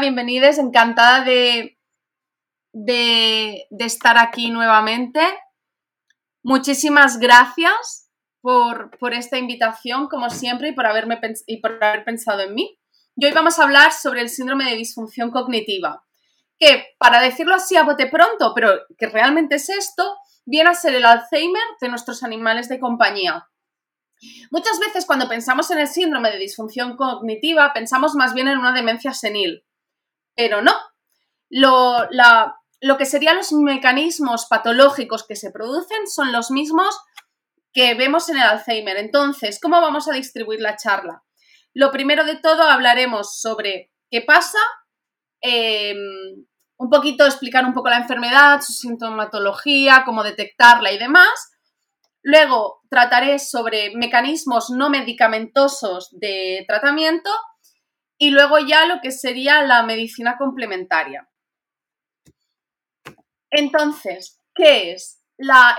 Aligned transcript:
Bienvenidos, 0.00 0.58
encantada 0.58 1.22
de, 1.22 1.78
estar 3.78 4.18
aquí 4.18 4.50
nuevamente. 4.50 5.20
Muchísimas 6.42 7.18
gracias 7.18 8.10
por, 8.40 8.90
esta 9.12 9.38
invitación, 9.38 10.08
como 10.08 10.30
siempre, 10.30 10.70
y 10.70 10.72
por, 10.72 10.86
haberme, 10.86 11.20
y 11.46 11.60
por 11.60 11.82
haber 11.84 12.04
pensado 12.04 12.40
en 12.40 12.54
mí. 12.54 12.78
Y 13.16 13.26
hoy 13.26 13.32
vamos 13.32 13.58
a 13.58 13.64
hablar 13.64 13.92
sobre 13.92 14.22
el 14.22 14.30
síndrome 14.30 14.64
de 14.64 14.76
disfunción 14.76 15.30
cognitiva, 15.30 16.02
que, 16.58 16.86
para 16.98 17.20
decirlo 17.20 17.54
así 17.54 17.76
a 17.76 17.84
bote 17.84 18.06
pronto, 18.06 18.52
pero 18.54 18.72
que 18.96 19.08
realmente 19.08 19.56
es 19.56 19.68
esto, 19.68 20.16
viene 20.46 20.70
a 20.70 20.74
ser 20.74 20.94
el 20.94 21.04
Alzheimer 21.04 21.62
de 21.80 21.88
nuestros 21.90 22.22
animales 22.22 22.68
de 22.68 22.80
compañía. 22.80 23.46
Muchas 24.50 24.78
veces 24.80 25.04
cuando 25.04 25.28
pensamos 25.28 25.70
en 25.70 25.78
el 25.78 25.88
síndrome 25.88 26.30
de 26.30 26.38
disfunción 26.38 26.96
cognitiva 26.96 27.72
pensamos 27.72 28.14
más 28.14 28.32
bien 28.34 28.48
en 28.48 28.58
una 28.58 28.72
demencia 28.72 29.12
senil, 29.12 29.64
pero 30.34 30.62
no. 30.62 30.74
Lo, 31.48 32.08
lo 32.80 32.98
que 32.98 33.06
serían 33.06 33.36
los 33.36 33.52
mecanismos 33.52 34.46
patológicos 34.46 35.26
que 35.26 35.36
se 35.36 35.50
producen 35.50 36.06
son 36.06 36.32
los 36.32 36.50
mismos 36.50 36.98
que 37.72 37.94
vemos 37.94 38.28
en 38.28 38.36
el 38.36 38.42
Alzheimer. 38.42 38.96
Entonces, 38.96 39.58
¿cómo 39.60 39.80
vamos 39.80 40.08
a 40.08 40.12
distribuir 40.12 40.60
la 40.60 40.76
charla? 40.76 41.22
Lo 41.74 41.90
primero 41.90 42.24
de 42.24 42.36
todo 42.36 42.62
hablaremos 42.62 43.40
sobre 43.40 43.92
qué 44.10 44.20
pasa, 44.20 44.58
em, 45.40 45.96
un 46.76 46.90
poquito 46.90 47.24
explicar 47.24 47.64
un 47.64 47.72
poco 47.72 47.88
la 47.88 47.98
enfermedad, 47.98 48.60
su 48.60 48.72
sintomatología, 48.72 50.02
cómo 50.04 50.22
detectarla 50.22 50.92
y 50.92 50.98
demás. 50.98 51.50
Luego 52.22 52.82
trataré 52.90 53.38
sobre 53.38 53.94
mecanismos 53.94 54.70
no 54.70 54.90
medicamentosos 54.90 56.08
de 56.12 56.64
tratamiento 56.68 57.30
y 58.22 58.30
luego 58.30 58.60
ya 58.60 58.86
lo 58.86 59.00
que 59.00 59.10
sería 59.10 59.62
la 59.62 59.82
medicina 59.82 60.36
complementaria. 60.38 61.28
Entonces, 63.50 64.38
¿qué 64.54 64.92
es? 64.92 65.18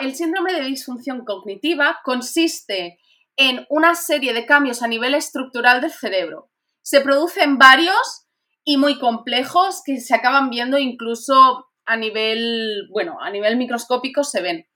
el 0.01 0.13
síndrome 0.13 0.51
de 0.51 0.65
disfunción 0.65 1.23
cognitiva 1.23 2.01
consiste 2.03 2.99
en 3.37 3.65
una 3.69 3.95
serie 3.95 4.33
de 4.33 4.45
cambios 4.45 4.83
a 4.83 4.89
nivel 4.89 5.15
estructural 5.15 5.79
del 5.79 5.91
cerebro. 5.91 6.51
Se 6.81 6.99
producen 6.99 7.57
varios 7.57 8.27
y 8.65 8.75
muy 8.75 8.99
complejos 8.99 9.81
que 9.85 10.01
se 10.01 10.13
acaban 10.13 10.49
viendo 10.49 10.77
incluso 10.77 11.69
a 11.85 11.95
nivel, 11.95 12.89
bueno, 12.91 13.21
a 13.21 13.29
nivel 13.29 13.55
microscópico 13.55 14.25
se 14.25 14.41
ven 14.41 14.67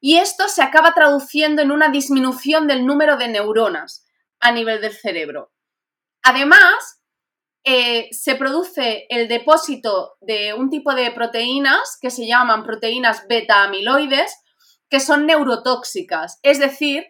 y 0.00 0.16
esto 0.16 0.48
se 0.48 0.64
acaba 0.64 0.92
traduciendo 0.92 1.62
en 1.62 1.70
una 1.70 1.90
disminución 1.90 2.66
del 2.66 2.84
número 2.84 3.16
de 3.16 3.28
neuronas 3.28 4.08
a 4.40 4.50
nivel 4.50 4.80
del 4.80 4.92
cerebro. 4.92 5.52
Además, 6.22 7.00
eh, 7.64 8.08
se 8.12 8.36
produce 8.36 9.06
el 9.10 9.28
depósito 9.28 10.14
de 10.20 10.54
un 10.54 10.70
tipo 10.70 10.94
de 10.94 11.10
proteínas 11.10 11.98
que 12.00 12.10
se 12.10 12.26
llaman 12.26 12.64
proteínas 12.64 13.26
beta-amiloides, 13.28 14.34
que 14.88 15.00
son 15.00 15.26
neurotóxicas, 15.26 16.38
es 16.42 16.58
decir, 16.58 17.04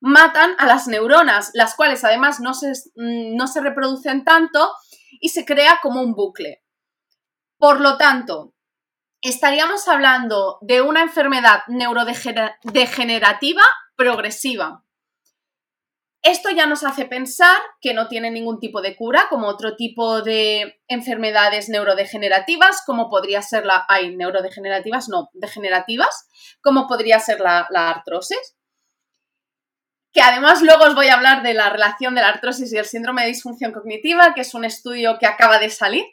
matan 0.00 0.54
a 0.58 0.66
las 0.66 0.88
neuronas, 0.88 1.50
las 1.54 1.74
cuales 1.74 2.04
además 2.04 2.40
no 2.40 2.54
se, 2.54 2.72
mm, 2.96 3.36
no 3.36 3.46
se 3.46 3.60
reproducen 3.60 4.24
tanto 4.24 4.72
y 5.20 5.28
se 5.28 5.44
crea 5.44 5.78
como 5.82 6.00
un 6.00 6.14
bucle. 6.14 6.62
Por 7.58 7.80
lo 7.80 7.96
tanto, 7.96 8.54
estaríamos 9.20 9.86
hablando 9.88 10.58
de 10.62 10.82
una 10.82 11.02
enfermedad 11.02 11.62
neurodegenerativa 11.68 13.62
progresiva. 13.94 14.81
Esto 16.22 16.50
ya 16.50 16.66
nos 16.66 16.84
hace 16.84 17.04
pensar 17.04 17.60
que 17.80 17.94
no 17.94 18.06
tiene 18.06 18.30
ningún 18.30 18.60
tipo 18.60 18.80
de 18.80 18.96
cura, 18.96 19.26
como 19.28 19.48
otro 19.48 19.74
tipo 19.74 20.22
de 20.22 20.80
enfermedades 20.86 21.68
neurodegenerativas, 21.68 22.82
como 22.86 23.10
podría 23.10 23.42
ser 23.42 23.66
la... 23.66 23.84
Hay 23.88 24.14
neurodegenerativas, 24.14 25.08
no, 25.08 25.30
degenerativas, 25.32 26.28
como 26.62 26.86
podría 26.86 27.18
ser 27.18 27.40
la, 27.40 27.66
la 27.70 27.90
artrosis. 27.90 28.56
Que 30.12 30.22
además 30.22 30.62
luego 30.62 30.84
os 30.84 30.94
voy 30.94 31.08
a 31.08 31.14
hablar 31.14 31.42
de 31.42 31.54
la 31.54 31.70
relación 31.70 32.14
de 32.14 32.20
la 32.20 32.28
artrosis 32.28 32.72
y 32.72 32.78
el 32.78 32.84
síndrome 32.84 33.22
de 33.22 33.28
disfunción 33.28 33.72
cognitiva, 33.72 34.34
que 34.34 34.42
es 34.42 34.54
un 34.54 34.64
estudio 34.64 35.18
que 35.18 35.26
acaba 35.26 35.58
de 35.58 35.70
salir 35.70 36.04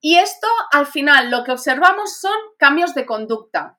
y 0.00 0.16
esto, 0.16 0.46
al 0.72 0.86
final, 0.86 1.30
lo 1.30 1.44
que 1.44 1.52
observamos 1.52 2.18
son 2.18 2.36
cambios 2.58 2.94
de 2.94 3.04
conducta. 3.04 3.78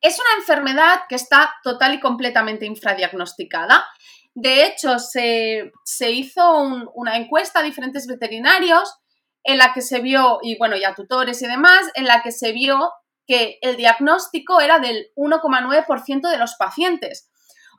Es 0.00 0.18
una 0.18 0.40
enfermedad 0.40 1.02
que 1.08 1.14
está 1.14 1.54
total 1.62 1.94
y 1.94 2.00
completamente 2.00 2.66
infradiagnosticada. 2.66 3.86
De 4.34 4.66
hecho, 4.66 4.98
se, 4.98 5.72
hizo 6.10 6.60
una 6.94 7.16
encuesta 7.16 7.60
a 7.60 7.62
diferentes 7.62 8.06
veterinarios 8.06 8.98
en 9.42 9.58
la 9.58 9.72
que 9.72 9.80
se 9.80 10.00
vio, 10.00 10.40
y 10.42 10.58
bueno, 10.58 10.76
ya 10.76 10.94
tutores 10.94 11.40
y 11.40 11.46
demás, 11.46 11.90
en 11.94 12.04
la 12.04 12.22
que 12.22 12.32
se 12.32 12.52
vio 12.52 12.92
que 13.26 13.58
el 13.62 13.76
diagnóstico 13.76 14.60
era 14.60 14.78
del 14.78 15.06
1,9% 15.16 16.28
de 16.28 16.38
los 16.38 16.54
pacientes. 16.56 17.30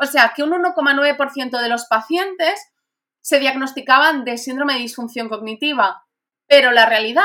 O 0.01 0.05
sea, 0.05 0.33
que 0.35 0.43
un 0.43 0.51
1,9% 0.51 1.61
de 1.61 1.69
los 1.69 1.85
pacientes 1.85 2.59
se 3.21 3.39
diagnosticaban 3.39 4.23
de 4.23 4.37
síndrome 4.37 4.73
de 4.73 4.79
disfunción 4.79 5.29
cognitiva, 5.29 6.05
pero 6.47 6.71
la 6.71 6.85
realidad 6.85 7.23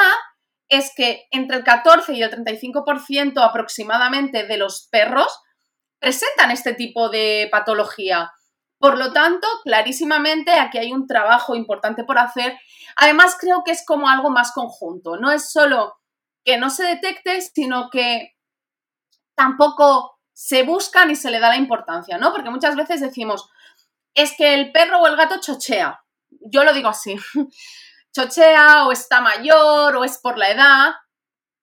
es 0.73 0.91
que 0.97 1.27
entre 1.31 1.59
el 1.59 1.65
14 1.65 2.15
y 2.15 2.23
el 2.23 2.31
35% 2.31 3.43
aproximadamente 3.43 4.47
de 4.47 4.57
los 4.57 4.89
perros 4.91 5.39
presentan 5.99 6.51
este 6.51 6.73
tipo 6.73 7.11
de 7.11 7.49
patología. 7.53 8.33
Por 8.79 8.97
lo 8.97 9.13
tanto, 9.13 9.47
clarísimamente 9.65 10.53
aquí 10.53 10.79
hay 10.79 10.93
un 10.93 11.07
trabajo 11.07 11.55
importante 11.55 12.05
por 12.05 12.19
hacer. 12.19 12.59
Además, 12.97 13.37
creo 13.39 13.63
que 13.65 13.73
es 13.73 13.85
como 13.85 14.09
algo 14.09 14.31
más 14.31 14.53
conjunto. 14.53 15.19
No 15.19 15.31
es 15.31 15.53
solo 15.53 15.95
que 16.43 16.57
no 16.57 16.71
se 16.71 16.85
detecte, 16.85 17.43
sino 17.43 17.91
que 17.91 18.33
tampoco 19.35 20.19
se 20.33 20.63
busca 20.63 21.05
ni 21.05 21.17
se 21.17 21.31
le 21.31 21.39
da 21.39 21.51
la 21.51 21.57
importancia, 21.57 22.17
¿no? 22.17 22.33
Porque 22.33 22.49
muchas 22.49 22.77
veces 22.77 23.03
decimos, 23.03 23.51
es 24.15 24.35
que 24.39 24.55
el 24.55 24.73
perro 24.73 25.01
o 25.01 25.07
el 25.07 25.17
gato 25.17 25.39
chochea. 25.39 26.03
Yo 26.31 26.65
lo 26.65 26.73
digo 26.73 26.89
así. 26.89 27.15
Chochea 28.13 28.87
o 28.87 28.93
está 28.93 29.21
mayor 29.21 29.97
o 29.97 30.05
es 30.05 30.19
por 30.19 30.39
la 30.39 30.51
edad. 30.51 30.91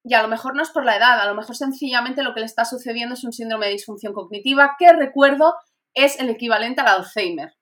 Y 0.03 0.13
a 0.13 0.21
lo 0.21 0.27
mejor 0.27 0.55
no 0.55 0.63
es 0.63 0.69
por 0.69 0.85
la 0.85 0.95
edad, 0.95 1.19
a 1.19 1.25
lo 1.25 1.35
mejor 1.35 1.55
sencillamente 1.55 2.23
lo 2.23 2.33
que 2.33 2.39
le 2.39 2.45
está 2.45 2.65
sucediendo 2.65 3.15
es 3.15 3.23
un 3.23 3.33
síndrome 3.33 3.67
de 3.67 3.73
disfunción 3.73 4.13
cognitiva 4.13 4.75
que 4.79 4.91
recuerdo 4.93 5.55
es 5.93 6.19
el 6.19 6.29
equivalente 6.29 6.81
al 6.81 6.87
Alzheimer. 6.87 7.55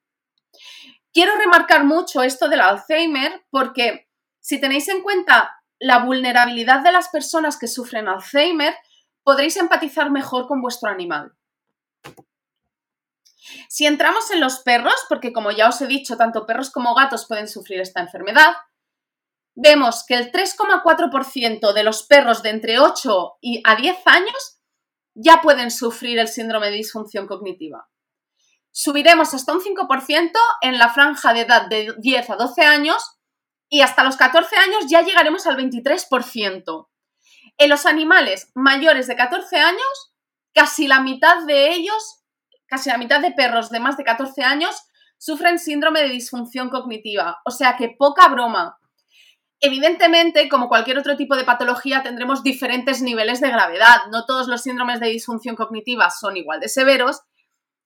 Quiero 1.12 1.36
remarcar 1.36 1.84
mucho 1.84 2.22
esto 2.22 2.48
del 2.48 2.62
Alzheimer 2.62 3.44
porque 3.50 4.08
si 4.40 4.62
tenéis 4.62 4.88
en 4.88 5.02
cuenta 5.02 5.58
la 5.80 6.00
vulnerabilidad 6.00 6.82
de 6.82 6.92
las 6.92 7.10
personas 7.10 7.58
que 7.58 7.68
sufren 7.68 8.08
Alzheimer, 8.08 8.76
podréis 9.24 9.58
empatizar 9.58 10.12
mejor 10.12 10.48
con 10.48 10.62
vuestro 10.62 10.90
animal. 10.90 11.34
Si 13.70 13.86
entramos 13.86 14.32
en 14.32 14.40
los 14.40 14.60
perros, 14.60 14.96
porque 15.10 15.34
como 15.34 15.52
ya 15.52 15.70
os 15.70 15.82
he 15.82 15.88
dicho, 15.88 16.18
tanto 16.18 16.46
perros 16.46 16.70
como 16.70 16.96
gatos 16.96 17.26
pueden 17.28 17.48
sufrir 17.48 17.82
esta 17.82 18.02
enfermedad, 18.02 18.54
vemos 19.58 20.06
que 20.08 20.14
el 20.14 20.32
3,4% 20.32 21.74
de 21.74 21.84
los 21.84 22.04
perros 22.04 22.42
de 22.44 22.52
entre 22.52 22.80
8 22.80 23.38
y 23.42 23.62
a 23.66 23.76
10 23.76 23.98
años 24.06 24.62
ya 25.14 25.42
pueden 25.42 25.72
sufrir 25.72 26.20
el 26.20 26.30
síndrome 26.30 26.68
de 26.68 26.78
disfunción 26.78 27.28
cognitiva. 27.28 27.90
Subiremos 28.72 29.34
hasta 29.34 29.52
un 29.52 29.60
5% 29.60 30.32
en 30.62 30.78
la 30.78 30.90
franja 30.90 31.34
de 31.34 31.42
edad 31.42 31.68
de 31.68 31.94
10 31.98 32.30
a 32.30 32.36
12 32.36 32.62
años 32.62 33.20
y 33.68 33.82
hasta 33.82 34.04
los 34.04 34.16
14 34.16 34.56
años 34.56 34.86
ya 34.88 35.02
llegaremos 35.02 35.46
al 35.48 35.58
23%. 35.58 36.88
En 37.58 37.70
los 37.70 37.86
animales 37.86 38.52
mayores 38.54 39.08
de 39.08 39.16
14 39.16 39.58
años, 39.58 40.14
casi 40.54 40.88
la 40.88 41.02
mitad 41.02 41.44
de 41.48 41.74
ellos 41.74 42.18
casi 42.68 42.90
la 42.90 42.98
mitad 42.98 43.22
de 43.22 43.32
perros 43.32 43.70
de 43.70 43.80
más 43.80 43.98
de 43.98 44.04
14 44.04 44.44
años 44.44 44.76
sufren 45.18 45.58
síndrome 45.58 46.02
de 46.02 46.10
disfunción 46.10 46.70
cognitiva. 46.70 47.42
O 47.46 47.52
sea 47.52 47.76
que 47.76 47.96
poca 47.98 48.28
broma. 48.28 48.78
Evidentemente, 49.60 50.48
como 50.50 50.68
cualquier 50.68 51.00
otro 51.00 51.18
tipo 51.18 51.36
de 51.36 51.44
patología, 51.44 52.04
tendremos 52.04 52.44
diferentes 52.44 53.02
niveles 53.02 53.42
de 53.42 53.50
gravedad. 53.50 54.02
No 54.12 54.26
todos 54.26 54.48
los 54.48 54.62
síndromes 54.62 55.00
de 55.00 55.08
disfunción 55.08 55.56
cognitiva 55.56 56.10
son 56.12 56.38
igual 56.38 56.60
de 56.60 56.70
severos. 56.70 57.22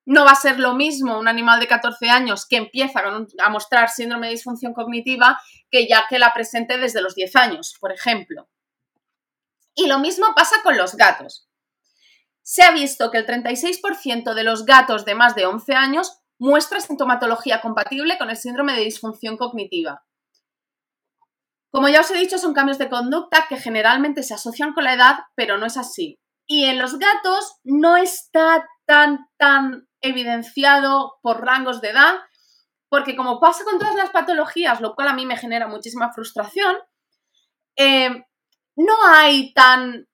No 0.05 0.25
va 0.25 0.31
a 0.31 0.35
ser 0.35 0.59
lo 0.59 0.73
mismo 0.73 1.17
un 1.17 1.27
animal 1.27 1.59
de 1.59 1.67
14 1.67 2.09
años 2.09 2.45
que 2.45 2.57
empieza 2.57 3.01
a 3.39 3.49
mostrar 3.49 3.89
síndrome 3.89 4.27
de 4.27 4.33
disfunción 4.33 4.73
cognitiva 4.73 5.39
que 5.69 5.87
ya 5.87 6.05
que 6.09 6.19
la 6.19 6.33
presente 6.33 6.77
desde 6.77 7.01
los 7.01 7.15
10 7.15 7.35
años, 7.35 7.75
por 7.79 7.91
ejemplo. 7.91 8.49
Y 9.75 9.87
lo 9.87 9.99
mismo 9.99 10.33
pasa 10.35 10.57
con 10.63 10.75
los 10.75 10.95
gatos 10.95 11.47
se 12.43 12.63
ha 12.63 12.71
visto 12.71 13.11
que 13.11 13.17
el 13.17 13.25
36% 13.25 14.33
de 14.33 14.43
los 14.43 14.65
gatos 14.65 15.05
de 15.05 15.15
más 15.15 15.35
de 15.35 15.45
11 15.45 15.73
años 15.73 16.19
muestra 16.37 16.81
sintomatología 16.81 17.61
compatible 17.61 18.17
con 18.17 18.29
el 18.29 18.37
síndrome 18.37 18.73
de 18.73 18.81
disfunción 18.81 19.37
cognitiva. 19.37 20.03
Como 21.71 21.87
ya 21.87 22.01
os 22.01 22.11
he 22.11 22.17
dicho, 22.17 22.37
son 22.37 22.53
cambios 22.53 22.77
de 22.77 22.89
conducta 22.89 23.45
que 23.47 23.57
generalmente 23.57 24.23
se 24.23 24.33
asocian 24.33 24.73
con 24.73 24.83
la 24.83 24.93
edad, 24.93 25.19
pero 25.35 25.57
no 25.57 25.65
es 25.65 25.77
así. 25.77 26.19
Y 26.45 26.65
en 26.65 26.79
los 26.79 26.99
gatos 26.99 27.55
no 27.63 27.95
está 27.95 28.67
tan, 28.85 29.29
tan 29.37 29.87
evidenciado 30.01 31.13
por 31.21 31.45
rangos 31.45 31.79
de 31.79 31.91
edad, 31.91 32.15
porque 32.89 33.15
como 33.15 33.39
pasa 33.39 33.63
con 33.63 33.79
todas 33.79 33.95
las 33.95 34.09
patologías, 34.09 34.81
lo 34.81 34.95
cual 34.95 35.07
a 35.07 35.13
mí 35.13 35.25
me 35.25 35.37
genera 35.37 35.67
muchísima 35.67 36.11
frustración, 36.11 36.75
eh, 37.77 38.25
no 38.75 38.93
hay 39.07 39.53
tan, 39.53 40.09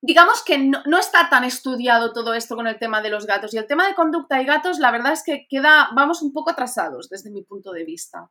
digamos 0.00 0.42
que 0.42 0.56
no, 0.58 0.98
está 0.98 1.28
tan 1.28 1.44
estudiado 1.44 2.14
todo 2.14 2.32
esto 2.32 2.56
con 2.56 2.66
el 2.66 2.78
tema 2.78 3.02
de 3.02 3.10
los 3.10 3.26
gatos. 3.26 3.52
Y 3.52 3.58
el 3.58 3.66
tema 3.66 3.86
de 3.86 3.94
conducta 3.94 4.40
y 4.40 4.46
gatos, 4.46 4.78
la 4.78 4.90
verdad 4.92 5.12
es 5.12 5.22
que 5.24 5.46
queda, 5.48 5.90
vamos 5.94 6.22
un 6.22 6.32
poco 6.32 6.50
atrasados 6.50 7.10
desde 7.10 7.30
mi 7.30 7.42
punto 7.42 7.72
de 7.72 7.84
vista. 7.84 8.30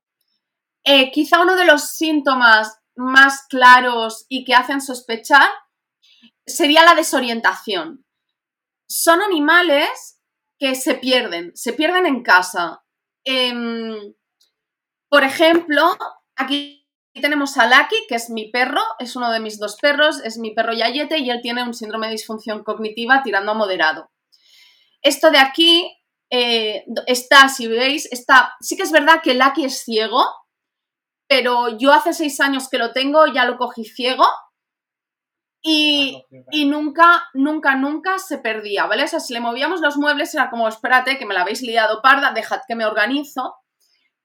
Eh, 0.85 1.11
quizá 1.11 1.41
uno 1.41 1.55
de 1.55 1.65
los 1.65 1.89
síntomas 1.91 2.79
más 2.95 3.45
claros 3.49 4.25
y 4.29 4.45
que 4.45 4.53
hacen 4.53 4.79
sospechar 4.79 5.49
sería 6.45 6.85
la 6.85 6.95
desorientación. 6.95 8.05
Son 8.87 9.21
animales 9.21 10.21
que 10.57 10.75
se 10.75 10.95
pierden, 10.95 11.51
se 11.55 11.73
pierden 11.73 12.05
en 12.05 12.23
casa, 12.23 12.85
Em, 13.25 14.13
por 15.09 15.23
ejemplo, 15.23 15.97
aquí 16.35 16.87
tenemos 17.13 17.57
a 17.57 17.65
Lucky, 17.65 18.05
que 18.07 18.15
es 18.15 18.29
mi 18.29 18.51
perro, 18.51 18.81
es 18.99 19.15
uno 19.15 19.31
de 19.31 19.39
mis 19.39 19.59
dos 19.59 19.77
perros, 19.81 20.21
es 20.23 20.37
mi 20.37 20.53
perro 20.53 20.73
Yayete 20.73 21.17
y 21.17 21.29
él 21.31 21.41
tiene 21.41 21.63
un 21.63 21.73
síndrome 21.73 22.07
de 22.07 22.13
disfunción 22.13 22.63
cognitiva 22.63 23.23
tirando 23.23 23.51
a 23.51 23.55
moderado. 23.55 24.11
Esto 25.01 25.31
de 25.31 25.39
aquí 25.39 25.91
eh, 26.29 26.85
está, 27.07 27.49
si 27.49 27.67
veis, 27.67 28.07
está, 28.11 28.53
sí 28.59 28.77
que 28.77 28.83
es 28.83 28.91
verdad 28.91 29.21
que 29.23 29.33
Lucky 29.33 29.65
es 29.65 29.83
ciego, 29.83 30.23
pero 31.27 31.77
yo 31.77 31.93
hace 31.93 32.13
seis 32.13 32.39
años 32.39 32.69
que 32.69 32.77
lo 32.77 32.91
tengo, 32.91 33.27
ya 33.27 33.45
lo 33.45 33.57
cogí 33.57 33.85
ciego 33.85 34.25
y, 35.67 36.23
y, 36.51 36.65
nunca, 36.65 37.27
nunca, 37.33 37.75
nunca 37.75 38.19
se 38.19 38.37
perdía, 38.37 38.85
¿vale? 38.85 39.03
O 39.03 39.07
sea, 39.07 39.19
si 39.19 39.33
le 39.33 39.39
movíamos 39.39 39.81
los 39.81 39.97
muebles 39.97 40.33
era 40.35 40.51
como, 40.51 40.67
espérate, 40.67 41.17
que 41.17 41.25
me 41.25 41.33
la 41.33 41.41
habéis 41.41 41.63
liado 41.63 42.03
parda, 42.03 42.33
dejad 42.33 42.61
que 42.67 42.75
me 42.75 42.85
organizo. 42.85 43.55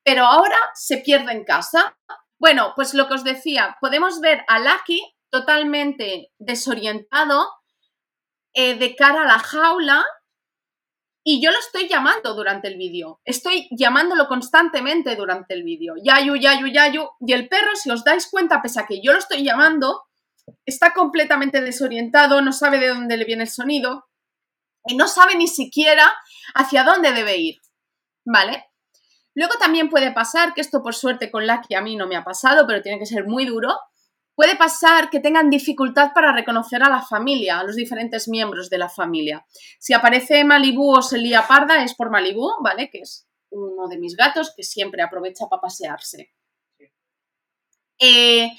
Pero 0.04 0.26
ahora 0.26 0.58
se 0.74 0.98
pierde 0.98 1.32
en 1.32 1.44
casa. 1.44 1.96
Bueno, 2.38 2.74
pues 2.76 2.92
lo 2.92 3.08
que 3.08 3.14
os 3.14 3.24
decía, 3.24 3.78
podemos 3.80 4.20
ver 4.20 4.44
a 4.48 4.58
Lucky 4.58 5.02
totalmente 5.30 6.30
desorientado 6.38 7.48
eh, 8.52 8.74
de 8.74 8.94
cara 8.94 9.22
a 9.22 9.26
la 9.26 9.38
jaula 9.38 10.04
y 11.32 11.40
yo 11.40 11.52
lo 11.52 11.58
estoy 11.60 11.86
llamando 11.88 12.34
durante 12.34 12.66
el 12.66 12.76
vídeo. 12.76 13.20
Estoy 13.24 13.68
llamándolo 13.70 14.26
constantemente 14.26 15.14
durante 15.14 15.54
el 15.54 15.62
vídeo. 15.62 15.94
Yayu, 16.02 16.34
Yayu, 16.34 16.66
Yayu. 16.66 17.08
Y 17.20 17.32
el 17.32 17.48
perro, 17.48 17.76
si 17.76 17.88
os 17.88 18.02
dais 18.02 18.28
cuenta, 18.28 18.60
pese 18.60 18.80
a 18.80 18.86
que 18.86 19.00
yo 19.00 19.12
lo 19.12 19.18
estoy 19.20 19.44
llamando, 19.44 20.02
está 20.66 20.92
completamente 20.92 21.60
desorientado, 21.60 22.42
no 22.42 22.52
sabe 22.52 22.80
de 22.80 22.88
dónde 22.88 23.16
le 23.16 23.24
viene 23.24 23.44
el 23.44 23.48
sonido 23.48 24.08
y 24.86 24.96
no 24.96 25.06
sabe 25.06 25.36
ni 25.36 25.46
siquiera 25.46 26.12
hacia 26.56 26.82
dónde 26.82 27.12
debe 27.12 27.36
ir, 27.36 27.60
¿vale? 28.24 28.64
Luego 29.32 29.54
también 29.60 29.88
puede 29.88 30.10
pasar, 30.10 30.52
que 30.52 30.60
esto 30.60 30.82
por 30.82 30.96
suerte 30.96 31.30
con 31.30 31.46
Lucky 31.46 31.76
a 31.76 31.80
mí 31.80 31.94
no 31.94 32.08
me 32.08 32.16
ha 32.16 32.24
pasado, 32.24 32.66
pero 32.66 32.82
tiene 32.82 32.98
que 32.98 33.06
ser 33.06 33.28
muy 33.28 33.46
duro, 33.46 33.78
puede 34.40 34.56
pasar 34.56 35.10
que 35.10 35.20
tengan 35.20 35.50
dificultad 35.50 36.14
para 36.14 36.32
reconocer 36.32 36.82
a 36.82 36.88
la 36.88 37.02
familia, 37.02 37.58
a 37.58 37.62
los 37.62 37.76
diferentes 37.76 38.26
miembros 38.26 38.70
de 38.70 38.78
la 38.78 38.88
familia. 38.88 39.44
Si 39.78 39.92
aparece 39.92 40.44
Malibú 40.44 40.96
o 40.96 41.02
Selia 41.02 41.46
Parda 41.46 41.84
es 41.84 41.94
por 41.94 42.08
Malibú, 42.08 42.50
¿vale? 42.62 42.88
Que 42.88 43.00
es 43.00 43.28
uno 43.50 43.86
de 43.86 43.98
mis 43.98 44.16
gatos 44.16 44.54
que 44.56 44.62
siempre 44.62 45.02
aprovecha 45.02 45.44
para 45.46 45.60
pasearse. 45.60 46.32
Eh, 47.98 48.50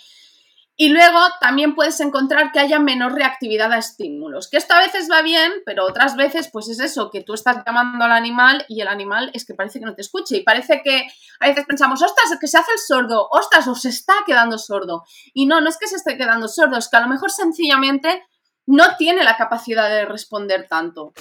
y 0.82 0.90
luego 0.90 1.20
también 1.40 1.76
puedes 1.76 2.00
encontrar 2.00 2.52
que 2.52 2.60
haya 2.60 2.80
menor 2.80 3.14
reactividad 3.14 3.72
a 3.72 3.78
estímulos, 3.78 4.50
que 4.50 4.58
esto 4.58 4.74
a 4.74 4.80
veces 4.80 5.08
va 5.12 5.22
bien, 5.22 5.52
pero 5.64 5.86
otras 5.86 6.16
veces 6.16 6.50
pues 6.52 6.70
es 6.70 6.80
eso, 6.80 7.12
que 7.12 7.22
tú 7.22 7.36
estás 7.36 7.58
llamando 7.64 8.06
al 8.06 8.12
animal 8.12 8.66
y 8.68 8.82
el 8.82 8.88
animal 8.88 9.30
es 9.36 9.46
que 9.46 9.54
parece 9.54 9.78
que 9.78 9.86
no 9.86 9.94
te 9.94 10.02
escuche 10.02 10.38
y 10.38 10.42
parece 10.42 10.82
que 10.84 11.06
a 11.40 11.48
veces 11.50 11.66
pensamos, 11.68 12.02
ostras, 12.02 12.32
es 12.32 12.40
que 12.40 12.48
se 12.48 12.58
hace 12.58 12.72
el 12.72 12.80
sordo, 12.80 13.28
ostras, 13.30 13.68
o 13.68 13.76
se 13.76 13.90
está 13.90 14.16
quedando 14.26 14.58
sordo. 14.58 15.04
Y 15.36 15.46
no, 15.46 15.62
no 15.62 15.70
es 15.70 15.78
que 15.78 15.86
se 15.86 15.98
esté 15.98 16.18
quedando 16.18 16.48
sordo, 16.48 16.80
es 16.80 16.90
que 16.90 16.98
a 16.98 17.02
lo 17.02 17.10
mejor 17.10 17.30
sencillamente 17.30 18.26
no 18.66 18.96
tiene 18.98 19.24
la 19.24 19.38
capacidad 19.38 19.88
de 19.88 20.06
responder 20.06 20.68
tanto. 20.68 21.14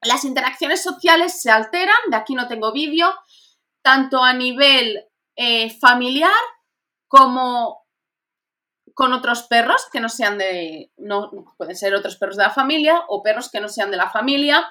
Las 0.00 0.24
interacciones 0.24 0.82
sociales 0.82 1.40
se 1.40 1.52
alteran, 1.52 2.10
de 2.10 2.16
aquí 2.16 2.34
no 2.34 2.48
tengo 2.48 2.72
vídeo, 2.72 3.14
tanto 3.82 4.24
a 4.24 4.32
nivel 4.32 5.04
eh, 5.36 5.70
familiar 5.78 6.32
como 7.12 7.84
con 8.94 9.12
otros 9.12 9.42
perros 9.42 9.86
que 9.92 10.00
no 10.00 10.08
sean 10.08 10.38
de, 10.38 10.90
no, 10.96 11.30
pueden 11.58 11.76
ser 11.76 11.94
otros 11.94 12.16
perros 12.16 12.38
de 12.38 12.44
la 12.44 12.50
familia 12.50 13.04
o 13.08 13.22
perros 13.22 13.50
que 13.50 13.60
no 13.60 13.68
sean 13.68 13.90
de 13.90 13.98
la 13.98 14.08
familia. 14.08 14.66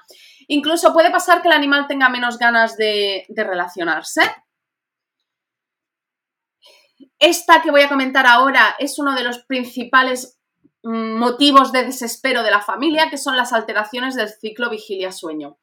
Incluso 0.48 0.92
puede 0.92 1.12
pasar 1.12 1.44
que 1.44 1.50
el 1.50 1.54
animal 1.54 1.86
tenga 1.88 2.10
menos 2.10 2.40
ganas 2.40 2.78
de, 2.78 3.26
relacionarse. 3.30 4.22
Esta 7.20 7.62
que 7.62 7.70
voy 7.70 7.82
a 7.82 7.90
comentar 7.90 8.26
ahora 8.26 8.76
es 8.80 8.98
uno 8.98 9.14
de 9.14 9.24
los 9.24 9.44
principales 9.46 10.40
mm, 10.82 11.20
motivos 11.20 11.72
de 11.72 11.84
desespero 11.84 12.42
de 12.42 12.50
la 12.50 12.62
familia, 12.62 13.12
que 13.12 13.20
son 13.20 13.38
las 13.38 13.54
alteraciones 13.54 14.16
del 14.16 14.30
ciclo 14.30 14.72
vigilia-sueño. 14.72 15.60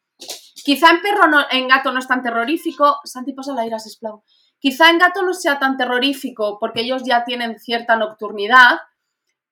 Quizá 0.64 0.90
en 0.90 1.02
perro, 1.02 1.24
en 1.50 1.66
gato 1.66 1.90
no 1.90 1.98
es 1.98 2.06
tan 2.06 2.22
terrorífico. 2.22 3.00
Santi, 3.02 3.32
posa 3.32 3.52
la 3.52 3.66
ira, 3.66 3.80
sisplau. 3.80 4.22
Quizá 4.60 4.90
en 4.90 4.98
gato 4.98 5.22
no 5.22 5.34
sea 5.34 5.58
tan 5.58 5.76
terrorífico 5.76 6.58
porque 6.58 6.80
ellos 6.80 7.02
ya 7.04 7.24
tienen 7.24 7.58
cierta 7.58 7.96
nocturnidad, 7.96 8.78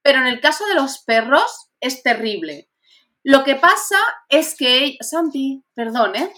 pero 0.03 0.19
en 0.19 0.27
el 0.27 0.41
caso 0.41 0.67
de 0.67 0.75
los 0.75 0.99
perros 0.99 1.71
es 1.81 2.03
terrible. 2.03 2.71
Lo 3.23 3.43
que 3.43 3.57
pasa 3.57 3.99
es 4.29 4.55
que... 4.57 4.97
Santi, 5.01 5.65
perdón, 5.75 6.15
¿eh? 6.15 6.33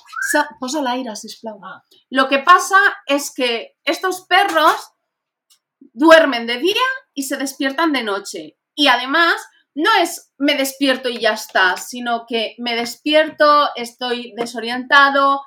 posa 0.59 0.81
la 0.81 0.97
ira, 0.97 1.17
sisplau. 1.17 1.61
Ah. 1.63 1.85
Lo 2.09 2.29
que 2.29 2.39
pasa 2.39 2.79
es 3.07 3.33
que 3.35 3.77
estos 3.85 4.23
perros 4.27 4.95
duermen 5.93 6.47
de 6.47 6.59
día 6.59 6.89
y 7.13 7.25
se 7.25 7.37
despiertan 7.37 7.93
de 7.93 8.05
noche. 8.05 8.59
Y 8.75 8.89
además, 8.89 9.35
no 9.75 9.91
es 10.01 10.33
me 10.39 10.55
despierto 10.57 11.09
y 11.09 11.19
ya 11.19 11.33
está, 11.33 11.77
sino 11.77 12.25
que 12.27 12.55
me 12.59 12.75
despierto, 12.75 13.69
estoy 13.77 14.33
desorientado, 14.37 15.43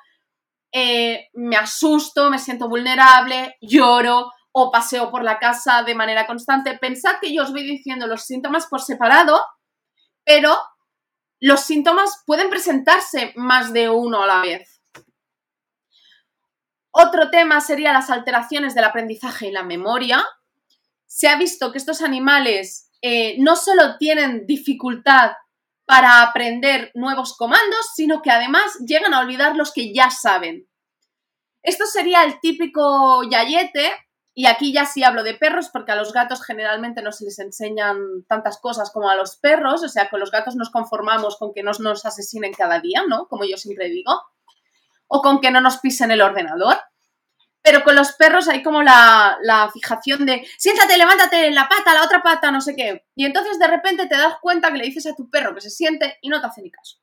eh, 0.72 1.28
me 1.34 1.56
asusto, 1.56 2.30
me 2.30 2.38
siento 2.38 2.68
vulnerable, 2.68 3.56
lloro 3.60 4.32
o 4.52 4.70
paseo 4.70 5.10
por 5.10 5.22
la 5.22 5.38
casa 5.38 5.82
de 5.82 5.94
manera 5.94 6.26
constante. 6.26 6.78
Pensad 6.78 7.16
que 7.20 7.34
yo 7.34 7.42
os 7.42 7.52
voy 7.52 7.62
diciendo 7.62 8.06
los 8.06 8.22
síntomas 8.22 8.66
por 8.66 8.80
separado, 8.80 9.40
pero 10.24 10.56
los 11.40 11.60
síntomas 11.60 12.22
pueden 12.26 12.50
presentarse 12.50 13.32
más 13.36 13.72
de 13.72 13.90
uno 13.90 14.22
a 14.22 14.26
la 14.26 14.40
vez. 14.40 14.82
Otro 16.90 17.30
tema 17.30 17.60
sería 17.60 17.92
las 17.92 18.10
alteraciones 18.10 18.74
del 18.74 18.84
aprendizaje 18.84 19.48
y 19.48 19.50
la 19.50 19.62
memoria. 19.62 20.24
Se 21.06 21.28
ha 21.28 21.36
visto 21.36 21.72
que 21.72 21.78
estos 21.78 22.02
animales 22.02 22.90
eh, 23.00 23.36
no 23.38 23.56
solo 23.56 23.96
tienen 23.98 24.46
dificultad 24.46 25.32
para 25.84 26.22
aprender 26.22 26.90
nuevos 26.94 27.36
comandos, 27.36 27.90
sino 27.94 28.22
que 28.22 28.30
además 28.30 28.78
llegan 28.86 29.14
a 29.14 29.20
olvidar 29.20 29.56
los 29.56 29.72
que 29.72 29.92
ya 29.92 30.10
saben. 30.10 30.68
Esto 31.62 31.86
sería 31.86 32.24
el 32.24 32.40
típico 32.40 33.22
yayete, 33.28 33.92
y 34.34 34.46
aquí 34.46 34.72
ya 34.72 34.86
sí 34.86 35.04
hablo 35.04 35.22
de 35.22 35.34
perros, 35.34 35.68
porque 35.70 35.92
a 35.92 35.96
los 35.96 36.12
gatos 36.12 36.42
generalmente 36.42 37.02
no 37.02 37.12
se 37.12 37.24
les 37.24 37.38
enseñan 37.38 37.98
tantas 38.26 38.58
cosas 38.58 38.90
como 38.90 39.10
a 39.10 39.14
los 39.14 39.36
perros, 39.36 39.84
o 39.84 39.88
sea, 39.88 40.08
con 40.08 40.20
los 40.20 40.30
gatos 40.30 40.56
nos 40.56 40.70
conformamos 40.70 41.36
con 41.36 41.52
que 41.52 41.62
no 41.62 41.72
nos 41.80 42.06
asesinen 42.06 42.52
cada 42.54 42.80
día, 42.80 43.02
¿no? 43.06 43.26
Como 43.28 43.44
yo 43.44 43.56
siempre 43.56 43.90
digo, 43.90 44.12
o 45.06 45.20
con 45.20 45.40
que 45.40 45.50
no 45.50 45.60
nos 45.60 45.78
pisen 45.78 46.10
el 46.10 46.22
ordenador. 46.22 46.78
Pero 47.62 47.84
con 47.84 47.94
los 47.94 48.12
perros 48.12 48.48
hay 48.48 48.62
como 48.62 48.82
la, 48.82 49.38
la, 49.42 49.70
fijación 49.70 50.26
de 50.26 50.44
siéntate, 50.58 50.98
levántate 50.98 51.50
la 51.52 51.68
pata, 51.68 51.94
la 51.94 52.04
otra 52.04 52.22
pata, 52.22 52.50
no 52.50 52.60
sé 52.60 52.74
qué. 52.74 53.04
Y 53.14 53.24
entonces 53.24 53.58
de 53.58 53.68
repente 53.68 54.06
te 54.06 54.16
das 54.16 54.34
cuenta 54.40 54.72
que 54.72 54.78
le 54.78 54.84
dices 54.84 55.06
a 55.06 55.14
tu 55.14 55.30
perro 55.30 55.54
que 55.54 55.60
se 55.60 55.70
siente 55.70 56.18
y 56.22 56.28
no 56.28 56.40
te 56.40 56.46
hace 56.48 56.62
ni 56.62 56.70
caso. 56.70 56.98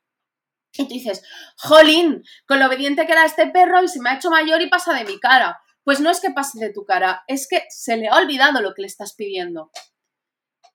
Y 0.74 0.84
tú 0.84 0.94
dices, 0.94 1.22
jolín, 1.56 2.22
con 2.46 2.60
lo 2.60 2.66
obediente 2.66 3.06
que 3.06 3.12
era 3.12 3.24
este 3.24 3.46
perro 3.46 3.82
y 3.82 3.88
se 3.88 4.00
me 4.00 4.10
ha 4.10 4.16
hecho 4.16 4.30
mayor 4.30 4.60
y 4.62 4.68
pasa 4.68 4.94
de 4.94 5.04
mi 5.04 5.18
cara. 5.18 5.60
Pues 5.82 6.00
no 6.00 6.10
es 6.10 6.20
que 6.20 6.30
pase 6.30 6.60
de 6.60 6.72
tu 6.72 6.84
cara, 6.84 7.24
es 7.26 7.48
que 7.48 7.64
se 7.70 7.96
le 7.96 8.08
ha 8.08 8.16
olvidado 8.16 8.60
lo 8.60 8.74
que 8.74 8.82
le 8.82 8.88
estás 8.88 9.14
pidiendo. 9.14 9.70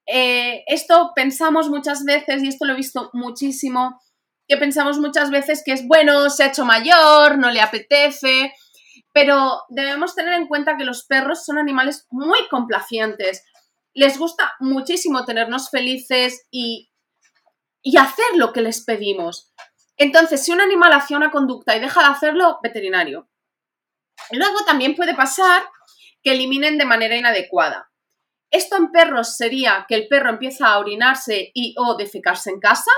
Eh, 0.07 0.63
esto 0.67 1.11
pensamos 1.15 1.69
muchas 1.69 2.03
veces, 2.03 2.43
y 2.43 2.47
esto 2.47 2.65
lo 2.65 2.73
he 2.73 2.77
visto 2.77 3.09
muchísimo, 3.13 4.01
que 4.47 4.57
pensamos 4.57 4.99
muchas 4.99 5.29
veces 5.29 5.63
que 5.65 5.73
es 5.73 5.87
bueno, 5.87 6.29
se 6.29 6.43
ha 6.43 6.47
hecho 6.47 6.65
mayor, 6.65 7.37
no 7.37 7.51
le 7.51 7.61
apetece, 7.61 8.53
pero 9.15 9.63
debemos 9.69 10.13
tener 10.13 10.33
en 10.33 10.45
cuenta 10.45 10.75
que 10.75 10.83
los 10.83 11.05
perros 11.05 11.45
son 11.45 11.57
animales 11.57 12.05
muy 12.11 12.49
complacientes. 12.49 13.45
Les 13.93 14.19
gusta 14.19 14.55
muchísimo 14.59 15.23
tenernos 15.23 15.69
felices 15.69 16.45
y, 16.51 16.91
y 17.81 17.95
hacer 17.95 18.25
lo 18.35 18.51
que 18.51 18.59
les 18.59 18.83
pedimos. 18.83 19.53
Entonces, 19.95 20.43
si 20.43 20.51
un 20.51 20.59
animal 20.59 20.91
hace 20.91 21.15
una 21.15 21.31
conducta 21.31 21.77
y 21.77 21.79
deja 21.79 22.01
de 22.01 22.07
hacerlo, 22.07 22.59
veterinario. 22.61 23.29
Luego 24.31 24.65
también 24.65 24.95
puede 24.95 25.15
pasar 25.15 25.63
que 26.21 26.33
eliminen 26.33 26.77
de 26.77 26.83
manera 26.83 27.15
inadecuada. 27.15 27.89
Esto 28.51 28.75
en 28.75 28.91
perros 28.91 29.37
sería 29.37 29.85
que 29.87 29.95
el 29.95 30.09
perro 30.09 30.29
empieza 30.29 30.67
a 30.67 30.77
orinarse 30.77 31.51
y 31.53 31.73
o 31.77 31.95
defecarse 31.95 32.49
en 32.49 32.59
casa, 32.59 32.91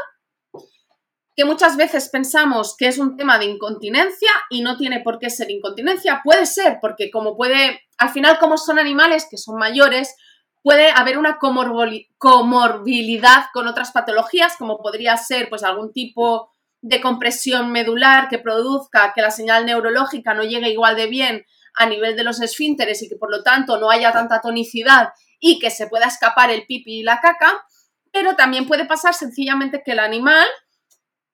que 1.37 1.45
muchas 1.45 1.77
veces 1.77 2.09
pensamos 2.09 2.75
que 2.75 2.87
es 2.87 2.97
un 2.97 3.15
tema 3.15 3.37
de 3.37 3.45
incontinencia 3.45 4.31
y 4.49 4.63
no 4.63 4.75
tiene 4.75 5.01
por 5.01 5.19
qué 5.19 5.29
ser 5.29 5.51
incontinencia. 5.51 6.21
Puede 6.23 6.47
ser, 6.47 6.79
porque 6.81 7.11
como 7.11 7.37
puede, 7.37 7.79
al 7.99 8.09
final 8.09 8.39
como 8.39 8.57
son 8.57 8.79
animales 8.79 9.27
que 9.29 9.37
son 9.37 9.59
mayores, 9.59 10.15
puede 10.63 10.89
haber 10.89 11.19
una 11.19 11.37
comorbilidad 11.37 13.45
con 13.53 13.67
otras 13.67 13.91
patologías, 13.91 14.55
como 14.57 14.79
podría 14.79 15.15
ser 15.15 15.47
pues 15.47 15.63
algún 15.63 15.93
tipo 15.93 16.49
de 16.81 17.01
compresión 17.01 17.71
medular 17.71 18.29
que 18.29 18.39
produzca 18.39 19.13
que 19.13 19.21
la 19.21 19.29
señal 19.29 19.67
neurológica 19.67 20.33
no 20.33 20.41
llegue 20.41 20.71
igual 20.71 20.95
de 20.95 21.05
bien 21.05 21.45
a 21.75 21.85
nivel 21.85 22.15
de 22.15 22.23
los 22.23 22.41
esfínteres 22.41 23.03
y 23.03 23.09
que 23.09 23.15
por 23.15 23.29
lo 23.29 23.43
tanto 23.43 23.79
no 23.79 23.91
haya 23.91 24.11
tanta 24.11 24.41
tonicidad 24.41 25.09
y 25.39 25.59
que 25.59 25.69
se 25.69 25.85
pueda 25.85 26.07
escapar 26.07 26.49
el 26.49 26.65
pipi 26.65 27.01
y 27.01 27.03
la 27.03 27.19
caca, 27.19 27.63
pero 28.11 28.35
también 28.35 28.65
puede 28.65 28.85
pasar 28.85 29.13
sencillamente 29.13 29.83
que 29.85 29.91
el 29.91 29.99
animal 29.99 30.47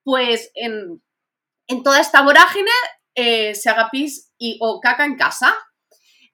pues 0.03 0.51
en, 0.55 1.01
toda 1.83 1.99
esta 1.99 2.21
vorágine 2.21 2.71
eh, 3.15 3.55
se 3.55 3.69
haga 3.69 3.89
pis 3.91 4.33
y, 4.37 4.57
o 4.61 4.79
caca 4.79 5.05
en 5.05 5.17
casa. 5.17 5.55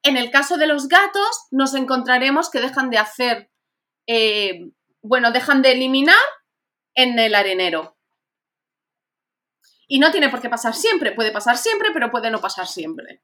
En 0.02 0.18
el 0.18 0.32
caso 0.32 0.58
de 0.58 0.68
los 0.68 0.88
gatos, 0.88 1.48
nos 1.52 1.74
encontraremos 1.74 2.50
que 2.50 2.62
dejan 2.62 2.90
de 2.90 2.98
hacer, 2.98 3.52
eh, 4.08 4.72
bueno, 5.02 5.32
dejan 5.32 5.62
de 5.62 5.74
eliminar 5.74 6.16
en 6.96 7.20
el 7.20 7.36
arenero. 7.36 7.98
Y 9.88 10.00
no 10.00 10.12
tiene 10.12 10.30
por 10.30 10.42
qué 10.42 10.50
pasar 10.50 10.76
siempre, 10.76 11.12
puede 11.12 11.32
pasar 11.32 11.58
siempre, 11.58 11.90
pero 11.92 12.12
puede 12.12 12.30
no 12.32 12.40
pasar 12.40 12.68
siempre. 12.68 13.24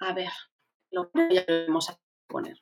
A 0.00 0.14
ver, 0.14 0.32
lo 0.90 1.10
vamos 1.68 1.90
a 1.90 2.00
poner. 2.26 2.56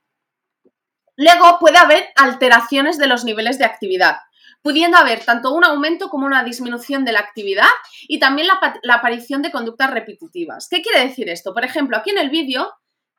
Luego 1.18 1.58
puede 1.58 1.78
haber 1.78 2.10
alteraciones 2.14 2.96
de 2.96 3.08
los 3.08 3.24
niveles 3.24 3.58
de 3.58 3.64
actividad, 3.64 4.18
pudiendo 4.62 4.98
haber 4.98 5.24
tanto 5.24 5.52
un 5.52 5.64
aumento 5.64 6.10
como 6.10 6.26
una 6.26 6.44
disminución 6.44 7.04
de 7.04 7.10
la 7.10 7.18
actividad 7.18 7.66
y 8.06 8.20
también 8.20 8.46
la, 8.46 8.94
aparición 8.94 9.42
de 9.42 9.50
conductas 9.50 9.90
repetitivas. 9.90 10.68
¿Qué 10.70 10.80
quiere 10.80 11.00
decir 11.00 11.28
esto? 11.28 11.52
Por 11.52 11.64
ejemplo, 11.64 11.96
aquí 11.96 12.10
en 12.10 12.18
el 12.18 12.30
vídeo 12.30 12.72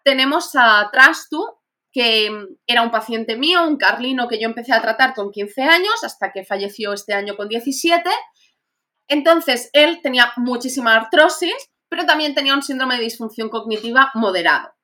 tenemos 0.05 0.55
a 0.55 0.89
Trastu, 0.93 1.45
que 1.91 2.31
era 2.65 2.83
un 2.83 2.91
paciente 2.91 3.35
mío, 3.35 3.67
un 3.67 3.75
carlino 3.75 4.29
que 4.29 4.39
yo 4.39 4.47
empecé 4.47 4.71
a 4.71 4.81
tratar 4.81 5.13
con 5.13 5.29
15 5.29 5.61
años 5.63 6.01
hasta 6.01 6.31
que 6.31 6.45
falleció 6.45 6.93
este 6.93 7.13
año 7.13 7.35
con 7.35 7.49
17. 7.49 8.09
Entonces, 9.09 9.69
él 9.73 9.99
tenía 10.01 10.31
muchísima 10.37 10.95
artrosis, 10.95 11.69
pero 11.89 12.05
también 12.05 12.33
tenía 12.33 12.53
un 12.53 12.63
síndrome 12.63 12.95
de 12.95 13.03
disfunción 13.03 13.49
cognitiva 13.49 14.09
moderado 14.13 14.78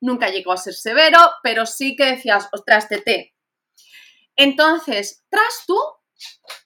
nunca 0.00 0.30
llegó 0.30 0.52
a 0.52 0.56
ser 0.56 0.74
severo, 0.74 1.18
pero 1.42 1.66
sí 1.66 1.96
que 1.96 2.06
decías, 2.06 2.48
ostras, 2.52 2.88
tete. 2.88 3.34
Entonces, 4.36 5.24
tras 5.28 5.64
tú, 5.66 5.78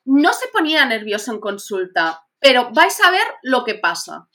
no 0.05 0.33
se 0.33 0.49
ponía 0.49 0.85
nervioso 0.87 1.33
en 1.33 1.41
consulta, 1.41 2.27
pero 2.39 2.71
vais 2.73 3.01
a 3.01 3.11
ver 3.11 3.27
lo 3.43 3.65
que 3.65 3.75
pasa, 3.75 4.29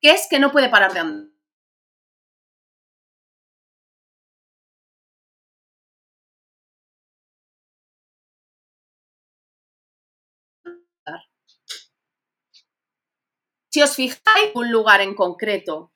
que 0.00 0.10
es 0.12 0.26
que 0.28 0.38
no 0.38 0.52
puede 0.52 0.68
parar 0.68 0.92
de 0.92 1.00
andar. 1.00 1.34
Si 13.74 13.82
os 13.82 13.96
fijáis 13.96 14.52
un 14.54 14.70
lugar 14.70 15.00
en 15.00 15.16
concreto 15.16 15.93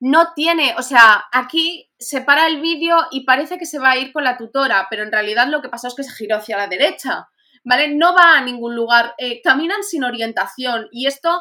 no 0.00 0.34
tiene, 0.34 0.74
o 0.78 0.82
sea, 0.82 1.24
aquí 1.32 1.90
se 1.98 2.20
para 2.20 2.46
el 2.46 2.60
vídeo 2.60 2.96
y 3.10 3.24
parece 3.24 3.58
que 3.58 3.66
se 3.66 3.78
va 3.78 3.92
a 3.92 3.96
ir 3.96 4.12
con 4.12 4.24
la 4.24 4.36
tutora, 4.36 4.86
pero 4.90 5.02
en 5.02 5.12
realidad 5.12 5.48
lo 5.48 5.62
que 5.62 5.68
pasó 5.68 5.88
es 5.88 5.94
que 5.94 6.02
se 6.02 6.12
giró 6.12 6.36
hacia 6.36 6.58
la 6.58 6.68
derecha, 6.68 7.28
¿vale? 7.64 7.94
No 7.94 8.14
va 8.14 8.36
a 8.36 8.44
ningún 8.44 8.76
lugar, 8.76 9.14
eh, 9.18 9.40
caminan 9.42 9.82
sin 9.82 10.04
orientación 10.04 10.88
y 10.92 11.06
esto 11.06 11.40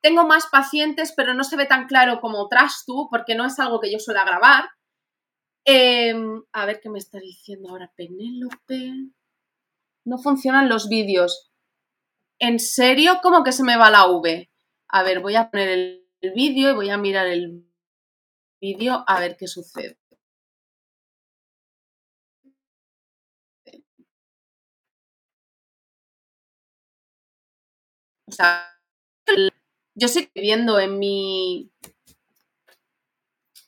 tengo 0.00 0.26
más 0.26 0.46
pacientes, 0.46 1.12
pero 1.14 1.34
no 1.34 1.44
se 1.44 1.56
ve 1.56 1.66
tan 1.66 1.86
claro 1.86 2.20
como 2.20 2.48
tras 2.48 2.84
tú, 2.86 3.08
porque 3.10 3.34
no 3.34 3.44
es 3.44 3.58
algo 3.58 3.80
que 3.80 3.92
yo 3.92 3.98
suela 3.98 4.24
grabar. 4.24 4.70
Em, 5.66 6.42
a 6.52 6.64
ver 6.64 6.80
qué 6.80 6.88
me 6.88 6.98
está 6.98 7.18
diciendo 7.18 7.68
ahora 7.68 7.92
Penélope. 7.94 8.92
No 10.06 10.16
funcionan 10.16 10.70
los 10.70 10.88
vídeos. 10.88 11.52
¿En 12.38 12.58
serio? 12.58 13.20
¿Cómo 13.22 13.44
que 13.44 13.52
se 13.52 13.62
me 13.62 13.76
va 13.76 13.90
la 13.90 14.06
V? 14.06 14.50
A 14.88 15.02
ver, 15.02 15.20
voy 15.20 15.36
a 15.36 15.50
poner 15.50 15.68
el, 15.68 16.08
el 16.22 16.32
vídeo 16.32 16.70
y 16.70 16.74
voy 16.74 16.88
a 16.88 16.96
mirar 16.96 17.26
el 17.26 17.69
vídeo 18.60 19.04
a 19.06 19.20
ver 19.20 19.36
qué 19.36 19.46
sucede. 19.48 19.98
O 28.26 28.32
sea, 28.32 28.80
yo 29.94 30.06
estoy 30.06 30.30
viendo 30.34 30.78
en 30.78 30.98
mi 30.98 31.72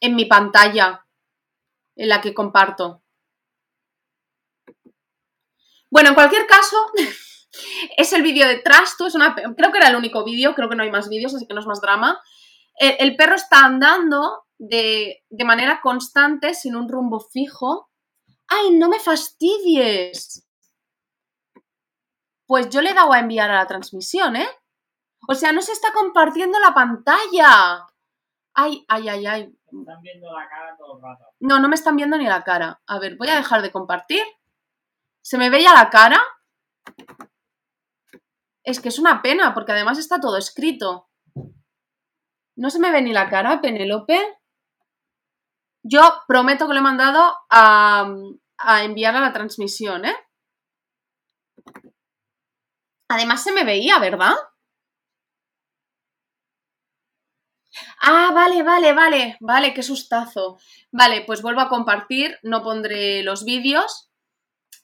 en 0.01 0.17
mi 0.17 0.25
pantalla 0.25 1.07
en 1.97 2.09
la 2.09 2.21
que 2.21 2.35
comparto. 2.35 3.03
Bueno, 5.91 6.11
en 6.11 6.15
cualquier 6.15 6.47
caso, 6.47 6.77
es 7.97 8.13
el 8.13 8.23
vídeo 8.23 8.47
de 8.49 8.59
Trasto, 8.59 9.07
es 9.07 9.15
una, 9.15 9.35
creo 9.35 9.73
que 9.73 9.79
era 9.79 9.89
el 9.89 9.97
único 9.97 10.25
vídeo, 10.25 10.55
creo 10.55 10.69
que 10.69 10.77
no 10.77 10.83
hay 10.83 10.91
más 10.91 11.09
vídeos, 11.09 11.35
así 11.35 11.47
que 11.47 11.55
no 11.55 11.61
es 11.61 11.67
más 11.67 11.81
drama. 11.81 12.21
el 12.79 13.15
perro 13.17 13.35
está 13.35 13.65
andando 13.65 14.47
de, 14.63 15.25
manera 15.45 15.81
constante, 15.81 16.55
sin 16.55 16.77
un 16.77 16.89
rumbo 16.89 17.21
fijo. 17.21 17.91
¡Ay, 18.49 18.71
no 18.71 18.89
me 18.89 19.01
fastidies! 19.01 20.47
Pues 22.47 22.69
yo 22.69 22.81
le 22.81 22.91
he 22.91 22.95
dado 22.95 23.13
a 23.13 23.19
enviar 23.19 23.51
a 23.51 23.57
la 23.57 23.67
transmisión, 23.67 24.37
¿eh? 24.37 24.49
O 25.29 25.35
sea, 25.35 25.53
no 25.53 25.63
se 25.63 25.73
está 25.73 25.93
compartiendo 25.93 26.59
la 26.61 26.75
pantalla. 26.75 27.87
Ay, 28.55 28.85
ay, 28.89 29.09
ay, 29.09 29.27
ay. 29.27 29.59
están 29.65 30.03
viendo 30.03 30.33
la 30.33 30.49
cara 30.49 30.77
todo 30.77 30.97
el 30.97 31.03
rato. 31.03 31.25
No, 31.41 31.59
no 31.59 31.69
me 31.69 31.75
están 31.75 31.97
viendo 31.97 32.17
ni 32.19 32.27
la 32.27 32.45
cara. 32.45 32.83
A 32.87 32.99
ver, 32.99 33.17
voy 33.17 33.29
a 33.29 33.37
dejar 33.37 33.63
de 33.63 33.73
compartir. 33.73 34.23
¿Se 35.23 35.39
me 35.39 35.51
ve 35.51 35.63
ya 35.63 35.75
la 35.75 35.91
cara? 35.91 36.21
Es 38.65 38.81
que 38.81 38.91
es 38.91 38.99
una 38.99 39.23
pena, 39.23 39.55
porque 39.55 39.73
además 39.73 39.99
está 39.99 40.21
todo 40.21 40.37
escrito. 40.37 41.09
¿No 42.57 42.71
se 42.71 42.79
me 42.79 42.93
ve 42.93 43.03
ni 43.03 43.13
la 43.13 43.29
cara, 43.31 43.61
Penélope? 43.61 44.42
Yo 45.83 46.23
prometo 46.29 46.67
que 46.67 46.75
lo 46.75 46.81
he 46.81 46.83
mandado 46.83 47.35
a, 47.51 48.07
enviar 48.83 49.17
a 49.17 49.21
la 49.21 49.33
transmisión, 49.33 50.05
¿eh? 50.05 50.17
Además 53.09 53.43
se 53.43 53.53
me 53.53 53.65
veía, 53.65 53.99
¿verdad? 53.99 54.35
Ah, 58.01 58.31
vale, 58.35 58.63
vale, 58.63 58.93
vale, 58.93 59.37
vale, 59.41 59.75
qué 59.75 59.83
sustazo. 59.83 60.59
Vale, 60.93 61.23
pues 61.27 61.43
vuelvo 61.43 61.61
a 61.61 61.69
compartir, 61.69 62.39
no 62.43 62.63
pondré 62.63 63.23
los 63.23 63.45
vídeos. 63.45 64.11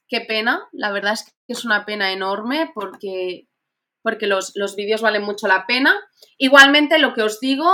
Qué 0.09 0.21
pena, 0.23 0.69
la 0.73 0.91
verdad 0.91 1.13
es 1.15 1.25
que 1.25 1.53
es 1.53 1.65
una 1.65 1.85
pena 1.85 2.13
enorme 2.13 2.71
porque, 2.75 3.47
porque 4.03 4.27
los, 4.27 4.55
vídeos 4.77 5.03
valen 5.03 5.23
mucho 5.23 5.47
la 5.47 5.67
pena. 5.67 5.95
Igualmente, 6.39 6.99
lo 6.99 7.15
que 7.15 7.23
os 7.23 7.41
digo, 7.41 7.71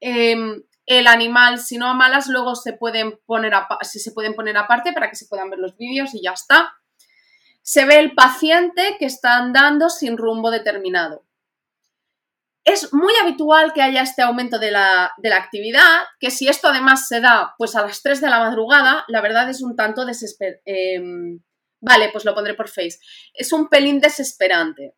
em, 0.00 0.62
el 0.86 1.08
animal, 1.08 1.58
si 1.58 1.78
no 1.78 1.88
a 1.88 1.94
malas, 1.94 2.28
luego 2.28 2.54
se 2.54 2.72
pueden 2.72 3.18
poner, 3.26 3.52
se 3.82 4.12
pueden 4.12 4.34
poner 4.34 4.56
aparte 4.56 4.92
para 4.92 5.10
que 5.10 5.16
se 5.16 5.26
puedan 5.26 5.50
ver 5.50 5.58
los 5.58 5.76
vídeos 5.76 6.14
y 6.14 6.22
ya 6.22 6.32
está. 6.32 6.74
Se 7.62 7.84
ve 7.84 7.98
el 7.98 8.14
paciente 8.14 8.96
que 8.98 9.06
está 9.06 9.36
andando 9.36 9.90
sin 9.90 10.16
rumbo 10.16 10.52
determinado. 10.52 11.26
Es 12.64 12.92
muy 12.92 13.12
habitual 13.20 13.72
que 13.72 13.82
haya 13.82 14.02
este 14.02 14.22
aumento 14.22 14.58
de 14.58 14.70
la, 14.70 15.12
actividad, 15.34 16.04
que 16.20 16.30
si 16.30 16.48
esto 16.48 16.68
además 16.68 17.06
se 17.08 17.20
da 17.20 17.54
pues 17.58 17.74
a 17.76 17.82
las 17.82 18.02
3 18.02 18.20
de 18.20 18.30
la 18.30 18.38
madrugada, 18.40 19.04
la 19.08 19.20
verdad 19.20 19.50
es 19.50 19.62
un 19.62 19.76
tanto 19.76 20.04
desesperante. 20.04 20.62
Em, 20.64 21.40
vale, 21.80 22.10
pues 22.12 22.24
lo 22.24 22.34
pondré 22.34 22.54
por 22.54 22.68
Face. 22.68 22.98
Es 23.34 23.52
un 23.52 23.68
pelín 23.68 24.00
desesperante. 24.00 24.94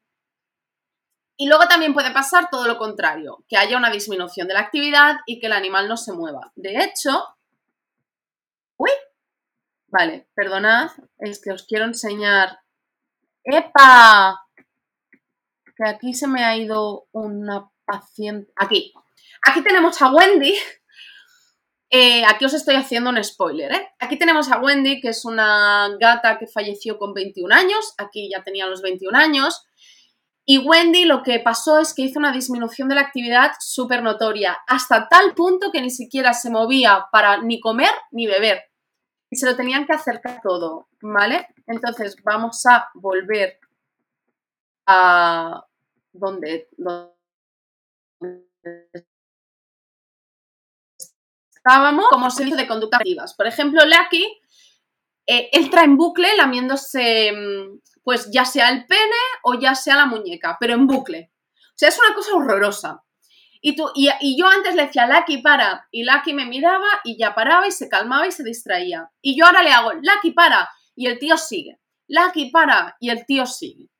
Y 1.41 1.47
luego 1.47 1.69
también 1.69 1.95
puede 1.95 2.11
pasar 2.11 2.51
todo 2.51 2.67
lo 2.67 2.79
contrario, 2.79 3.45
que 3.49 3.57
haya 3.57 3.77
una 3.77 3.91
disminución 3.91 4.49
de 4.49 4.55
la 4.55 4.61
actividad 4.61 5.19
y 5.25 5.39
que 5.39 5.47
el 5.47 5.53
animal 5.53 5.87
no 5.89 5.97
se 5.97 6.13
mueva. 6.13 6.51
De 6.57 6.83
hecho, 6.83 7.37
uy, 8.77 8.91
vale, 9.87 10.27
perdonad, 10.35 10.91
es 11.19 11.41
que 11.41 11.53
os 11.53 11.63
quiero 11.63 11.85
enseñar. 11.85 12.59
¡Epa! 13.45 14.49
Que 15.77 15.89
aquí 15.89 16.13
se 16.13 16.27
me 16.27 16.45
ha 16.45 16.57
ido 16.57 17.07
una 17.13 17.71
paciente. 17.85 18.53
Aquí. 18.57 18.93
Aquí 19.47 19.63
tenemos 19.63 20.03
a 20.03 20.11
Wendy. 20.11 20.55
Eh, 21.91 22.23
aquí 22.27 22.45
os 22.45 22.53
estoy 22.53 22.75
haciendo 22.75 23.09
un 23.09 23.25
spoiler, 23.25 23.73
¿eh? 23.73 23.89
Aquí 23.99 24.19
tenemos 24.19 24.51
a 24.51 24.59
Wendy, 24.59 25.01
que 25.01 25.09
es 25.09 25.25
una 25.25 25.89
gata 25.99 26.39
que 26.39 26.47
falleció 26.47 26.99
con 26.99 27.15
21 27.15 27.55
años. 27.55 27.95
Aquí 27.97 28.29
ya 28.29 28.43
tenía 28.43 28.67
los 28.67 28.83
21 28.83 29.17
años. 29.17 29.68
Y 30.51 30.57
Wendy 30.57 31.05
lo 31.05 31.23
que 31.23 31.41
pasó 31.41 31.79
es 31.79 31.93
que 31.93 32.01
hizo 32.01 32.19
una 32.19 32.33
disminución 32.33 32.89
de 32.89 32.95
la 32.95 33.03
actividad 33.03 33.53
súper 33.61 34.03
notoria, 34.03 34.57
hasta 34.67 35.07
tal 35.07 35.35
punto 35.35 35.71
que 35.71 35.83
ni 35.83 35.91
siquiera 35.91 36.33
se 36.33 36.49
movía 36.49 37.07
para 37.13 37.43
ni 37.43 37.61
comer 37.61 37.91
ni 38.13 38.27
beber. 38.27 38.63
Y 39.29 39.37
se 39.37 39.45
lo 39.45 39.57
tenían 39.57 39.87
que 39.87 39.93
acercar 39.93 40.41
todo, 40.43 40.89
¿vale? 41.03 41.49
Entonces 41.67 42.17
vamos 42.25 42.65
a 42.65 42.89
volver 42.95 43.61
a 44.87 45.67
donde, 46.15 46.71
estábamos 51.55 52.07
como 52.09 52.31
servicio 52.31 52.57
de 52.57 52.67
conductas 52.67 53.01
activas. 53.01 53.35
Por 53.35 53.47
ejemplo, 53.47 53.83
Lucky 53.85 54.25
eh, 55.27 55.51
entra 55.53 55.85
en 55.85 55.99
bucle 55.99 56.35
lamiéndose, 56.37 57.33
mm, 57.33 57.81
pues 58.09 58.31
ya 58.31 58.47
sea 58.47 58.71
el 58.71 58.87
pene 58.87 59.21
o 59.43 59.61
ya 59.61 59.75
sea 59.75 59.95
la 59.95 60.07
muñeca, 60.07 60.57
pero 60.59 60.73
en 60.73 60.87
bucle. 60.87 61.31
O 61.55 61.73
sea, 61.75 61.91
es 61.91 61.99
una 61.99 62.15
cosa 62.15 62.37
horrorosa. 62.37 63.05
Y, 63.61 63.77
tú, 63.77 63.91
y, 63.95 64.09
yo 64.35 64.47
antes 64.47 64.75
le 64.77 64.87
decía, 64.87 65.07
Lucky, 65.07 65.43
para. 65.43 65.87
Y 65.91 66.05
Lucky 66.05 66.33
me 66.33 66.47
miraba 66.47 66.87
y 67.05 67.19
ya 67.19 67.35
paraba 67.35 67.69
y 67.69 67.71
se 67.71 67.91
calmaba 67.91 68.27
y 68.27 68.33
se 68.33 68.45
distraía. 68.45 69.11
Y 69.21 69.39
yo 69.39 69.45
ahora 69.45 69.63
le 69.63 69.73
hago, 69.73 69.93
Lucky, 69.93 70.31
para. 70.31 70.71
Y 70.97 71.07
el 71.07 71.19
tío 71.19 71.37
sigue. 71.37 71.81
Lucky, 72.07 72.51
para. 72.51 72.97
Y 72.99 73.11
el 73.11 73.27
tío 73.27 73.45
sigue. 73.45 73.91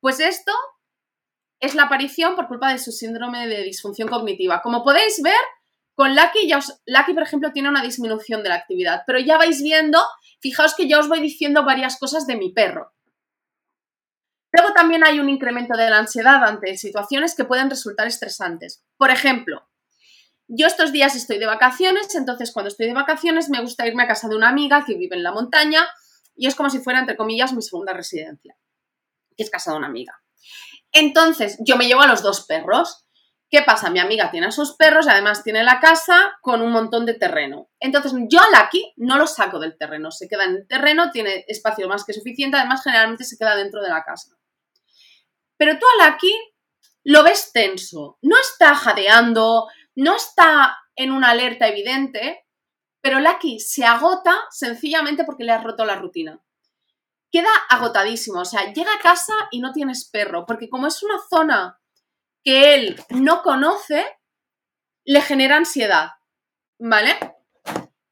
Pues 0.00 0.20
esto 0.20 0.52
es 1.60 1.74
la 1.74 1.84
aparición 1.84 2.36
por 2.36 2.46
culpa 2.46 2.70
de 2.70 2.78
su 2.78 2.92
síndrome 2.92 3.46
de 3.46 3.62
disfunción 3.62 4.10
cognitiva. 4.10 4.60
Como 4.60 4.84
podéis 4.84 5.22
ver, 5.22 5.40
con 5.94 6.14
Lucky, 6.14 6.46
ya 6.46 6.58
os, 6.58 6.78
Lucky, 6.84 7.14
por 7.14 7.22
ejemplo, 7.22 7.52
tiene 7.52 7.70
una 7.70 7.82
disminución 7.82 8.42
de 8.42 8.50
la 8.50 8.56
actividad. 8.56 9.00
Pero 9.06 9.18
ya 9.18 9.38
vais 9.38 9.62
viendo, 9.62 9.98
fijaos 10.40 10.74
que 10.74 10.86
ya 10.86 10.98
os 10.98 11.08
voy 11.08 11.20
diciendo 11.20 11.64
varias 11.64 11.98
cosas 11.98 12.26
de 12.26 12.36
mi 12.36 12.52
perro. 12.52 12.92
Luego 14.52 14.72
también 14.74 15.04
hay 15.04 15.20
un 15.20 15.28
incremento 15.28 15.76
de 15.76 15.90
la 15.90 15.98
ansiedad 15.98 16.44
ante 16.44 16.76
situaciones 16.76 17.34
que 17.34 17.44
pueden 17.44 17.70
resultar 17.70 18.06
estresantes. 18.06 18.82
Por 18.96 19.10
ejemplo, 19.10 19.68
yo 20.48 20.66
estos 20.66 20.90
días 20.90 21.14
estoy 21.14 21.38
de 21.38 21.46
vacaciones, 21.46 22.12
entonces 22.16 22.50
cuando 22.52 22.68
estoy 22.68 22.86
de 22.86 22.94
vacaciones 22.94 23.48
me 23.48 23.60
gusta 23.60 23.86
irme 23.86 24.02
a 24.02 24.08
casa 24.08 24.28
de 24.28 24.34
una 24.34 24.48
amiga 24.48 24.84
que 24.84 24.94
vive 24.94 25.14
en 25.14 25.22
la 25.22 25.30
montaña 25.32 25.86
y 26.34 26.48
es 26.48 26.56
como 26.56 26.70
si 26.70 26.80
fuera, 26.80 26.98
entre 26.98 27.16
comillas, 27.16 27.52
mi 27.52 27.62
segunda 27.62 27.92
residencia, 27.92 28.56
que 29.36 29.42
es 29.44 29.50
casa 29.50 29.70
de 29.70 29.78
una 29.78 29.86
amiga. 29.86 30.20
Entonces, 30.90 31.56
yo 31.60 31.76
me 31.76 31.86
llevo 31.86 32.00
a 32.00 32.06
los 32.06 32.22
dos 32.22 32.46
perros. 32.46 33.06
¿Qué 33.48 33.62
pasa? 33.62 33.90
Mi 33.90 33.98
amiga 33.98 34.30
tiene 34.30 34.46
a 34.46 34.50
sus 34.50 34.74
perros 34.74 35.06
y 35.06 35.10
además 35.10 35.44
tiene 35.44 35.62
la 35.62 35.80
casa 35.80 36.32
con 36.40 36.62
un 36.62 36.72
montón 36.72 37.04
de 37.04 37.14
terreno. 37.14 37.68
Entonces, 37.78 38.12
yo 38.28 38.40
a 38.40 38.46
Lucky 38.46 38.92
no 38.96 39.18
lo 39.18 39.26
saco 39.26 39.58
del 39.58 39.76
terreno, 39.76 40.10
se 40.10 40.28
queda 40.28 40.44
en 40.44 40.56
el 40.56 40.66
terreno, 40.66 41.10
tiene 41.10 41.44
espacio 41.46 41.88
más 41.88 42.04
que 42.04 42.12
suficiente, 42.12 42.56
además 42.56 42.82
generalmente 42.82 43.24
se 43.24 43.36
queda 43.36 43.54
dentro 43.54 43.82
de 43.82 43.88
la 43.88 44.02
casa. 44.02 44.39
Pero 45.60 45.78
tú 45.78 45.84
a 45.84 46.08
Lucky 46.08 46.34
lo 47.04 47.22
ves 47.22 47.52
tenso, 47.52 48.18
no 48.22 48.40
está 48.40 48.74
jadeando, 48.74 49.68
no 49.94 50.16
está 50.16 50.78
en 50.96 51.12
una 51.12 51.32
alerta 51.32 51.68
evidente, 51.68 52.46
pero 53.02 53.20
Lucky 53.20 53.60
se 53.60 53.84
agota 53.84 54.34
sencillamente 54.48 55.24
porque 55.24 55.44
le 55.44 55.52
has 55.52 55.62
roto 55.62 55.84
la 55.84 55.96
rutina. 55.96 56.42
Queda 57.30 57.50
agotadísimo, 57.68 58.40
o 58.40 58.44
sea, 58.46 58.72
llega 58.72 58.94
a 58.94 59.00
casa 59.00 59.34
y 59.50 59.60
no 59.60 59.72
tienes 59.72 60.08
perro, 60.08 60.46
porque 60.46 60.70
como 60.70 60.86
es 60.86 61.02
una 61.02 61.18
zona 61.28 61.78
que 62.42 62.74
él 62.74 62.96
no 63.10 63.42
conoce, 63.42 64.06
le 65.04 65.20
genera 65.20 65.58
ansiedad, 65.58 66.12
¿vale? 66.78 67.18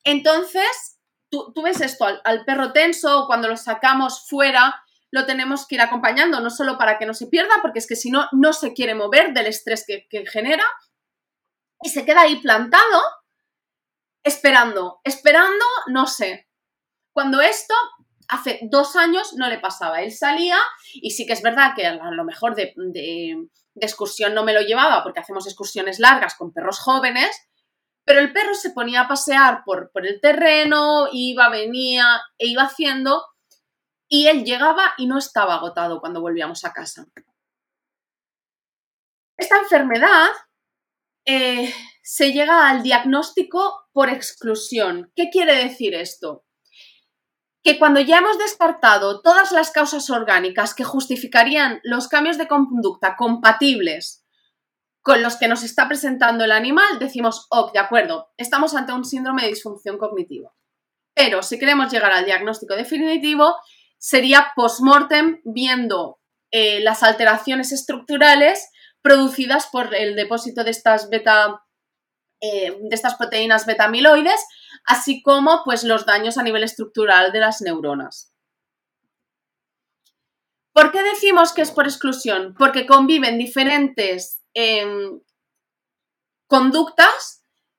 Entonces, 0.05 1.01
tú, 1.31 1.51
ves 1.65 1.81
esto 1.81 2.05
al, 2.05 2.21
al 2.25 2.45
perro 2.45 2.75
tenso, 2.75 3.25
cuando 3.27 3.49
lo 3.49 3.57
sacamos 3.57 4.29
fuera, 4.29 4.85
lo 5.11 5.27
tenemos 5.27 5.67
que 5.67 5.77
ir 5.77 5.81
acompañando, 5.81 6.41
no 6.41 6.51
solo 6.51 6.77
para 6.77 6.99
que 6.99 7.07
no 7.07 7.15
se 7.15 7.27
pierda, 7.27 7.63
porque 7.63 7.79
es 7.79 7.87
que 7.87 7.97
si 7.97 8.11
no, 8.11 8.29
no 8.33 8.53
se 8.53 8.75
quiere 8.75 8.95
mover 8.95 9.33
del 9.33 9.47
estrés 9.47 9.85
que, 9.87 10.07
genera 10.27 10.65
y 11.83 11.89
se 11.89 12.05
queda 12.05 12.23
ahí 12.23 12.37
plantado 12.41 13.01
esperando, 14.23 15.01
esperando, 15.05 15.65
no 15.87 16.07
sé. 16.07 16.49
Cuando 17.13 17.41
esto 17.41 17.75
hace 18.29 18.59
dos 18.71 18.97
años 18.97 19.33
no 19.35 19.49
le 19.49 19.59
pasaba, 19.59 20.03
él 20.03 20.13
salía 20.13 20.59
y 20.93 21.13
sí 21.13 21.27
que 21.27 21.33
es 21.33 21.43
verdad 21.43 21.73
que 21.75 21.87
a 21.87 22.11
lo 22.11 22.25
mejor 22.25 22.55
de, 22.55 22.75
excursión 23.81 24.35
no 24.35 24.45
me 24.45 24.53
lo 24.53 24.61
llevaba 24.61 25.03
porque 25.03 25.21
hacemos 25.21 25.47
excursiones 25.47 26.01
largas 26.01 26.35
con 26.35 26.53
perros 26.53 26.81
jóvenes, 26.81 27.31
pero 28.05 28.21
el 28.21 28.33
perro 28.33 28.55
se 28.55 28.71
ponía 28.71 29.03
a 29.03 29.09
pasear 29.09 29.63
por, 29.65 29.91
por 29.93 30.07
el 30.07 30.21
terreno, 30.21 31.09
iba, 31.13 31.49
venía 31.49 32.21
e 32.37 32.49
iba 32.49 32.65
haciendo 32.65 33.23
y 34.09 34.27
él 34.27 34.45
llegaba 34.45 34.95
y 34.97 35.07
no 35.07 35.19
estaba 35.19 35.55
agotado 35.55 36.01
cuando 36.01 36.21
volvíamos 36.21 36.65
a 36.65 36.73
casa. 36.73 37.07
Esta 39.37 39.59
enfermedad 39.59 40.29
eh, 41.25 41.73
se 42.03 42.33
llega 42.33 42.71
al 42.71 42.83
diagnóstico 42.83 43.89
por 43.93 44.09
exclusión. 44.09 45.13
¿Qué 45.15 45.29
quiere 45.31 45.55
decir 45.57 45.95
esto? 45.95 46.45
Que 47.63 47.79
cuando 47.79 48.01
ya 48.01 48.19
hemos 48.19 48.39
descartado 48.39 49.21
todas 49.21 49.53
las 49.53 49.71
causas 49.71 50.09
orgánicas 50.09 50.75
que 50.75 50.85
justificarían 50.85 51.81
los 51.83 52.09
cambios 52.09 52.39
de 52.39 52.49
conducta 52.49 53.15
compatibles 53.17 54.25
con 55.03 55.23
los 55.23 55.37
que 55.37 55.49
nos 55.49 55.63
está 55.63 55.87
presentando 55.87 56.45
el 56.45 56.53
animal, 56.53 56.99
decimos, 56.99 57.47
oh, 57.51 57.71
de 57.73 57.79
acuerdo, 57.79 58.33
estamos 58.37 58.75
ante 58.75 58.93
un 58.93 59.05
síndrome 59.05 59.43
de 59.43 59.49
disfunción 59.49 59.99
cognitiva. 59.99 60.53
Pero 61.15 61.43
si 61.43 61.59
queremos 61.59 61.93
llegar 61.93 62.13
al 62.13 62.25
diagnóstico 62.25 62.75
definitivo, 62.75 63.57
sería 63.99 64.53
post-mortem 64.57 65.41
viendo 65.45 66.19
eh, 66.51 66.81
las 66.81 67.03
alteraciones 67.03 67.73
estructurales 67.73 68.71
producidas 69.03 69.67
por 69.67 69.95
el 69.95 70.17
depósito 70.17 70.65
de 70.65 70.71
estas 70.71 71.09
beta 71.11 71.63
eh, 72.41 72.79
de 72.81 72.95
estas 72.95 73.17
proteínas 73.17 73.67
beta-amiloides, 73.67 74.41
así 74.85 75.23
como 75.23 75.63
pues, 75.65 75.83
los 75.83 76.07
daños 76.07 76.39
a 76.39 76.45
nivel 76.45 76.63
estructural 76.63 77.33
de 77.33 77.41
las 77.41 77.61
neuronas. 77.61 78.33
¿Por 80.73 80.93
qué 80.93 81.03
decimos 81.03 81.53
que 81.53 81.63
es 81.63 81.73
por 81.73 81.87
exclusión? 81.87 82.55
Porque 82.57 82.87
conviven 82.87 83.39
diferentes 83.39 84.41
em, 84.55 85.21
conductas 86.47 87.38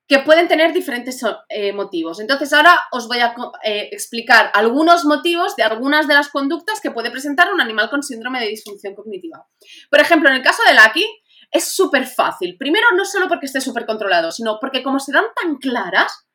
que 0.09 0.19
pueden 0.19 0.47
tener 0.47 0.73
diferentes 0.73 1.23
eh, 1.49 1.71
motivos. 1.71 2.19
Entonces 2.19 2.51
ahora 2.51 2.81
os 2.91 3.07
voy 3.07 3.19
a 3.19 3.35
eh, 3.63 3.89
explicar 3.91 4.49
algunos 4.55 5.05
motivos 5.05 5.55
de 5.55 5.61
algunas 5.61 6.07
de 6.07 6.15
las 6.15 6.29
conductas 6.29 6.81
que 6.81 6.89
puede 6.89 7.11
presentar 7.11 7.53
un 7.53 7.61
animal 7.61 7.91
con 7.91 8.01
síndrome 8.01 8.39
de 8.39 8.47
disfunción 8.47 8.95
cognitiva. 8.95 9.47
Por 9.91 9.99
ejemplo, 9.99 10.29
en 10.29 10.37
el 10.37 10.41
caso 10.41 10.63
de 10.67 10.73
Lucky 10.73 11.05
es 11.51 11.75
súper 11.75 12.07
fácil. 12.07 12.57
Primero, 12.57 12.87
no 12.97 13.05
solo 13.05 13.27
porque 13.27 13.45
esté 13.45 13.61
súper 13.61 13.85
controlado, 13.85 14.31
sino 14.31 14.57
porque 14.59 14.81
como 14.81 14.99
se 14.99 15.11
dan 15.11 15.25
tan 15.39 15.57
claras, 15.57 16.27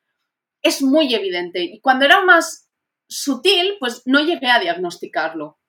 es 0.61 0.81
muy 0.81 1.13
evidente. 1.13 1.61
Y 1.61 1.81
cuando 1.81 2.05
era 2.05 2.23
más 2.23 2.71
sutil, 3.09 3.75
pues 3.81 4.03
no 4.05 4.21
llegué 4.21 4.51
a 4.51 4.59
diagnosticarlo. 4.59 5.59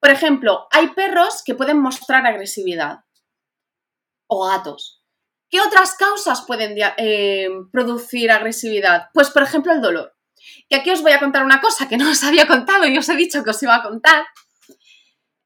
Por 0.00 0.10
ejemplo, 0.10 0.66
hay 0.72 0.88
perros 0.88 1.42
que 1.44 1.54
pueden 1.54 1.78
mostrar 1.78 2.26
agresividad 2.26 3.04
o 4.26 4.48
gatos. 4.48 4.95
¿Qué 5.48 5.60
otras 5.60 5.94
causas 5.94 6.42
pueden 6.46 6.76
eh, 6.96 7.48
producir 7.72 8.30
agresividad? 8.30 9.08
Pues, 9.14 9.30
por 9.30 9.42
ejemplo, 9.42 9.72
el 9.72 9.80
dolor. 9.80 10.16
Y 10.68 10.74
aquí 10.74 10.90
os 10.90 11.02
voy 11.02 11.12
a 11.12 11.20
contar 11.20 11.44
una 11.44 11.60
cosa 11.60 11.88
que 11.88 11.96
no 11.96 12.10
os 12.10 12.24
había 12.24 12.46
contado 12.46 12.86
y 12.86 12.98
os 12.98 13.08
he 13.08 13.16
dicho 13.16 13.44
que 13.44 13.50
os 13.50 13.62
iba 13.62 13.76
a 13.76 13.82
contar. 13.82 14.26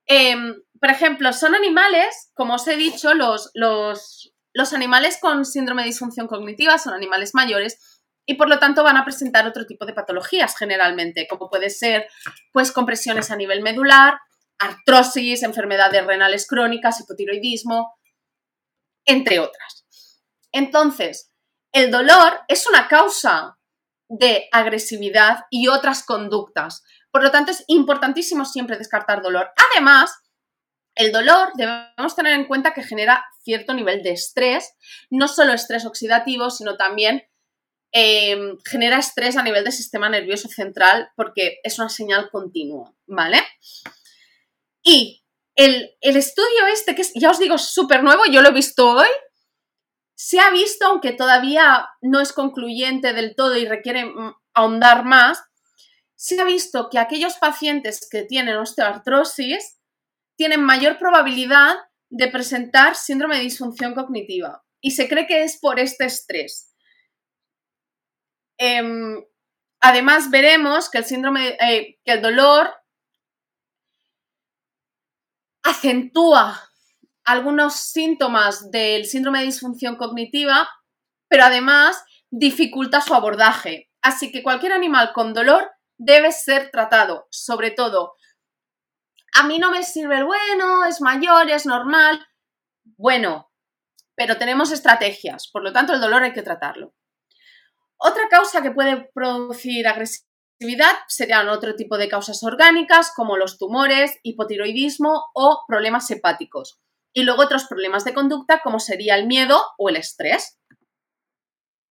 Em, 0.06 0.54
por 0.80 0.90
ejemplo, 0.90 1.32
son 1.32 1.54
animales, 1.54 2.30
como 2.34 2.54
os 2.54 2.66
he 2.66 2.76
dicho, 2.76 3.14
los, 3.14 3.50
los, 3.54 4.32
los 4.52 4.72
animales 4.72 5.18
con 5.20 5.44
síndrome 5.44 5.82
de 5.82 5.88
disfunción 5.88 6.26
cognitiva 6.26 6.78
son 6.78 6.94
animales 6.94 7.34
mayores 7.34 8.00
y 8.26 8.34
por 8.34 8.48
lo 8.48 8.58
tanto 8.58 8.82
van 8.82 8.96
a 8.96 9.04
presentar 9.04 9.46
otro 9.46 9.66
tipo 9.66 9.86
de 9.86 9.92
patologías 9.92 10.56
generalmente, 10.56 11.26
como 11.28 11.48
puede 11.50 11.70
ser 11.70 12.08
pues 12.52 12.72
compresiones 12.72 13.30
a 13.30 13.36
nivel 13.36 13.62
medular, 13.62 14.18
artrosis, 14.58 15.42
enfermedades 15.42 16.06
renales 16.06 16.46
crónicas, 16.46 17.00
hipotiroidismo, 17.00 17.94
entre 19.04 19.40
otras. 19.40 19.86
Entonces, 20.52 21.32
el 21.72 21.90
dolor 21.90 22.40
es 22.48 22.66
una 22.68 22.88
causa 22.88 23.58
de 24.08 24.48
agresividad 24.50 25.44
y 25.50 25.68
otras 25.68 26.04
conductas. 26.04 26.82
Por 27.12 27.22
lo 27.22 27.30
tanto, 27.30 27.52
es 27.52 27.64
importantísimo 27.68 28.44
siempre 28.44 28.76
descartar 28.76 29.22
dolor. 29.22 29.50
Además, 29.72 30.12
el 30.96 31.12
dolor 31.12 31.52
debemos 31.54 32.16
tener 32.16 32.34
en 32.34 32.46
cuenta 32.46 32.74
que 32.74 32.82
genera 32.82 33.24
cierto 33.42 33.72
nivel 33.72 34.02
de 34.02 34.10
estrés, 34.10 34.72
no 35.10 35.28
solo 35.28 35.52
estrés 35.52 35.86
oxidativo, 35.86 36.50
sino 36.50 36.76
también 36.76 37.22
em, 37.92 38.58
genera 38.68 38.98
estrés 38.98 39.36
a 39.36 39.42
nivel 39.42 39.64
del 39.64 39.72
sistema 39.72 40.08
nervioso 40.08 40.48
central 40.48 41.10
porque 41.16 41.58
es 41.62 41.78
una 41.78 41.88
señal 41.88 42.30
continua, 42.30 42.92
¿vale? 43.06 43.40
Y 44.82 45.24
el, 45.54 45.96
el 46.00 46.16
estudio 46.16 46.66
este, 46.72 46.94
que 46.94 47.02
es, 47.02 47.12
ya 47.14 47.30
os 47.30 47.38
digo, 47.38 47.58
súper 47.58 48.02
nuevo, 48.02 48.24
yo 48.30 48.42
lo 48.42 48.48
he 48.48 48.52
visto 48.52 48.90
hoy, 48.90 49.08
se 50.22 50.38
ha 50.38 50.50
visto, 50.50 50.86
aunque 50.86 51.12
todavía 51.12 51.88
no 52.02 52.20
es 52.20 52.32
concluyente 52.32 53.12
del 53.12 53.34
todo 53.34 53.56
y 53.56 53.66
requiere 53.66 54.04
mm, 54.04 54.34
ahondar 54.54 55.04
más, 55.04 55.42
se 56.14 56.38
ha 56.40 56.44
visto 56.44 56.90
que 56.90 56.98
aquellos 56.98 57.36
pacientes 57.36 58.06
que 58.10 58.24
tienen 58.24 58.56
osteoartrosis 58.56 59.78
tienen 60.36 60.62
mayor 60.62 60.98
probabilidad 60.98 61.76
de 62.10 62.28
presentar 62.28 62.96
síndrome 62.96 63.36
de 63.36 63.42
disfunción 63.42 63.94
cognitiva 63.94 64.62
y 64.80 64.90
se 64.90 65.08
cree 65.08 65.26
que 65.26 65.42
es 65.42 65.58
por 65.58 65.80
este 65.80 66.04
estrés. 66.04 66.74
Em, 68.58 69.24
Además, 69.80 70.30
veremos 70.30 70.90
que 70.90 70.98
el 70.98 71.04
síndrome, 71.06 71.56
eh, 71.58 71.98
que 72.04 72.12
el 72.12 72.20
dolor 72.20 72.70
acentúa 75.62 76.69
algunos 77.30 77.76
síntomas 77.76 78.72
del 78.72 79.04
síndrome 79.04 79.38
de 79.38 79.46
disfunción 79.46 79.94
cognitiva, 79.94 80.68
pero 81.28 81.44
además 81.44 82.02
dificulta 82.28 83.00
su 83.00 83.14
abordaje. 83.14 83.88
Así 84.02 84.32
que 84.32 84.42
cualquier 84.42 84.72
animal 84.72 85.12
con 85.12 85.32
dolor 85.32 85.70
debe 85.96 86.32
ser 86.32 86.70
tratado, 86.72 87.28
sobre 87.30 87.70
todo. 87.70 88.14
A 89.34 89.44
mí 89.44 89.60
no 89.60 89.70
me 89.70 89.84
sirve 89.84 90.16
el 90.16 90.24
bueno, 90.24 90.84
es 90.86 91.00
mayor, 91.00 91.48
es 91.50 91.66
normal. 91.66 92.26
Bueno, 92.96 93.52
pero 94.16 94.36
tenemos 94.36 94.72
estrategias, 94.72 95.48
por 95.52 95.62
lo 95.62 95.72
tanto 95.72 95.92
el 95.92 96.00
dolor 96.00 96.24
hay 96.24 96.32
que 96.32 96.42
tratarlo. 96.42 96.94
Otra 97.96 98.28
causa 98.28 98.60
que 98.60 98.72
puede 98.72 99.08
producir 99.14 99.86
agresividad 99.86 100.96
serían 101.06 101.48
otro 101.48 101.76
tipo 101.76 101.96
de 101.96 102.08
causas 102.08 102.42
orgánicas 102.42 103.12
como 103.14 103.36
los 103.36 103.56
tumores, 103.56 104.18
hipotiroidismo 104.24 105.26
o 105.32 105.64
problemas 105.68 106.10
hepáticos. 106.10 106.80
Y 107.12 107.24
luego 107.24 107.42
otros 107.42 107.64
problemas 107.64 108.04
de 108.04 108.14
conducta 108.14 108.60
como 108.62 108.78
sería 108.78 109.16
el 109.16 109.26
miedo 109.26 109.62
o 109.78 109.88
el 109.88 109.96
estrés. 109.96 110.58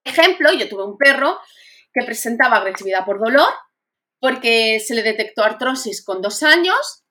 Ejemplo, 0.04 0.52
yo 0.54 0.70
tuve 0.70 0.86
un 0.86 0.98
perro 0.98 1.40
que 1.94 2.06
presentaba 2.06 2.58
agresividad 2.58 3.06
por 3.06 3.20
dolor 3.20 3.50
porque 4.20 4.80
se 4.80 4.96
le 4.96 5.04
detectó 5.04 5.44
artrosis 5.44 6.04
con 6.04 6.22
dos 6.22 6.44
años, 6.44 7.06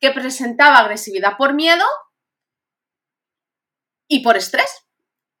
que 0.00 0.10
presentaba 0.10 0.78
agresividad 0.78 1.36
por 1.36 1.54
miedo 1.54 1.84
y 4.08 4.22
por 4.22 4.36
estrés. 4.36 4.86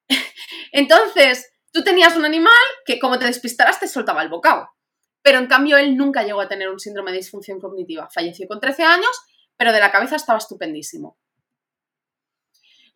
Entonces, 0.72 1.50
tú 1.72 1.82
tenías 1.82 2.16
un 2.16 2.24
animal 2.24 2.52
que 2.84 2.98
como 2.98 3.18
te 3.18 3.26
despistaras 3.26 3.80
te 3.80 3.88
soltaba 3.88 4.22
el 4.22 4.28
bocado. 4.28 4.68
Pero 5.22 5.38
en 5.38 5.46
cambio 5.46 5.76
él 5.76 5.96
nunca 5.96 6.22
llegó 6.22 6.40
a 6.40 6.48
tener 6.48 6.68
un 6.68 6.78
síndrome 6.78 7.10
de 7.10 7.18
disfunción 7.18 7.60
cognitiva. 7.60 8.08
Falleció 8.12 8.46
con 8.46 8.60
13 8.60 8.84
años, 8.84 9.10
pero 9.56 9.72
de 9.72 9.80
la 9.80 9.90
cabeza 9.90 10.16
estaba 10.16 10.38
estupendísimo. 10.38 11.18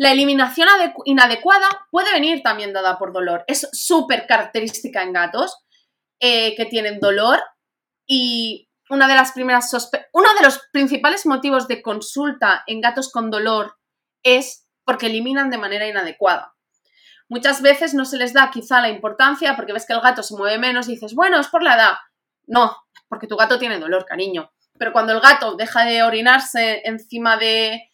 La 0.00 0.12
eliminación 0.12 0.66
inadecuada 1.04 1.68
puede 1.90 2.10
venir 2.14 2.42
también 2.42 2.72
dada 2.72 2.96
por 2.98 3.12
dolor. 3.12 3.44
Es 3.46 3.68
súper 3.72 4.26
característica 4.26 5.02
en 5.02 5.12
gatos 5.12 5.58
eh, 6.20 6.54
que 6.56 6.64
tienen 6.64 7.00
dolor 7.00 7.38
y 8.06 8.70
una 8.88 9.06
de 9.06 9.14
las 9.14 9.32
primeras 9.32 9.70
uno 10.14 10.34
de 10.38 10.42
los 10.42 10.58
principales 10.72 11.26
motivos 11.26 11.68
de 11.68 11.82
consulta 11.82 12.64
en 12.66 12.80
gatos 12.80 13.12
con 13.12 13.30
dolor 13.30 13.76
es 14.22 14.66
porque 14.86 15.08
eliminan 15.08 15.50
de 15.50 15.58
manera 15.58 15.86
inadecuada. 15.86 16.54
Muchas 17.28 17.60
veces 17.60 17.92
no 17.92 18.06
se 18.06 18.16
les 18.16 18.32
da 18.32 18.50
quizá 18.50 18.80
la 18.80 18.88
importancia 18.88 19.54
porque 19.54 19.74
ves 19.74 19.84
que 19.84 19.92
el 19.92 20.00
gato 20.00 20.22
se 20.22 20.34
mueve 20.34 20.56
menos 20.56 20.88
y 20.88 20.92
dices, 20.92 21.14
bueno, 21.14 21.38
es 21.38 21.48
por 21.48 21.62
la 21.62 21.74
edad. 21.74 21.92
No, 22.46 22.74
porque 23.06 23.26
tu 23.26 23.36
gato 23.36 23.58
tiene 23.58 23.78
dolor, 23.78 24.06
cariño. 24.06 24.50
Pero 24.78 24.94
cuando 24.94 25.12
el 25.12 25.20
gato 25.20 25.56
deja 25.56 25.84
de 25.84 26.02
orinarse 26.02 26.80
encima 26.86 27.36
de, 27.36 27.89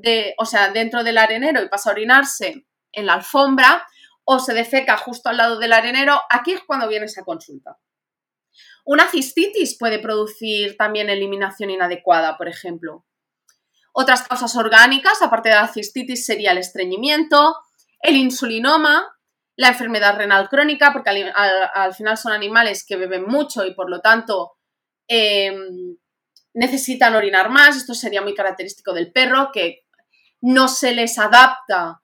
de, 0.00 0.34
o 0.38 0.44
sea, 0.44 0.70
dentro 0.70 1.02
del 1.04 1.18
arenero 1.18 1.62
y 1.62 1.68
pasa 1.68 1.90
a 1.90 1.92
orinarse 1.92 2.66
en 2.92 3.06
la 3.06 3.14
alfombra 3.14 3.86
o 4.24 4.38
se 4.38 4.54
defeca 4.54 4.96
justo 4.96 5.28
al 5.28 5.36
lado 5.36 5.58
del 5.58 5.72
arenero, 5.72 6.20
aquí 6.28 6.52
es 6.52 6.60
cuando 6.66 6.88
viene 6.88 7.06
esa 7.06 7.24
consulta. 7.24 7.78
Una 8.84 9.08
cistitis 9.08 9.76
puede 9.78 9.98
producir 9.98 10.76
también 10.76 11.10
eliminación 11.10 11.70
inadecuada, 11.70 12.36
por 12.36 12.48
ejemplo. 12.48 13.04
Otras 13.92 14.22
causas 14.26 14.54
orgánicas, 14.56 15.22
aparte 15.22 15.48
de 15.48 15.54
la 15.54 15.68
cistitis, 15.68 16.26
sería 16.26 16.52
el 16.52 16.58
estreñimiento, 16.58 17.56
el 18.00 18.16
insulinoma, 18.16 19.16
la 19.56 19.68
enfermedad 19.68 20.16
renal 20.16 20.48
crónica, 20.48 20.92
porque 20.92 21.10
al, 21.10 21.94
final 21.94 22.18
son 22.18 22.32
animales 22.32 22.84
que 22.86 22.96
beben 22.96 23.24
mucho 23.24 23.64
y 23.64 23.74
por 23.74 23.88
lo 23.88 24.00
tanto 24.00 24.52
em, 25.08 25.96
necesitan 26.52 27.14
orinar 27.14 27.48
más. 27.48 27.76
Esto 27.76 27.94
sería 27.94 28.22
muy 28.22 28.34
característico 28.34 28.92
del 28.92 29.12
perro, 29.12 29.50
que 29.52 29.85
no 30.40 30.68
se 30.68 30.92
les 30.92 31.18
adapta 31.18 32.02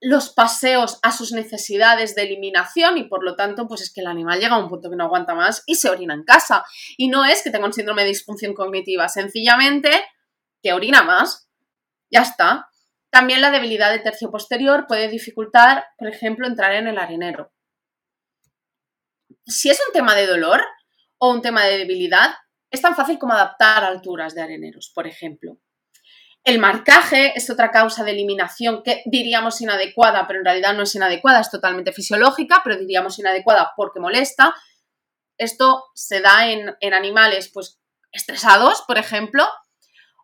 los 0.00 0.30
paseos 0.30 0.98
a 1.02 1.12
sus 1.12 1.32
necesidades 1.32 2.14
de 2.14 2.22
eliminación 2.22 2.98
y 2.98 3.04
por 3.04 3.24
lo 3.24 3.36
tanto, 3.36 3.68
pues 3.68 3.82
es 3.82 3.92
que 3.92 4.00
el 4.00 4.08
animal 4.08 4.40
llega 4.40 4.56
a 4.56 4.58
un 4.58 4.68
punto 4.68 4.90
que 4.90 4.96
no 4.96 5.04
aguanta 5.04 5.34
más 5.34 5.62
y 5.66 5.76
se 5.76 5.88
orina 5.88 6.14
en 6.14 6.24
casa. 6.24 6.64
Y 6.96 7.08
no 7.08 7.24
es 7.24 7.42
que 7.42 7.50
tenga 7.50 7.66
un 7.66 7.72
síndrome 7.72 8.02
de 8.02 8.08
disfunción 8.08 8.52
cognitiva, 8.52 9.08
sencillamente 9.08 9.90
que 10.62 10.72
orina 10.72 11.02
más. 11.02 11.48
Ya 12.10 12.22
está. 12.22 12.68
También 13.10 13.40
la 13.40 13.50
debilidad 13.50 13.90
del 13.90 14.02
tercio 14.02 14.30
posterior 14.30 14.86
puede 14.88 15.08
dificultar, 15.08 15.84
por 15.98 16.08
ejemplo, 16.08 16.46
entrar 16.46 16.72
en 16.72 16.88
el 16.88 16.98
arenero. 16.98 17.52
Si 19.46 19.70
es 19.70 19.80
un 19.86 19.92
tema 19.92 20.14
de 20.14 20.26
dolor 20.26 20.62
o 21.18 21.30
un 21.30 21.42
tema 21.42 21.64
de 21.64 21.78
debilidad, 21.78 22.34
es 22.70 22.80
tan 22.80 22.96
fácil 22.96 23.18
como 23.18 23.34
adaptar 23.34 23.84
alturas 23.84 24.34
de 24.34 24.42
areneros, 24.42 24.90
por 24.94 25.06
ejemplo. 25.06 25.58
El 26.44 26.58
marcaje 26.58 27.32
es 27.36 27.48
otra 27.50 27.70
causa 27.70 28.02
de 28.02 28.10
eliminación 28.10 28.82
que 28.82 29.02
diríamos 29.06 29.60
inadecuada, 29.60 30.26
pero 30.26 30.40
en 30.40 30.44
realidad 30.44 30.74
no 30.74 30.82
es 30.82 30.94
inadecuada, 30.94 31.40
es 31.40 31.50
totalmente 31.50 31.92
fisiológica, 31.92 32.62
pero 32.64 32.76
diríamos 32.76 33.18
inadecuada 33.18 33.72
porque 33.76 34.00
molesta. 34.00 34.54
Esto 35.38 35.84
se 35.94 36.20
da 36.20 36.50
en, 36.50 36.74
en 36.80 36.94
animales 36.94 37.50
pues, 37.52 37.80
estresados, 38.10 38.82
por 38.88 38.98
ejemplo, 38.98 39.46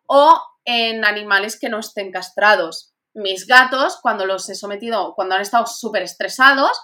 o 0.06 0.42
en 0.64 1.04
animales 1.04 1.58
que 1.58 1.68
no 1.68 1.78
estén 1.78 2.10
castrados. 2.10 2.94
Mis 3.14 3.46
gatos, 3.46 3.98
cuando 4.02 4.26
los 4.26 4.48
he 4.48 4.56
sometido, 4.56 5.14
cuando 5.14 5.36
han 5.36 5.40
estado 5.40 5.66
súper 5.66 6.02
estresados, 6.02 6.78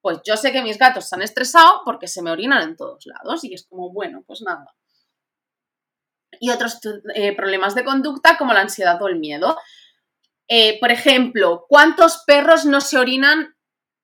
pues 0.00 0.18
yo 0.24 0.36
sé 0.36 0.50
que 0.52 0.62
mis 0.62 0.78
gatos 0.78 1.08
se 1.08 1.14
han 1.14 1.22
estresado 1.22 1.82
porque 1.84 2.08
se 2.08 2.22
me 2.22 2.30
orinan 2.30 2.62
en 2.62 2.76
todos 2.76 3.06
lados 3.06 3.44
y 3.44 3.54
es 3.54 3.66
como, 3.68 3.92
bueno, 3.92 4.22
pues 4.26 4.42
nada. 4.42 4.66
Y 6.40 6.50
otros 6.50 6.80
eh, 7.14 7.36
problemas 7.36 7.76
de 7.76 7.84
conducta 7.84 8.36
como 8.36 8.52
la 8.52 8.62
ansiedad 8.62 9.00
o 9.00 9.06
el 9.06 9.20
miedo. 9.20 9.56
Eh, 10.48 10.80
por 10.80 10.90
ejemplo, 10.90 11.66
¿cuántos 11.68 12.24
perros 12.26 12.64
no 12.64 12.80
se 12.80 12.98
orinan 12.98 13.54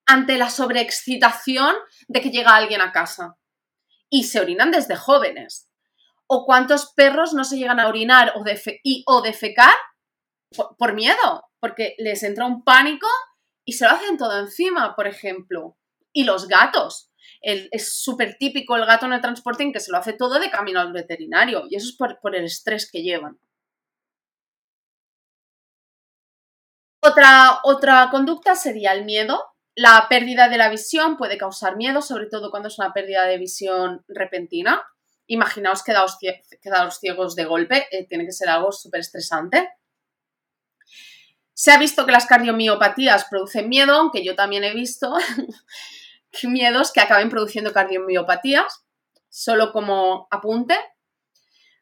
ante 0.06 0.38
la 0.38 0.50
sobreexcitación 0.50 1.74
de 2.06 2.20
que 2.20 2.30
llega 2.30 2.54
alguien 2.54 2.82
a 2.82 2.92
casa? 2.92 3.36
Y 4.08 4.24
se 4.24 4.38
orinan 4.38 4.70
desde 4.70 4.94
jóvenes 4.94 5.68
o 6.28 6.44
cuántos 6.44 6.92
perros 6.94 7.32
no 7.32 7.44
se 7.44 7.56
llegan 7.56 7.80
a 7.80 7.88
orinar 7.88 8.34
o, 8.36 9.22
defecar 9.22 9.74
por, 10.78 10.94
miedo, 10.94 11.44
porque 11.60 11.94
les 11.98 12.22
entra 12.22 12.46
un 12.46 12.64
pánico 12.64 13.06
y 13.64 13.74
se 13.74 13.84
lo 13.84 13.92
hacen 13.92 14.16
todo 14.16 14.38
encima, 14.38 14.94
por 14.94 15.06
ejemplo. 15.06 15.76
Y 16.16 16.24
los 16.24 16.48
gatos. 16.48 17.10
es 17.42 17.92
súper 17.92 18.36
típico 18.38 18.76
el 18.76 18.86
gato 18.86 19.06
en 19.06 19.12
el 19.12 19.20
transporte 19.20 19.62
en 19.62 19.72
que 19.72 19.80
se 19.80 19.92
lo 19.92 19.98
hace 19.98 20.14
todo 20.14 20.38
de 20.40 20.50
camino 20.50 20.80
al 20.80 20.92
veterinario 20.92 21.64
y 21.68 21.76
eso 21.76 21.88
es 21.90 21.96
por, 21.96 22.34
el 22.34 22.44
estrés 22.44 22.90
que 22.90 23.02
llevan. 23.02 23.38
Otra, 27.02 27.60
otra 27.64 28.08
conducta 28.10 28.54
sería 28.54 28.92
el 28.92 29.04
miedo. 29.04 29.44
La 29.74 30.06
pérdida 30.08 30.48
de 30.48 30.56
la 30.56 30.70
visión 30.70 31.16
puede 31.16 31.36
causar 31.36 31.76
miedo, 31.76 32.00
sobre 32.00 32.26
todo 32.26 32.50
cuando 32.50 32.68
es 32.68 32.78
una 32.78 32.92
pérdida 32.94 33.26
de 33.26 33.38
visión 33.38 34.04
repentina 34.08 34.82
imaginaos 35.26 35.82
quedaos 35.82 36.18
ciegos 37.00 37.34
de 37.34 37.44
golpe, 37.44 37.86
eh, 37.90 38.06
tiene 38.06 38.24
que 38.24 38.32
ser 38.32 38.48
algo 38.48 38.72
súper 38.72 39.00
estresante. 39.00 39.68
Se 41.52 41.72
ha 41.72 41.78
visto 41.78 42.04
que 42.04 42.12
las 42.12 42.26
cardiomiopatías 42.26 43.24
producen 43.30 43.68
miedo, 43.68 43.94
aunque 43.94 44.24
yo 44.24 44.34
también 44.34 44.62
he 44.64 44.74
visto 44.74 45.14
miedos 46.44 46.92
que 46.92 47.00
acaben 47.00 47.30
produciendo 47.30 47.72
cardiomiopatías, 47.72 48.84
solo 49.28 49.72
como 49.72 50.28
apunte. 50.30 50.78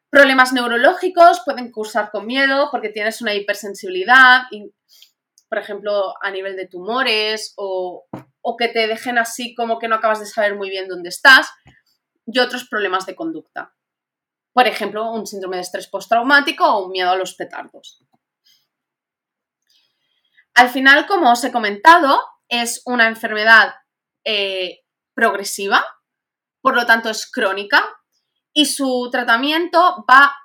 Problemas 0.09 0.53
neurológicos 0.53 1.41
pueden 1.43 1.71
cursar 1.71 2.09
con 2.11 2.25
miedo 2.25 2.69
porque 2.71 2.89
tienes 2.89 3.21
una 3.21 3.33
hipersensibilidad, 3.33 4.43
por 5.49 5.57
ejemplo, 5.57 6.13
a 6.21 6.31
nivel 6.31 6.55
de 6.55 6.67
tumores 6.67 7.53
o, 7.57 8.05
o 8.41 8.57
que 8.57 8.67
te 8.67 8.87
dejen 8.87 9.17
así 9.17 9.55
como 9.55 9.79
que 9.79 9.87
no 9.87 9.95
acabas 9.95 10.19
de 10.19 10.25
saber 10.25 10.55
muy 10.55 10.69
bien 10.69 10.87
dónde 10.87 11.09
estás 11.09 11.49
y 12.25 12.39
otros 12.39 12.67
problemas 12.67 13.05
de 13.05 13.15
conducta. 13.15 13.73
Por 14.53 14.67
ejemplo, 14.67 15.11
un 15.11 15.27
síndrome 15.27 15.57
de 15.57 15.63
estrés 15.63 15.87
postraumático 15.87 16.65
o 16.65 16.85
un 16.85 16.91
miedo 16.91 17.11
a 17.11 17.17
los 17.17 17.35
petardos. 17.35 18.01
Al 20.53 20.69
final, 20.69 21.05
como 21.07 21.31
os 21.31 21.43
he 21.43 21.51
comentado, 21.51 22.21
es 22.47 22.81
una 22.85 23.07
enfermedad 23.07 23.73
eh, 24.25 24.81
progresiva, 25.13 25.85
por 26.61 26.75
lo 26.75 26.85
tanto 26.85 27.09
es 27.09 27.29
crónica 27.29 27.85
y 28.53 28.65
su 28.65 29.09
tratamiento 29.11 30.05
va 30.09 30.35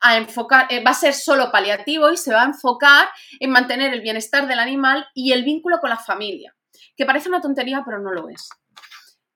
a 0.00 0.16
enfocar, 0.16 0.66
eh, 0.70 0.82
va 0.82 0.90
a 0.90 0.94
ser 0.94 1.14
solo 1.14 1.50
paliativo 1.50 2.10
y 2.10 2.16
se 2.16 2.32
va 2.32 2.42
a 2.42 2.46
enfocar 2.46 3.08
en 3.40 3.50
mantener 3.50 3.92
el 3.92 4.00
bienestar 4.00 4.46
del 4.46 4.58
animal 4.58 5.06
y 5.14 5.32
el 5.32 5.44
vínculo 5.44 5.78
con 5.80 5.90
la 5.90 5.98
familia, 5.98 6.54
que 6.96 7.04
parece 7.04 7.28
una 7.28 7.40
tontería, 7.40 7.82
pero 7.84 8.00
no 8.00 8.12
lo 8.12 8.28
es. 8.28 8.48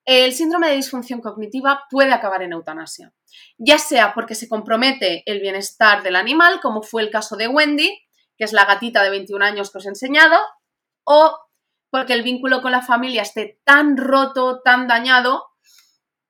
El 0.05 0.33
síndrome 0.33 0.67
de 0.67 0.75
disfunción 0.75 1.21
cognitiva 1.21 1.85
puede 1.89 2.11
acabar 2.11 2.43
en 2.43 2.51
eutanasia, 2.51 3.13
ya 3.57 3.77
sea 3.77 4.13
porque 4.13 4.35
se 4.35 4.49
compromete 4.49 5.23
el 5.25 5.39
bienestar 5.39 6.03
del 6.03 6.17
animal, 6.17 6.59
como 6.61 6.81
fue 6.81 7.03
el 7.03 7.09
caso 7.09 7.37
de 7.37 7.47
Wendy, 7.47 8.01
que 8.37 8.43
es 8.43 8.51
la 8.51 8.65
gatita 8.65 9.01
de 9.03 9.11
21 9.11 9.45
años 9.45 9.71
que 9.71 9.77
os 9.77 9.85
he 9.85 9.89
enseñado, 9.89 10.37
o 11.05 11.37
porque 11.93 12.13
el 12.13 12.23
vínculo 12.23 12.63
con 12.63 12.71
la 12.71 12.81
familia 12.81 13.21
esté 13.21 13.59
tan 13.65 13.97
roto, 13.97 14.61
tan 14.63 14.87
dañado, 14.87 15.45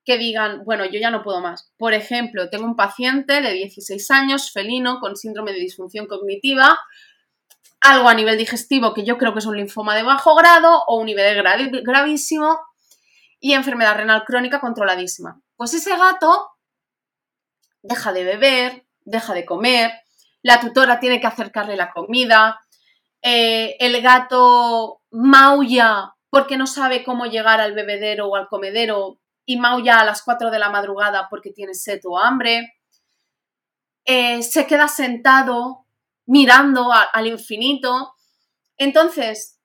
que 0.04 0.18
digan, 0.18 0.62
bueno, 0.66 0.84
yo 0.84 1.00
ya 1.00 1.10
no 1.10 1.22
puedo 1.22 1.40
más. 1.40 1.72
Por 1.78 1.94
ejemplo, 1.94 2.50
tengo 2.50 2.66
un 2.66 2.76
paciente 2.76 3.40
de 3.40 3.50
16 3.50 4.10
años, 4.10 4.52
felino, 4.52 5.00
con 5.00 5.16
síndrome 5.16 5.54
de 5.54 5.60
disfunción 5.60 6.06
cognitiva, 6.06 6.78
algo 7.80 8.10
a 8.10 8.14
nivel 8.14 8.36
digestivo 8.36 8.92
que 8.92 9.06
yo 9.06 9.16
creo 9.16 9.32
que 9.32 9.38
es 9.38 9.46
un 9.46 9.56
linfoma 9.56 9.96
de 9.96 10.02
bajo 10.02 10.34
grado 10.34 10.84
o 10.86 10.98
un 10.98 11.06
nivel 11.06 11.42
gravísimo 11.82 12.60
y 13.40 13.54
enfermedad 13.54 13.96
renal 13.96 14.24
crónica 14.26 14.60
controladísima. 14.60 15.40
Pues 15.56 15.72
ese 15.72 15.96
gato 15.96 16.50
deja 17.80 18.12
de 18.12 18.24
beber, 18.24 18.86
deja 19.06 19.32
de 19.32 19.46
comer, 19.46 19.92
la 20.42 20.60
tutora 20.60 21.00
tiene 21.00 21.22
que 21.22 21.26
acercarle 21.26 21.74
la 21.74 21.90
comida, 21.90 22.60
eh, 23.26 23.76
el 23.80 24.02
gato 24.02 25.00
maulla 25.14 26.16
porque 26.28 26.56
no 26.56 26.66
sabe 26.66 27.04
cómo 27.04 27.26
llegar 27.26 27.60
al 27.60 27.74
bebedero 27.74 28.26
o 28.26 28.34
al 28.34 28.48
comedero 28.48 29.20
y 29.46 29.58
maulla 29.58 30.00
a 30.00 30.04
las 30.04 30.22
4 30.22 30.50
de 30.50 30.58
la 30.58 30.70
madrugada 30.70 31.28
porque 31.30 31.52
tiene 31.52 31.74
sed 31.74 32.00
o 32.04 32.18
hambre. 32.18 32.74
Eh, 34.04 34.42
se 34.42 34.66
queda 34.66 34.88
sentado 34.88 35.86
mirando 36.26 36.90
al 36.92 37.26
infinito. 37.28 38.14
Entonces, 38.76 39.60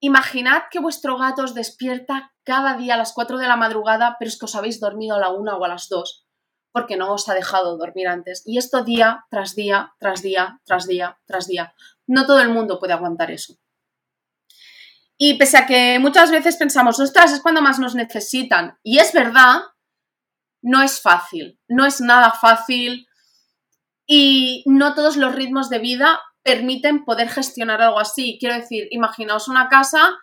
imaginad 0.00 0.64
que 0.70 0.80
vuestro 0.80 1.16
gato 1.16 1.44
os 1.44 1.54
despierta 1.54 2.34
cada 2.44 2.76
día 2.76 2.94
a 2.94 2.98
las 2.98 3.14
4 3.14 3.38
de 3.38 3.48
la 3.48 3.56
madrugada, 3.56 4.16
pero 4.18 4.28
es 4.28 4.38
que 4.38 4.44
os 4.44 4.54
habéis 4.54 4.80
dormido 4.80 5.16
a 5.16 5.20
la 5.20 5.30
1 5.30 5.56
o 5.56 5.64
a 5.64 5.68
las 5.68 5.88
2 5.88 6.26
porque 6.72 6.96
no 6.96 7.14
os 7.14 7.28
ha 7.28 7.34
dejado 7.34 7.78
dormir 7.78 8.08
antes. 8.08 8.42
Y 8.44 8.58
esto 8.58 8.82
día 8.82 9.24
tras 9.30 9.54
día, 9.54 9.94
tras 10.00 10.22
día, 10.22 10.60
tras 10.64 10.88
día, 10.88 11.20
tras 11.24 11.46
día. 11.46 11.72
No 12.08 12.26
todo 12.26 12.40
el 12.40 12.48
mundo 12.48 12.80
puede 12.80 12.92
aguantar 12.92 13.30
eso. 13.30 13.54
Y 15.26 15.38
pese 15.38 15.56
a 15.56 15.64
que 15.64 15.98
muchas 16.00 16.30
veces 16.30 16.58
pensamos, 16.58 17.00
ostras, 17.00 17.32
es 17.32 17.40
cuando 17.40 17.62
más 17.62 17.78
nos 17.78 17.94
necesitan. 17.94 18.78
Y 18.82 18.98
es 18.98 19.14
verdad, 19.14 19.62
no 20.60 20.82
es 20.82 21.00
fácil, 21.00 21.58
no 21.66 21.86
es 21.86 22.02
nada 22.02 22.32
fácil 22.32 23.08
y 24.06 24.62
no 24.66 24.94
todos 24.94 25.16
los 25.16 25.34
ritmos 25.34 25.70
de 25.70 25.78
vida 25.78 26.20
permiten 26.42 27.06
poder 27.06 27.30
gestionar 27.30 27.80
algo 27.80 28.00
así. 28.00 28.36
Quiero 28.38 28.54
decir, 28.54 28.86
imaginaos 28.90 29.48
una 29.48 29.70
casa, 29.70 30.14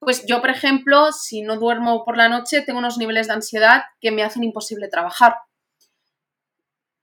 pues 0.00 0.26
yo, 0.26 0.40
por 0.40 0.50
ejemplo, 0.50 1.12
si 1.12 1.42
no 1.42 1.56
duermo 1.56 2.04
por 2.04 2.16
la 2.16 2.28
noche, 2.28 2.62
tengo 2.62 2.80
unos 2.80 2.98
niveles 2.98 3.28
de 3.28 3.34
ansiedad 3.34 3.84
que 4.00 4.10
me 4.10 4.24
hacen 4.24 4.42
imposible 4.42 4.88
trabajar. 4.88 5.36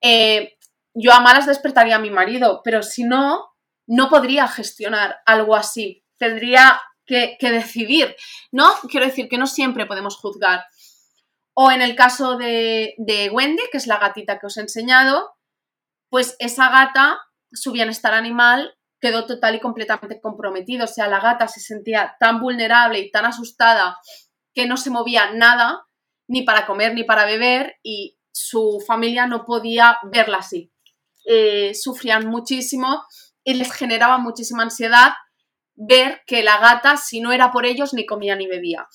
Eh, 0.02 0.58
yo 0.94 1.14
a 1.14 1.22
malas 1.22 1.46
despertaría 1.46 1.96
a 1.96 2.00
mi 2.00 2.10
marido, 2.10 2.60
pero 2.62 2.84
si 2.84 3.06
no, 3.06 3.46
no 3.88 4.10
podría 4.10 4.50
gestionar 4.50 5.22
algo 5.26 5.56
así. 5.56 6.04
Tendría 6.18 6.82
que, 7.08 7.38
decidir, 7.42 8.16
¿no? 8.52 8.70
Quiero 8.90 9.06
decir 9.06 9.30
que 9.30 9.38
no 9.38 9.48
siempre 9.48 9.86
podemos 9.86 10.18
juzgar. 10.18 10.66
O 11.54 11.72
en 11.72 11.82
el 11.82 11.96
caso 11.96 12.38
de, 12.38 12.94
de 12.98 13.30
Wendy, 13.30 13.64
que 13.72 13.78
es 13.78 13.88
la 13.88 13.98
gatita 13.98 14.38
que 14.38 14.46
os 14.46 14.58
he 14.58 14.62
enseñado, 14.62 15.32
pues 16.10 16.36
esa 16.40 16.70
gata, 16.70 17.20
su 17.52 17.72
bienestar 17.72 18.14
animal 18.14 18.78
quedó 19.00 19.26
total 19.26 19.56
y 19.56 19.60
completamente 19.60 20.22
comprometido. 20.22 20.86
O 20.86 20.88
sea, 20.88 21.08
la 21.08 21.20
gata 21.20 21.48
se 21.48 21.60
sentía 21.60 22.16
tan 22.20 22.40
vulnerable 22.40 23.00
y 23.00 23.10
tan 23.10 23.26
asustada 23.26 23.98
que 24.54 24.68
no 24.68 24.78
se 24.78 24.90
movía 24.90 25.32
nada, 25.32 25.88
ni 26.28 26.44
para 26.44 26.66
comer 26.66 26.94
ni 26.94 27.04
para 27.04 27.26
beber, 27.26 27.78
y 27.84 28.20
su 28.32 28.84
familia 28.86 29.28
no 29.28 29.46
podía 29.46 29.98
verla 30.12 30.38
así. 30.38 30.72
Eh, 31.26 31.74
sufrían 31.74 32.28
muchísimo 32.28 33.04
y 33.44 33.56
les 33.56 33.72
generaba 33.72 34.18
muchísima 34.18 34.64
ansiedad 34.64 35.14
ver 35.78 36.24
que 36.26 36.44
la 36.44 36.58
gata, 36.58 36.98
si 36.98 37.22
no 37.22 37.32
era 37.32 37.52
por 37.52 37.66
ellos, 37.66 37.94
ni 37.94 38.06
comía 38.06 38.36
ni 38.36 38.48
bebía. 38.48 38.88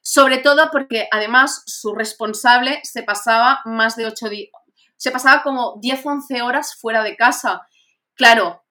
Sobre 0.00 0.38
todo 0.38 0.70
porque 0.72 1.08
además 1.10 1.62
su 1.66 1.94
responsable 1.94 2.80
se 2.84 3.02
pasaba 3.02 3.60
más 3.66 3.96
de 3.96 4.06
8 4.06 4.28
días, 4.30 4.50
se 4.96 5.10
pasaba 5.10 5.42
como 5.42 5.76
10 5.80 6.06
11 6.06 6.42
horas 6.42 6.76
fuera 6.80 7.02
de 7.02 7.16
casa. 7.16 7.66
Claro, 8.14 8.64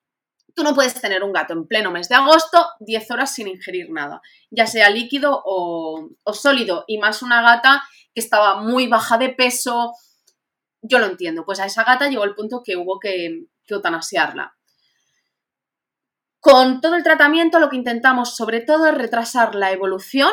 tú 0.54 0.64
no 0.64 0.74
puedes 0.74 1.00
tener 1.00 1.22
un 1.22 1.32
gato 1.32 1.52
en 1.52 1.68
pleno 1.68 1.92
mes 1.92 2.08
de 2.08 2.16
agosto 2.16 2.66
10 2.80 3.10
horas 3.12 3.32
sin 3.32 3.46
ingerir 3.46 3.90
nada, 3.90 4.20
ya 4.50 4.66
sea 4.66 4.90
líquido 4.90 5.40
o, 5.44 6.08
sólido, 6.32 6.84
y 6.88 6.98
más 6.98 7.22
una 7.22 7.42
gata 7.42 7.84
que 8.14 8.20
estaba 8.20 8.60
muy 8.60 8.88
baja 8.88 9.18
de 9.18 9.28
peso. 9.28 9.94
Yo 10.82 10.98
lo 10.98 11.06
entiendo, 11.06 11.44
pues 11.44 11.60
a 11.60 11.66
esa 11.66 11.84
gata 11.84 12.08
llegó 12.08 12.24
el 12.24 12.34
punto 12.34 12.62
que 12.64 12.76
hubo 12.76 12.98
que, 12.98 13.44
que. 13.66 13.74
Con 16.40 16.80
todo 16.80 16.94
el 16.94 17.02
tratamiento 17.02 17.58
lo 17.58 17.68
que 17.68 17.76
intentamos 17.76 18.36
sobre 18.36 18.60
todo 18.60 18.86
es 18.86 18.94
retrasar 18.94 19.54
la 19.56 19.72
evolución 19.72 20.30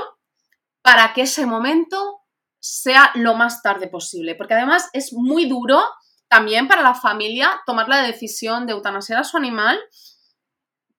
para 0.83 1.13
que 1.13 1.23
ese 1.23 1.47
momento 1.47 2.21
sea 2.59 3.11
lo 3.15 3.33
más 3.33 3.63
tarde 3.63 3.87
posible, 3.87 4.35
porque 4.35 4.53
además 4.53 4.89
es 4.93 5.13
muy 5.13 5.49
duro 5.49 5.83
también 6.27 6.67
para 6.67 6.83
la 6.83 6.93
familia 6.93 7.61
tomar 7.65 7.89
la 7.89 8.03
decisión 8.03 8.67
de 8.67 8.73
eutanasiar 8.73 9.19
a 9.19 9.23
su 9.23 9.37
animal 9.37 9.79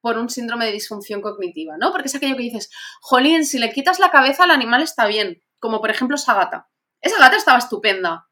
por 0.01 0.19
un 0.19 0.29
síndrome 0.29 0.66
de 0.66 0.73
disfunción 0.73 1.21
cognitiva, 1.21 1.77
¿no? 1.79 1.92
Porque 1.92 2.09
es 2.09 2.14
aquello 2.14 2.37
que 2.37 2.42
dices, 2.42 2.71
jolín, 3.01 3.45
si 3.45 3.59
le 3.59 3.73
quitas 3.73 3.99
la 4.01 4.11
cabeza 4.11 4.45
al 4.45 4.51
animal 4.51 4.83
está 4.83 5.07
bien, 5.07 5.42
como 5.61 5.81
por 5.81 5.90
ejemplo 5.90 6.16
esa 6.16 6.35
gata. 6.35 6.69
Esa 7.01 7.19
gata 7.19 7.37
estaba 7.37 7.59
estupenda. 7.59 8.29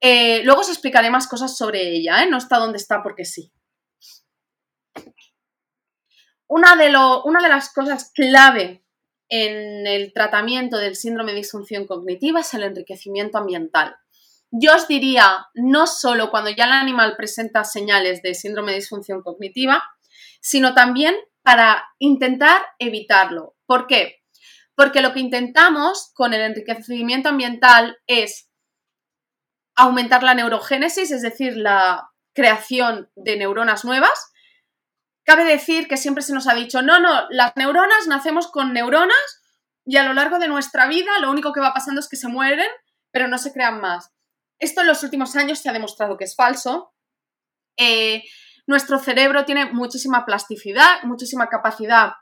Eh, 0.00 0.42
luego 0.44 0.62
os 0.62 0.68
explicaré 0.68 1.10
más 1.10 1.28
cosas 1.28 1.56
sobre 1.56 1.96
ella, 1.96 2.22
¿eh? 2.22 2.28
No 2.28 2.36
está 2.36 2.58
donde 2.58 2.78
está 2.78 3.02
porque 3.02 3.24
sí 3.24 3.53
una 6.54 6.76
de, 6.76 7.48
las 7.48 7.72
cosas 7.72 8.12
clave 8.14 8.84
en 9.28 9.88
el 9.88 10.12
tratamiento 10.12 10.78
del 10.78 10.94
síndrome 10.94 11.32
de 11.32 11.38
disfunción 11.38 11.84
cognitiva 11.84 12.40
es 12.40 12.54
el 12.54 12.62
enriquecimiento 12.62 13.38
ambiental. 13.38 13.96
Yo 14.52 14.72
os 14.76 14.86
diría, 14.86 15.48
no 15.54 15.88
solo 15.88 16.30
cuando 16.30 16.50
ya 16.50 16.66
el 16.66 16.72
animal 16.72 17.16
presenta 17.16 17.64
señales 17.64 18.22
de 18.22 18.36
síndrome 18.36 18.70
de 18.70 18.78
disfunción 18.78 19.20
cognitiva, 19.22 19.82
sino 20.40 20.74
también 20.74 21.16
para 21.42 21.88
intentar 21.98 22.62
evitarlo. 22.78 23.56
¿Por 23.66 23.88
qué? 23.88 24.22
Porque 24.76 25.02
lo 25.02 25.12
que 25.12 25.20
intentamos 25.20 26.12
con 26.14 26.34
el 26.34 26.40
enriquecimiento 26.42 27.30
ambiental 27.30 27.98
es 28.06 28.48
aumentar 29.74 30.22
la 30.22 30.34
neurogénesis, 30.34 31.10
es 31.10 31.22
decir, 31.22 31.56
la 31.56 32.12
creación 32.32 33.10
de 33.16 33.38
neuronas 33.38 33.84
nuevas, 33.84 34.30
Cabe 35.24 35.44
decir 35.44 35.88
que 35.88 35.96
siempre 35.96 36.22
se 36.22 36.34
nos 36.34 36.46
ha 36.46 36.54
dicho, 36.54 36.82
no, 36.82 37.00
no, 37.00 37.26
las 37.30 37.56
neuronas 37.56 38.06
nacemos 38.06 38.48
con 38.48 38.72
neuronas 38.72 39.42
y 39.86 39.96
a 39.96 40.04
lo 40.04 40.12
largo 40.12 40.38
de 40.38 40.48
nuestra 40.48 40.86
vida 40.86 41.18
lo 41.20 41.30
único 41.30 41.52
que 41.52 41.60
va 41.60 41.72
pasando 41.72 42.00
es 42.00 42.08
que 42.08 42.16
se 42.16 42.28
mueren, 42.28 42.68
pero 43.10 43.28
no 43.28 43.38
se 43.38 43.52
crean 43.52 43.80
más. 43.80 44.10
Esto 44.58 44.82
en 44.82 44.86
los 44.86 45.02
últimos 45.02 45.34
años 45.36 45.58
se 45.58 45.68
ha 45.68 45.72
demostrado 45.72 46.16
que 46.16 46.24
es 46.24 46.36
falso. 46.36 46.92
Eh, 47.76 48.22
nuestro 48.66 48.98
cerebro 48.98 49.44
tiene 49.44 49.66
muchísima 49.72 50.24
plasticidad, 50.24 51.02
muchísima 51.02 51.48
capacidad 51.48 52.12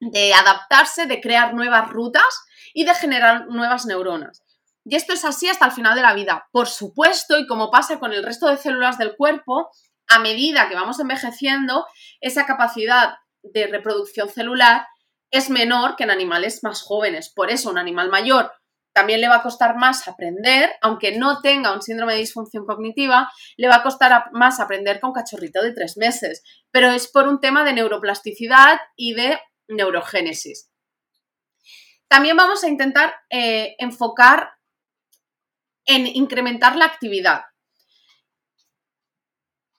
de 0.00 0.34
adaptarse, 0.34 1.06
de 1.06 1.20
crear 1.20 1.54
nuevas 1.54 1.88
rutas 1.88 2.44
y 2.74 2.84
de 2.84 2.94
generar 2.94 3.46
nuevas 3.48 3.86
neuronas. 3.86 4.42
Y 4.84 4.94
esto 4.94 5.12
es 5.12 5.24
así 5.24 5.48
hasta 5.48 5.66
el 5.66 5.72
final 5.72 5.96
de 5.96 6.02
la 6.02 6.14
vida. 6.14 6.46
Por 6.52 6.68
supuesto, 6.68 7.38
y 7.38 7.46
como 7.46 7.70
pasa 7.70 7.98
con 7.98 8.12
el 8.12 8.22
resto 8.22 8.46
de 8.46 8.56
células 8.56 8.98
del 8.98 9.16
cuerpo, 9.16 9.70
a 10.08 10.18
medida 10.18 10.68
que 10.68 10.74
vamos 10.74 11.00
envejeciendo, 11.00 11.86
esa 12.20 12.46
capacidad 12.46 13.14
de 13.42 13.66
reproducción 13.66 14.28
celular 14.28 14.86
es 15.30 15.50
menor 15.50 15.96
que 15.96 16.04
en 16.04 16.10
animales 16.10 16.62
más 16.62 16.82
jóvenes. 16.82 17.32
Por 17.34 17.50
eso, 17.50 17.70
un 17.70 17.78
animal 17.78 18.08
mayor 18.10 18.52
también 18.96 19.20
le 19.20 19.28
va 19.28 19.36
a 19.36 19.42
costar 19.42 19.76
más 19.76 20.08
aprender, 20.08 20.70
aunque 20.80 21.18
no 21.18 21.42
tenga 21.42 21.74
un 21.74 21.82
síndrome 21.82 22.14
de 22.14 22.20
disfunción 22.20 22.64
cognitiva, 22.64 23.30
le 23.58 23.68
va 23.68 23.76
a 23.76 23.82
costar 23.82 24.30
más 24.32 24.58
aprender 24.58 25.00
un 25.02 25.12
cachorrito 25.12 25.62
de 25.62 25.74
tres 25.74 25.98
meses. 25.98 26.42
Pero 26.70 26.90
es 26.90 27.06
por 27.06 27.28
un 27.28 27.38
tema 27.38 27.62
de 27.62 27.74
neuroplasticidad 27.74 28.80
y 28.96 29.12
de 29.12 29.38
neurogénesis. 29.68 30.70
También 32.08 32.38
vamos 32.38 32.64
a 32.64 32.68
intentar 32.68 33.14
eh, 33.28 33.76
enfocar 33.78 34.52
en 35.84 36.06
incrementar 36.06 36.74
la 36.76 36.86
actividad 36.86 37.42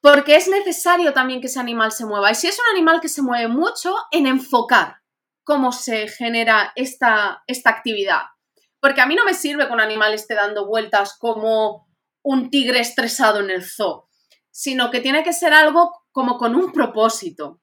porque 0.07 0.37
es 0.37 0.47
necesario 0.47 1.11
también 1.11 1.41
que 1.41 1.47
ese 1.47 1.59
animal 1.59 1.91
se 1.91 2.05
mueva. 2.05 2.31
Y 2.31 2.35
si 2.35 2.47
es 2.47 2.57
un 2.57 2.73
animal 2.73 3.01
que 3.01 3.09
se 3.09 3.21
mueve 3.21 3.49
mucho, 3.49 3.93
en 4.11 4.25
enfocar 4.25 5.01
cómo 5.43 5.73
se 5.73 6.07
genera 6.07 6.71
esta, 6.77 7.43
esta 7.45 7.71
actividad. 7.71 8.21
Porque 8.79 9.01
a 9.01 9.05
mí 9.05 9.15
no 9.15 9.25
me 9.25 9.33
sirve 9.33 9.67
que 9.67 9.73
un 9.73 9.81
animal 9.81 10.13
esté 10.13 10.35
dando 10.35 10.65
vueltas 10.65 11.17
como 11.19 11.89
un 12.23 12.49
tigre 12.49 12.79
estresado 12.79 13.41
en 13.41 13.49
el 13.49 13.65
zoo, 13.65 14.07
sino 14.49 14.91
que 14.91 15.01
tiene 15.01 15.25
que 15.25 15.33
ser 15.33 15.51
algo 15.51 15.91
como 16.13 16.37
con 16.37 16.55
un 16.55 16.71
propósito. 16.71 17.59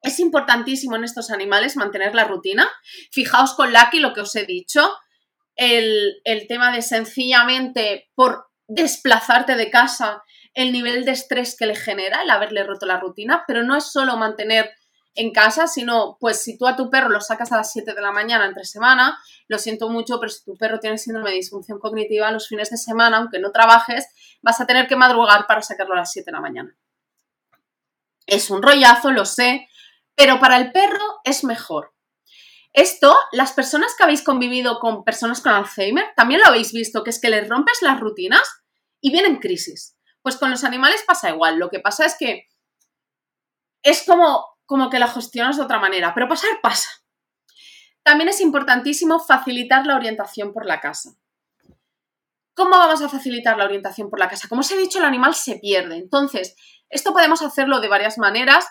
Es 0.00 0.18
importantísimo 0.18 0.96
en 0.96 1.04
estos 1.04 1.30
animales 1.30 1.76
mantener 1.76 2.16
la 2.16 2.24
rutina. 2.24 2.68
Fijaos 3.12 3.54
con 3.54 3.72
Lucky 3.72 4.00
lo 4.00 4.12
que 4.12 4.22
os 4.22 4.34
he 4.34 4.44
dicho, 4.44 4.92
el, 5.54 6.20
el 6.24 6.48
tema 6.48 6.72
de 6.72 6.82
sencillamente 6.82 8.10
por 8.16 8.46
desplazarte 8.66 9.54
de 9.54 9.70
casa 9.70 10.24
el 10.54 10.72
nivel 10.72 11.04
de 11.04 11.12
estrés 11.12 11.56
que 11.56 11.66
le 11.66 11.76
genera 11.76 12.22
el 12.22 12.30
haberle 12.30 12.64
roto 12.64 12.86
la 12.86 13.00
rutina, 13.00 13.44
pero 13.46 13.62
no 13.62 13.76
es 13.76 13.84
solo 13.84 14.16
mantener 14.16 14.70
en 15.14 15.30
casa, 15.30 15.66
sino 15.66 16.16
pues 16.20 16.42
si 16.42 16.56
tú 16.56 16.66
a 16.66 16.76
tu 16.76 16.88
perro 16.90 17.08
lo 17.08 17.20
sacas 17.20 17.52
a 17.52 17.58
las 17.58 17.72
7 17.72 17.94
de 17.94 18.00
la 18.00 18.12
mañana 18.12 18.46
entre 18.46 18.64
semana, 18.64 19.18
lo 19.48 19.58
siento 19.58 19.88
mucho, 19.88 20.18
pero 20.18 20.30
si 20.30 20.44
tu 20.44 20.56
perro 20.56 20.80
tiene 20.80 20.98
síndrome 20.98 21.30
de 21.30 21.36
disfunción 21.36 21.78
cognitiva, 21.78 22.30
los 22.30 22.48
fines 22.48 22.70
de 22.70 22.76
semana, 22.76 23.18
aunque 23.18 23.38
no 23.38 23.52
trabajes, 23.52 24.06
vas 24.42 24.60
a 24.60 24.66
tener 24.66 24.86
que 24.88 24.96
madrugar 24.96 25.46
para 25.46 25.62
sacarlo 25.62 25.94
a 25.94 25.98
las 25.98 26.12
7 26.12 26.26
de 26.26 26.32
la 26.32 26.40
mañana. 26.40 26.76
Es 28.26 28.50
un 28.50 28.62
rollazo, 28.62 29.10
lo 29.10 29.24
sé, 29.24 29.68
pero 30.14 30.40
para 30.40 30.56
el 30.56 30.72
perro 30.72 31.20
es 31.24 31.44
mejor. 31.44 31.92
Esto, 32.72 33.14
las 33.32 33.52
personas 33.52 33.94
que 33.96 34.04
habéis 34.04 34.22
convivido 34.22 34.78
con 34.78 35.04
personas 35.04 35.42
con 35.42 35.52
Alzheimer, 35.52 36.06
también 36.16 36.40
lo 36.40 36.46
habéis 36.46 36.72
visto, 36.72 37.04
que 37.04 37.10
es 37.10 37.20
que 37.20 37.28
les 37.28 37.46
rompes 37.48 37.82
las 37.82 38.00
rutinas 38.00 38.62
y 39.02 39.12
vienen 39.12 39.40
crisis. 39.40 39.98
Pues 40.22 40.36
con 40.36 40.50
los 40.50 40.64
animales 40.64 41.04
pasa 41.06 41.30
igual. 41.30 41.58
Lo 41.58 41.68
que 41.68 41.80
pasa 41.80 42.06
es 42.06 42.16
que 42.18 42.48
es 43.82 44.04
como, 44.06 44.46
como 44.64 44.90
que 44.90 44.98
la 44.98 45.08
gestionas 45.08 45.56
de 45.56 45.64
otra 45.64 45.78
manera, 45.78 46.14
pero 46.14 46.28
pasar 46.28 46.50
pasa. 46.62 46.88
También 48.02 48.28
es 48.28 48.40
importantísimo 48.40 49.20
facilitar 49.20 49.86
la 49.86 49.96
orientación 49.96 50.52
por 50.52 50.66
la 50.66 50.80
casa. 50.80 51.16
¿Cómo 52.54 52.70
vamos 52.70 53.00
a 53.00 53.08
facilitar 53.08 53.56
la 53.56 53.64
orientación 53.64 54.10
por 54.10 54.18
la 54.18 54.28
casa? 54.28 54.48
Como 54.48 54.60
os 54.60 54.70
he 54.70 54.76
dicho, 54.76 54.98
el 54.98 55.04
animal 55.04 55.34
se 55.34 55.56
pierde. 55.58 55.96
Entonces, 55.96 56.54
esto 56.90 57.12
podemos 57.12 57.42
hacerlo 57.42 57.80
de 57.80 57.88
varias 57.88 58.18
maneras. 58.18 58.66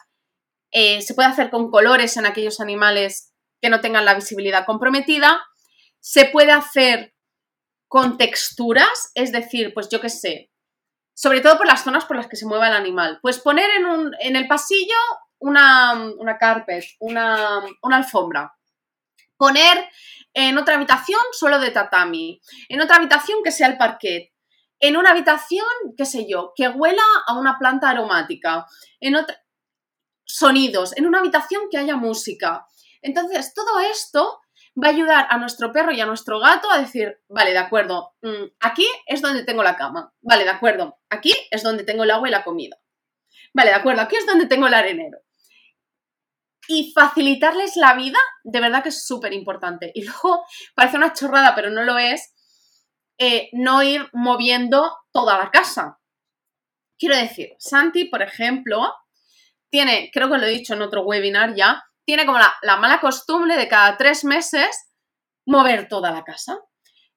Eh, 0.72 1.02
se 1.02 1.16
puede 1.16 1.30
hacer 1.30 1.50
con 1.50 1.72
colores 1.72 2.16
en 2.18 2.26
aquellos 2.26 2.60
animales 2.60 3.34
que 3.60 3.70
no 3.70 3.82
tengan 3.82 4.06
la 4.06 4.14
visibilidad 4.14 4.66
comprometida. 4.66 5.42
Se 6.00 6.26
puede 6.26 6.52
hacer 6.52 7.16
con 7.88 8.18
texturas, 8.18 9.12
es 9.16 9.32
decir, 9.32 9.74
pues 9.74 9.90
yo 9.90 10.00
qué 10.00 10.10
sé, 10.10 10.51
sobre 11.22 11.42
todo 11.42 11.60
por 11.60 11.68
las 11.68 11.84
zonas 11.84 12.06
por 12.06 12.18
las 12.18 12.26
que 12.26 12.36
se 12.36 12.48
mueva 12.48 12.68
el 12.68 12.74
animal. 12.74 13.20
Pues 13.22 13.38
poner 13.38 13.70
en, 13.78 13.86
un, 13.86 14.12
en 14.22 14.36
el 14.36 14.48
pasillo 14.48 14.96
una, 15.38 15.94
una 16.18 16.40
carpet, 16.40 16.84
una, 17.00 17.62
una 17.84 17.98
alfombra. 17.98 18.58
Poner 19.38 19.88
en 20.34 20.58
otra 20.58 20.78
habitación 20.78 21.20
suelo 21.32 21.60
de 21.60 21.70
tatami. 21.70 22.42
En 22.70 22.82
otra 22.82 22.96
habitación 22.96 23.44
que 23.44 23.52
sea 23.52 23.68
el 23.68 23.78
parquet. 23.78 24.32
En 24.80 24.98
una 24.98 25.12
habitación, 25.12 25.68
qué 25.96 26.06
sé 26.06 26.28
yo, 26.28 26.54
que 26.56 26.70
huela 26.70 27.04
a 27.28 27.38
una 27.38 27.60
planta 27.60 27.92
aromática. 27.92 28.66
En 29.00 29.16
otra... 29.16 29.38
Sonidos. 30.26 30.98
En 30.98 31.06
una 31.06 31.20
habitación 31.20 31.66
que 31.70 31.78
haya 31.78 31.98
música. 31.98 32.66
Entonces, 33.04 33.54
todo 33.54 33.80
esto 33.80 34.40
va 34.76 34.88
a 34.88 34.92
ayudar 34.92 35.28
a 35.30 35.38
nuestro 35.38 35.72
perro 35.72 35.92
y 35.92 36.00
a 36.00 36.06
nuestro 36.06 36.40
gato 36.40 36.70
a 36.72 36.80
decir, 36.80 37.20
vale, 37.28 37.52
de 37.52 37.58
acuerdo, 37.58 38.16
mm, 38.22 38.46
aquí 38.60 38.88
es 39.06 39.22
donde 39.22 39.44
tengo 39.44 39.64
la 39.64 39.76
cama, 39.76 40.14
vale, 40.22 40.44
de 40.44 40.50
acuerdo, 40.50 41.00
aquí 41.10 41.34
es 41.52 41.64
donde 41.64 41.84
tengo 41.84 42.04
el 42.04 42.12
agua 42.12 42.28
y 42.28 42.32
la 42.32 42.44
comida, 42.44 42.78
vale, 43.54 43.72
de 43.72 43.76
acuerdo, 43.76 44.02
aquí 44.02 44.16
es 44.16 44.26
donde 44.26 44.46
tengo 44.46 44.68
el 44.68 44.74
arenero. 44.74 45.20
Y 46.68 46.94
facilitarles 46.94 47.76
la 47.76 47.96
vida, 47.96 48.20
de 48.44 48.62
verdad 48.62 48.84
que 48.84 48.90
es 48.90 49.06
súper 49.06 49.34
importante. 49.34 49.92
Y 49.94 50.06
luego, 50.06 50.46
parece 50.76 50.96
una 50.96 51.12
chorrada, 51.12 51.54
pero 51.54 51.70
no 51.70 51.84
lo 51.84 51.98
es, 51.98 52.34
eh, 53.18 53.50
no 53.52 53.84
ir 53.84 54.08
moviendo 54.14 54.96
toda 55.12 55.38
la 55.38 55.52
casa. 55.52 56.00
Quiero 56.98 57.18
decir, 57.18 57.56
Santi, 57.58 58.06
por 58.06 58.22
ejemplo, 58.22 58.94
tiene, 59.70 60.12
creo 60.14 60.30
que 60.30 60.38
lo 60.38 60.46
he 60.46 60.52
dicho 60.52 60.76
en 60.76 60.82
otro 60.82 61.02
webinar 61.04 61.56
ya, 61.56 61.84
tiene 62.06 62.26
como 62.26 62.40
la, 62.40 62.78
mala 62.78 63.00
costumbre 63.00 63.58
de 63.58 63.68
cada 63.68 63.98
tres 63.98 64.24
meses 64.24 64.90
mover 65.46 65.88
toda 65.88 66.12
la 66.12 66.24
casa. 66.24 66.60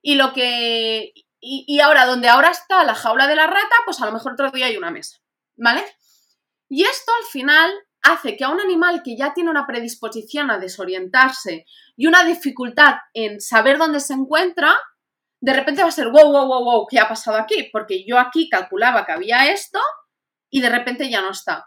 Y 0.03 0.17
lo 0.17 0.33
que. 0.33 1.13
Y, 1.47 1.79
ahora, 1.81 2.07
donde 2.07 2.29
ahora 2.29 2.51
está 2.51 2.85
la 2.85 2.95
jaula 2.95 3.27
de 3.27 3.37
la 3.37 3.47
rata, 3.47 3.77
pues 3.85 4.01
a 4.01 4.07
lo 4.07 4.13
mejor 4.13 4.33
otro 4.33 4.51
día 4.51 4.67
hay 4.67 4.79
una 4.79 4.91
mesa. 4.91 5.19
¿Vale? 5.57 5.85
Y 6.69 6.85
esto 6.85 7.13
al 7.21 7.27
final 7.27 7.71
hace 8.03 8.37
que 8.37 8.45
a 8.45 8.49
un 8.49 8.61
animal 8.61 9.03
que 9.03 9.17
ya 9.17 9.35
tiene 9.35 9.51
una 9.51 9.67
predisposición 9.67 10.51
a 10.51 10.59
desorientarse 10.59 11.67
y 11.97 12.07
una 12.07 12.25
dificultad 12.25 12.95
en 13.13 13.41
saber 13.41 13.79
dónde 13.79 14.01
se 14.01 14.15
encuentra, 14.15 14.75
de 15.41 15.53
repente 15.53 15.83
va 15.83 15.89
a 15.89 15.93
ser 15.93 16.09
wow, 16.09 16.33
wow, 16.33 16.47
wow, 16.47 16.65
wow, 16.65 16.87
¿qué 16.89 16.99
ha 16.99 17.09
pasado 17.09 17.37
aquí? 17.37 17.69
Porque 17.71 18.05
yo 18.07 18.19
aquí 18.19 18.49
calculaba 18.49 19.05
que 19.05 19.13
había 19.13 19.53
esto 19.53 19.81
y 20.51 20.61
de 20.61 20.71
repente 20.71 21.11
ya 21.11 21.21
no 21.21 21.31
está. 21.31 21.65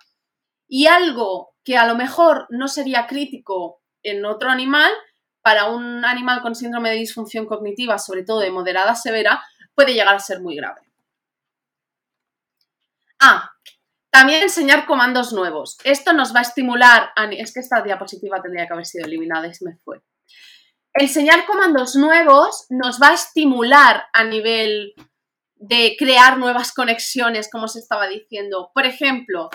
Y 0.68 0.88
algo 0.88 1.54
que 1.64 1.78
a 1.78 1.86
lo 1.86 1.96
mejor 1.96 2.48
no 2.50 2.68
sería 2.68 3.08
crítico 3.08 3.82
en 4.04 4.26
otro 4.26 4.50
animal, 4.50 4.92
para 5.42 5.70
un 5.70 6.04
animal 6.04 6.42
con 6.42 6.56
síndrome 6.56 6.90
de 6.90 6.98
disfunción 6.98 7.46
cognitiva, 7.46 7.98
sobre 7.98 8.24
todo 8.24 8.42
de 8.42 8.52
moderada 8.52 8.96
severa, 8.96 9.42
puede 9.74 9.94
llegar 9.94 10.14
a 10.14 10.20
ser 10.20 10.42
muy 10.42 10.58
grave. 10.58 10.82
Ah, 13.20 13.52
también 14.10 14.44
enseñar 14.44 14.86
comandos 14.86 15.32
nuevos. 15.32 15.78
Esto 15.84 16.12
nos 16.12 16.36
va 16.36 16.40
a 16.40 16.42
estimular. 16.42 17.12
Es 17.32 17.54
que 17.54 17.62
esta 17.62 17.82
diapositiva 17.82 18.42
tendría 18.42 18.68
que 18.68 18.74
haber 18.74 18.86
sido 18.86 19.06
eliminada 19.06 19.48
y 19.48 19.54
se 19.54 19.64
me 19.64 19.78
fue. 19.78 20.02
Enseñar 20.94 21.46
comandos 21.46 21.96
nuevos 21.96 22.66
nos 22.70 23.02
va 23.02 23.10
a 23.10 23.14
estimular 23.14 24.06
a 24.14 24.24
nivel 24.24 24.96
de 25.56 25.96
crear 25.98 26.38
nuevas 26.40 26.74
conexiones, 26.74 27.50
como 27.50 27.68
se 27.68 27.80
estaba 27.80 28.08
diciendo. 28.08 28.72
Por 28.74 28.86
ejemplo, 28.86 29.50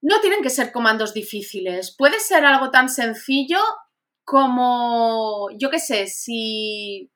no 0.00 0.20
tienen 0.20 0.42
que 0.42 0.50
ser 0.50 0.72
comandos 0.72 1.14
difíciles. 1.14 1.94
Puede 1.96 2.20
ser 2.20 2.44
algo 2.44 2.70
tan 2.70 2.88
sencillo 2.88 3.58
como, 4.24 5.48
yo 5.58 5.70
qué 5.70 5.78
sé, 5.78 6.06
si, 6.06 7.10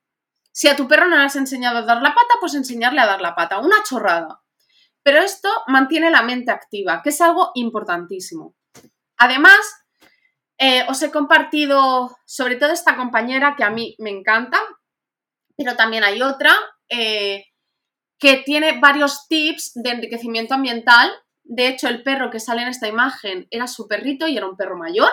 si 0.50 0.68
a 0.68 0.76
tu 0.76 0.88
perro 0.88 1.06
no 1.06 1.16
le 1.16 1.24
has 1.24 1.36
enseñado 1.36 1.78
a 1.78 1.82
dar 1.82 2.02
la 2.02 2.14
pata, 2.14 2.34
pues 2.40 2.54
enseñarle 2.54 3.00
a 3.00 3.06
dar 3.06 3.20
la 3.20 3.34
pata. 3.34 3.60
Una 3.60 3.82
chorrada. 3.82 4.40
Pero 5.02 5.20
esto 5.20 5.48
mantiene 5.66 6.10
la 6.10 6.22
mente 6.22 6.50
activa, 6.50 7.02
que 7.02 7.10
es 7.10 7.20
algo 7.20 7.50
importantísimo. 7.54 8.54
Además, 9.18 9.58
eh, 10.58 10.84
os 10.88 11.02
he 11.02 11.10
compartido 11.10 12.16
sobre 12.24 12.56
todo 12.56 12.70
esta 12.70 12.96
compañera 12.96 13.54
que 13.56 13.64
a 13.64 13.70
mí 13.70 13.96
me 13.98 14.10
encanta, 14.10 14.60
pero 15.56 15.76
también 15.76 16.04
hay 16.04 16.22
otra 16.22 16.52
eh, 16.88 17.46
que 18.18 18.38
tiene 18.38 18.78
varios 18.78 19.26
tips 19.28 19.72
de 19.74 19.90
enriquecimiento 19.90 20.54
ambiental 20.54 21.12
de 21.44 21.68
hecho, 21.68 21.88
el 21.88 22.02
perro 22.02 22.30
que 22.30 22.40
sale 22.40 22.62
en 22.62 22.68
esta 22.68 22.88
imagen 22.88 23.46
era 23.50 23.66
su 23.66 23.88
perrito 23.88 24.26
y 24.26 24.36
era 24.36 24.46
un 24.46 24.56
perro 24.56 24.76
mayor. 24.76 25.10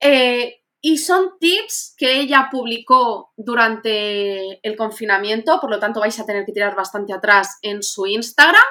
Eh, 0.00 0.62
y 0.80 0.98
son 0.98 1.38
tips 1.38 1.94
que 1.96 2.20
ella 2.20 2.48
publicó 2.50 3.32
durante 3.36 4.58
el 4.66 4.76
confinamiento, 4.76 5.60
por 5.60 5.70
lo 5.70 5.78
tanto 5.78 6.00
vais 6.00 6.18
a 6.18 6.26
tener 6.26 6.44
que 6.44 6.52
tirar 6.52 6.74
bastante 6.74 7.12
atrás 7.12 7.58
en 7.62 7.82
su 7.82 8.06
Instagram. 8.06 8.64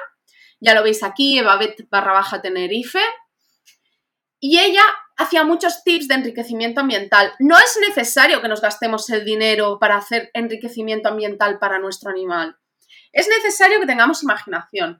Ya 0.60 0.74
lo 0.74 0.82
veis 0.82 1.02
aquí, 1.02 1.38
evabet 1.38 1.88
barra 1.90 2.12
baja 2.12 2.42
Tenerife. 2.42 3.00
Y 4.38 4.58
ella 4.58 4.82
hacía 5.16 5.44
muchos 5.44 5.84
tips 5.84 6.08
de 6.08 6.14
enriquecimiento 6.14 6.80
ambiental. 6.80 7.32
No 7.38 7.56
es 7.58 7.78
necesario 7.80 8.42
que 8.42 8.48
nos 8.48 8.60
gastemos 8.60 9.08
el 9.10 9.24
dinero 9.24 9.78
para 9.80 9.96
hacer 9.96 10.30
enriquecimiento 10.34 11.08
ambiental 11.08 11.58
para 11.58 11.78
nuestro 11.78 12.10
animal. 12.10 12.58
Es 13.12 13.28
necesario 13.28 13.80
que 13.80 13.86
tengamos 13.86 14.22
imaginación. 14.22 14.98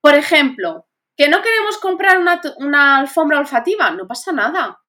Por 0.00 0.14
ejemplo, 0.14 0.86
que 1.16 1.28
no 1.28 1.42
queremos 1.42 1.78
comprar 1.78 2.18
una, 2.18 2.98
alfombra 2.98 3.40
olfativa, 3.40 3.90
no 3.90 4.06
pasa 4.06 4.30
nada. 4.32 4.80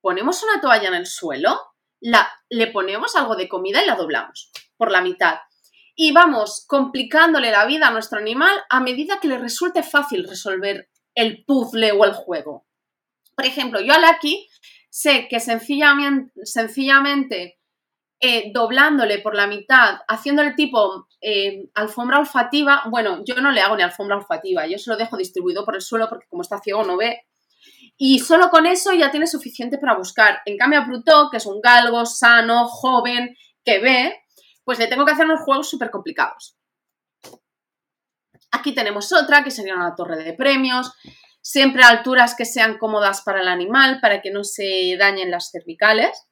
Ponemos 0.00 0.42
una 0.42 0.60
toalla 0.60 0.88
en 0.88 0.94
el 0.94 1.06
suelo, 1.06 1.60
le 2.00 2.66
ponemos 2.68 3.14
algo 3.16 3.36
de 3.36 3.48
comida 3.48 3.82
y 3.82 3.86
la 3.86 3.94
doblamos 3.94 4.50
por 4.76 4.90
la 4.90 5.02
mitad. 5.02 5.36
Y 5.94 6.12
vamos 6.12 6.64
complicándole 6.66 7.50
la 7.50 7.66
vida 7.66 7.88
a 7.88 7.90
nuestro 7.90 8.18
animal 8.18 8.62
a 8.68 8.80
medida 8.80 9.20
que 9.20 9.28
le 9.28 9.38
resulte 9.38 9.82
fácil 9.82 10.26
resolver 10.28 10.88
el 11.14 11.44
puzzle 11.44 11.92
o 11.92 12.04
el 12.04 12.14
juego. 12.14 12.66
Por 13.36 13.46
ejemplo, 13.46 13.80
yo 13.80 13.94
a 13.94 13.98
Lucky 13.98 14.48
sé 14.88 15.28
que 15.28 15.40
sencillamente 15.40 17.58
eh, 18.26 18.50
doblándole 18.54 19.18
por 19.18 19.34
la 19.34 19.46
mitad, 19.46 19.98
haciéndole 20.08 20.54
tipo 20.54 21.08
eh, 21.20 21.68
alfombra 21.74 22.18
olfativa, 22.18 22.84
bueno, 22.88 23.22
yo 23.22 23.34
no 23.34 23.50
le 23.50 23.60
hago 23.60 23.76
ni 23.76 23.82
alfombra 23.82 24.16
olfativa, 24.16 24.66
yo 24.66 24.78
se 24.78 24.88
lo 24.88 24.96
dejo 24.96 25.18
distribuido 25.18 25.62
por 25.62 25.74
el 25.74 25.82
suelo 25.82 26.08
porque 26.08 26.26
como 26.30 26.40
está 26.40 26.58
ciego 26.58 26.84
no 26.84 26.96
ve. 26.96 27.26
Y 27.98 28.20
solo 28.20 28.48
con 28.48 28.64
eso 28.64 28.94
ya 28.94 29.10
tiene 29.10 29.26
suficiente 29.26 29.76
para 29.76 29.94
buscar. 29.94 30.38
En 30.46 30.56
cambio 30.56 30.80
a 30.80 30.86
Pluto, 30.86 31.28
que 31.30 31.36
es 31.36 31.44
un 31.44 31.60
galgo 31.60 32.06
sano, 32.06 32.66
joven, 32.66 33.36
que 33.62 33.78
ve, 33.80 34.16
pues 34.64 34.78
le 34.78 34.86
tengo 34.86 35.04
que 35.04 35.12
hacer 35.12 35.26
unos 35.26 35.42
juegos 35.42 35.68
súper 35.68 35.90
complicados. 35.90 36.56
Aquí 38.52 38.72
tenemos 38.72 39.12
otra, 39.12 39.44
que 39.44 39.50
sería 39.50 39.74
una 39.74 39.94
torre 39.94 40.24
de 40.24 40.32
premios, 40.32 40.94
siempre 41.42 41.82
a 41.82 41.88
alturas 41.88 42.34
que 42.34 42.46
sean 42.46 42.78
cómodas 42.78 43.20
para 43.20 43.42
el 43.42 43.48
animal, 43.48 44.00
para 44.00 44.22
que 44.22 44.30
no 44.30 44.44
se 44.44 44.96
dañen 44.98 45.30
las 45.30 45.50
cervicales. 45.50 46.26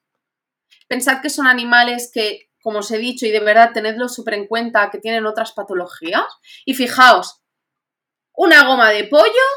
Pensad 0.87 1.21
que 1.21 1.29
son 1.29 1.47
animales 1.47 2.11
que, 2.13 2.49
como 2.61 2.79
os 2.79 2.91
he 2.91 2.97
dicho, 2.97 3.25
y 3.25 3.31
de 3.31 3.39
verdad 3.39 3.71
tenedlo 3.73 4.07
súper 4.09 4.35
en 4.35 4.47
cuenta, 4.47 4.89
que 4.89 4.99
tienen 4.99 5.25
otras 5.25 5.53
patologías. 5.53 6.25
Y 6.65 6.73
fijaos, 6.73 7.41
una 8.33 8.65
goma 8.65 8.89
de 8.89 9.05
pollo 9.05 9.47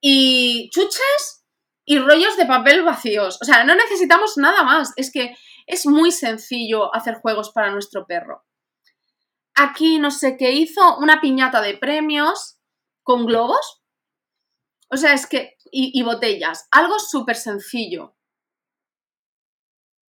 y 0.00 0.70
chuches 0.70 1.44
y 1.84 1.98
rollos 1.98 2.36
de 2.36 2.46
papel 2.46 2.82
vacíos. 2.82 3.38
O 3.40 3.44
sea, 3.44 3.64
no 3.64 3.74
necesitamos 3.74 4.36
nada 4.36 4.62
más. 4.62 4.92
Es 4.96 5.10
que 5.10 5.36
es 5.66 5.86
muy 5.86 6.12
sencillo 6.12 6.94
hacer 6.94 7.20
juegos 7.20 7.50
para 7.50 7.70
nuestro 7.70 8.06
perro. 8.06 8.44
Aquí 9.54 9.98
no 9.98 10.10
sé 10.10 10.36
qué 10.36 10.52
hizo, 10.52 10.98
una 10.98 11.20
piñata 11.20 11.60
de 11.60 11.76
premios 11.76 12.58
con 13.02 13.26
globos. 13.26 13.82
O 14.90 14.96
sea, 14.96 15.12
es 15.14 15.26
que, 15.26 15.56
y, 15.70 15.98
y 15.98 16.02
botellas, 16.02 16.68
algo 16.70 16.98
súper 16.98 17.36
sencillo. 17.36 18.17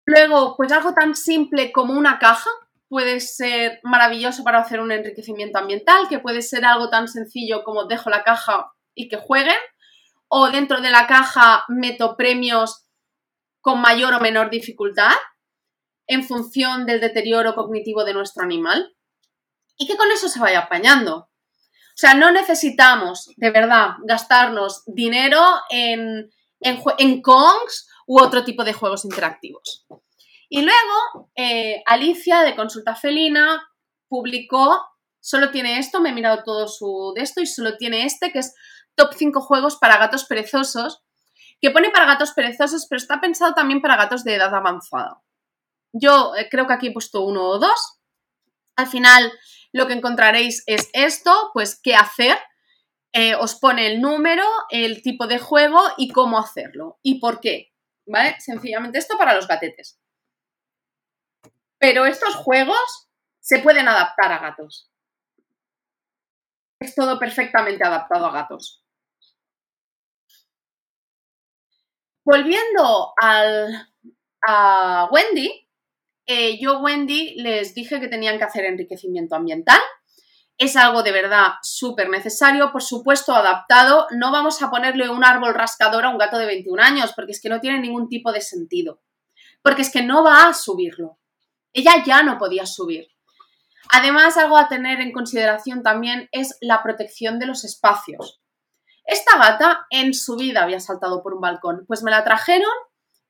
Luego, 0.06 0.56
pues 0.56 0.72
algo 0.72 0.93
tan 0.93 1.16
simple 1.16 1.72
como 1.72 1.93
una 1.93 2.20
caja 2.20 2.49
puede 2.88 3.20
ser 3.20 3.80
maravilloso 3.84 4.43
para 4.43 4.60
hacer 4.60 4.80
un 4.80 4.91
enriquecimiento 4.91 5.58
ambiental, 5.58 6.08
que 6.08 6.20
puede 6.20 6.41
ser 6.41 6.64
algo 6.64 6.89
tan 6.89 7.08
sencillo 7.08 7.64
como 7.64 7.86
dejo 7.86 8.10
la 8.10 8.24
caja 8.24 8.72
y 8.93 9.10
que 9.10 9.18
jueguen, 9.18 9.58
o 10.28 10.49
dentro 10.49 10.82
de 10.82 10.91
la 10.91 11.08
caja 11.08 11.66
meto 11.68 12.16
premios 12.16 12.86
con 13.62 13.82
mayor 13.82 14.14
o 14.14 14.20
menor 14.20 14.49
dificultad 14.49 15.14
en 16.08 16.24
función 16.24 16.86
del 16.86 17.01
deterioro 17.01 17.56
cognitivo 17.56 18.03
de 18.03 18.14
nuestro 18.14 18.43
animal 18.43 18.95
y 19.78 19.88
que 19.88 19.97
con 19.97 20.12
eso 20.12 20.30
se 20.30 20.39
vaya 20.39 20.60
apañando. 20.60 21.18
O 21.18 21.97
sea, 21.97 22.14
no 22.14 22.32
necesitamos 22.32 23.32
de 23.38 23.49
verdad 23.49 23.95
gastarnos 24.03 24.84
dinero 24.86 25.41
en, 25.70 26.30
en, 26.60 26.84
en 26.97 27.22
Kongs 27.22 27.89
u 28.06 28.20
otro 28.20 28.43
tipo 28.43 28.64
de 28.64 28.74
juegos 28.74 29.06
interactivos. 29.06 29.86
Y 30.49 30.62
luego, 30.62 31.32
eh, 31.36 31.82
Alicia 31.86 32.41
de 32.41 32.56
Consulta 32.56 32.95
Felina 32.95 33.68
publicó, 34.08 34.80
solo 35.20 35.51
tiene 35.51 35.80
esto, 35.80 35.99
me 35.99 36.10
he 36.10 36.14
mirado 36.14 36.43
todo 36.43 36.68
su 36.68 37.14
de 37.16 37.24
esto 37.24 37.41
y 37.41 37.47
solo 37.47 37.78
tiene 37.78 38.06
este, 38.06 38.32
que 38.32 38.39
es 38.39 38.53
Top 38.95 39.14
5 39.14 39.41
juegos 39.41 39.78
para 39.78 39.97
gatos 39.97 40.26
perezosos, 40.26 41.03
que 41.60 41.72
pone 41.72 41.89
para 41.89 42.06
gatos 42.06 42.32
perezosos, 42.32 42.88
pero 42.89 42.97
está 42.97 43.20
pensado 43.20 43.53
también 43.53 43.82
para 43.82 43.97
gatos 43.97 44.24
de 44.24 44.36
edad 44.36 44.53
avanzada. 44.53 45.22
Yo 45.91 46.36
eh, 46.36 46.47
creo 46.49 46.68
que 46.68 46.74
aquí 46.74 46.88
he 46.88 46.93
puesto 46.93 47.22
uno 47.22 47.43
o 47.43 47.60
dos. 47.60 47.99
Al 48.76 48.88
final 48.88 49.32
lo 49.74 49.88
que 49.88 49.93
encontraréis 49.93 50.64
es 50.68 50.89
esto, 50.93 51.51
pues 51.53 51.80
qué 51.82 51.95
hacer. 51.95 52.38
Eh, 53.14 53.36
os 53.36 53.56
pone 53.56 53.88
el 53.88 54.01
número, 54.01 54.43
el 54.70 55.01
tipo 55.01 55.28
de 55.28 55.39
juego 55.39 55.80
y 55.97 56.10
cómo 56.10 56.38
hacerlo 56.38 56.99
y 57.01 57.20
por 57.20 57.39
qué. 57.39 57.74
¿Vale? 58.08 58.36
Sencillamente 58.39 58.99
esto 58.99 59.18
para 59.18 59.34
los 59.34 59.47
gatetes. 59.47 59.99
Pero 61.80 62.06
estos 62.06 62.36
juegos 62.36 63.10
se 63.39 63.60
pueden 63.60 63.88
adaptar 63.88 64.32
a 64.32 64.39
gatos. 64.39 64.91
Es 66.80 66.95
todo 66.95 67.20
perfectamente 67.20 67.84
adaptado 67.84 68.26
a 68.26 68.32
gatos. 68.32 68.84
Volviendo 72.26 73.14
al, 73.18 73.88
a 74.47 75.08
Wendy, 75.12 75.70
eh, 76.28 76.60
yo, 76.60 76.80
Wendy, 76.80 77.36
les 77.36 77.76
dije 77.76 77.99
que 77.99 78.08
tenían 78.08 78.39
que 78.39 78.45
hacer 78.45 78.66
enriquecimiento 78.66 79.36
ambiental. 79.36 79.80
Es 80.58 80.78
algo 80.78 81.03
de 81.03 81.12
verdad 81.12 81.53
súper 81.62 82.10
necesario, 82.10 82.72
por 82.72 82.82
supuesto 82.82 83.36
adaptado. 83.36 84.08
No 84.12 84.32
vamos 84.32 84.62
a 84.62 84.70
ponerle 84.70 85.10
un 85.10 85.26
árbol 85.26 85.53
rascador 85.53 86.06
a 86.06 86.10
un 86.10 86.18
gato 86.18 86.38
de 86.38 86.45
21 86.45 86.82
años, 86.82 87.14
porque 87.14 87.34
es 87.34 87.41
que 87.41 87.49
no 87.49 87.60
tiene 87.60 87.80
ningún 87.80 88.08
tipo 88.08 88.32
de 88.32 88.39
sentido. 88.39 89.01
Porque 89.62 89.82
es 89.82 89.91
que 89.91 90.03
no 90.03 90.24
va 90.24 90.47
a 90.47 90.53
subirlo. 90.53 91.20
Ella 91.74 92.03
ya 92.06 92.24
no 92.24 92.38
podía 92.38 92.66
subir. 92.66 93.08
Además, 93.91 94.38
algo 94.38 94.58
a 94.58 94.70
tener 94.70 95.01
en 95.01 95.12
consideración 95.12 95.84
también 95.84 96.30
es 96.32 96.58
la 96.62 96.82
protección 96.82 97.38
de 97.38 97.47
los 97.47 97.66
espacios. 97.66 98.41
Esta 99.06 99.38
gata 99.38 99.86
en 99.89 100.14
su 100.14 100.36
vida 100.36 100.64
había 100.64 100.80
saltado 100.80 101.22
por 101.22 101.34
un 101.36 101.41
balcón, 101.41 101.86
pues 101.88 102.01
me 102.01 102.12
la 102.12 102.24
trajeron 102.24 102.72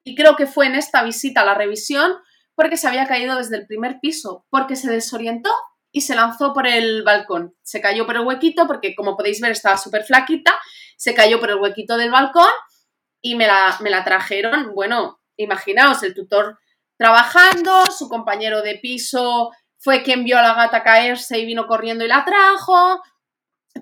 y 0.04 0.16
creo 0.16 0.36
que 0.36 0.48
fue 0.48 0.68
en 0.68 0.76
esta 0.76 1.04
visita 1.04 1.42
a 1.42 1.46
la 1.46 1.54
revisión 1.54 2.14
porque 2.56 2.78
se 2.78 2.88
había 2.88 3.08
caído 3.08 3.36
desde 3.36 3.58
el 3.58 3.68
primer 3.68 4.00
piso, 4.00 4.46
porque 4.50 4.78
se 4.78 4.90
desorientó 4.90 5.52
y 5.96 6.02
se 6.02 6.14
lanzó 6.14 6.52
por 6.52 6.68
el 6.68 7.04
balcón. 7.04 7.56
Se 7.64 7.80
cayó 7.80 8.06
por 8.06 8.18
el 8.18 8.24
huequito 8.24 8.68
porque, 8.68 8.94
como 8.94 9.16
podéis 9.16 9.40
ver, 9.40 9.54
estaba 9.54 9.78
súper 9.78 10.04
flaquita, 10.04 10.54
se 10.98 11.16
cayó 11.16 11.40
por 11.40 11.52
el 11.52 11.56
huequito 11.56 11.96
del 11.96 12.12
balcón 12.12 12.52
y 13.22 13.36
me 13.36 13.48
la, 13.48 13.78
me 13.80 13.90
la 13.90 14.04
trajeron. 14.04 14.74
Bueno, 14.76 15.22
imaginaos, 15.38 16.04
el 16.04 16.14
tutor 16.14 16.60
trabajando, 16.98 17.86
su 17.98 18.10
compañero 18.10 18.62
de 18.62 18.76
piso 18.76 19.52
fue 19.78 20.04
quien 20.04 20.26
vio 20.26 20.38
a 20.38 20.42
la 20.42 20.54
gata 20.54 20.84
caerse 20.84 21.40
y 21.40 21.46
vino 21.46 21.66
corriendo 21.66 22.04
y 22.04 22.10
la 22.10 22.26
trajo. 22.26 23.02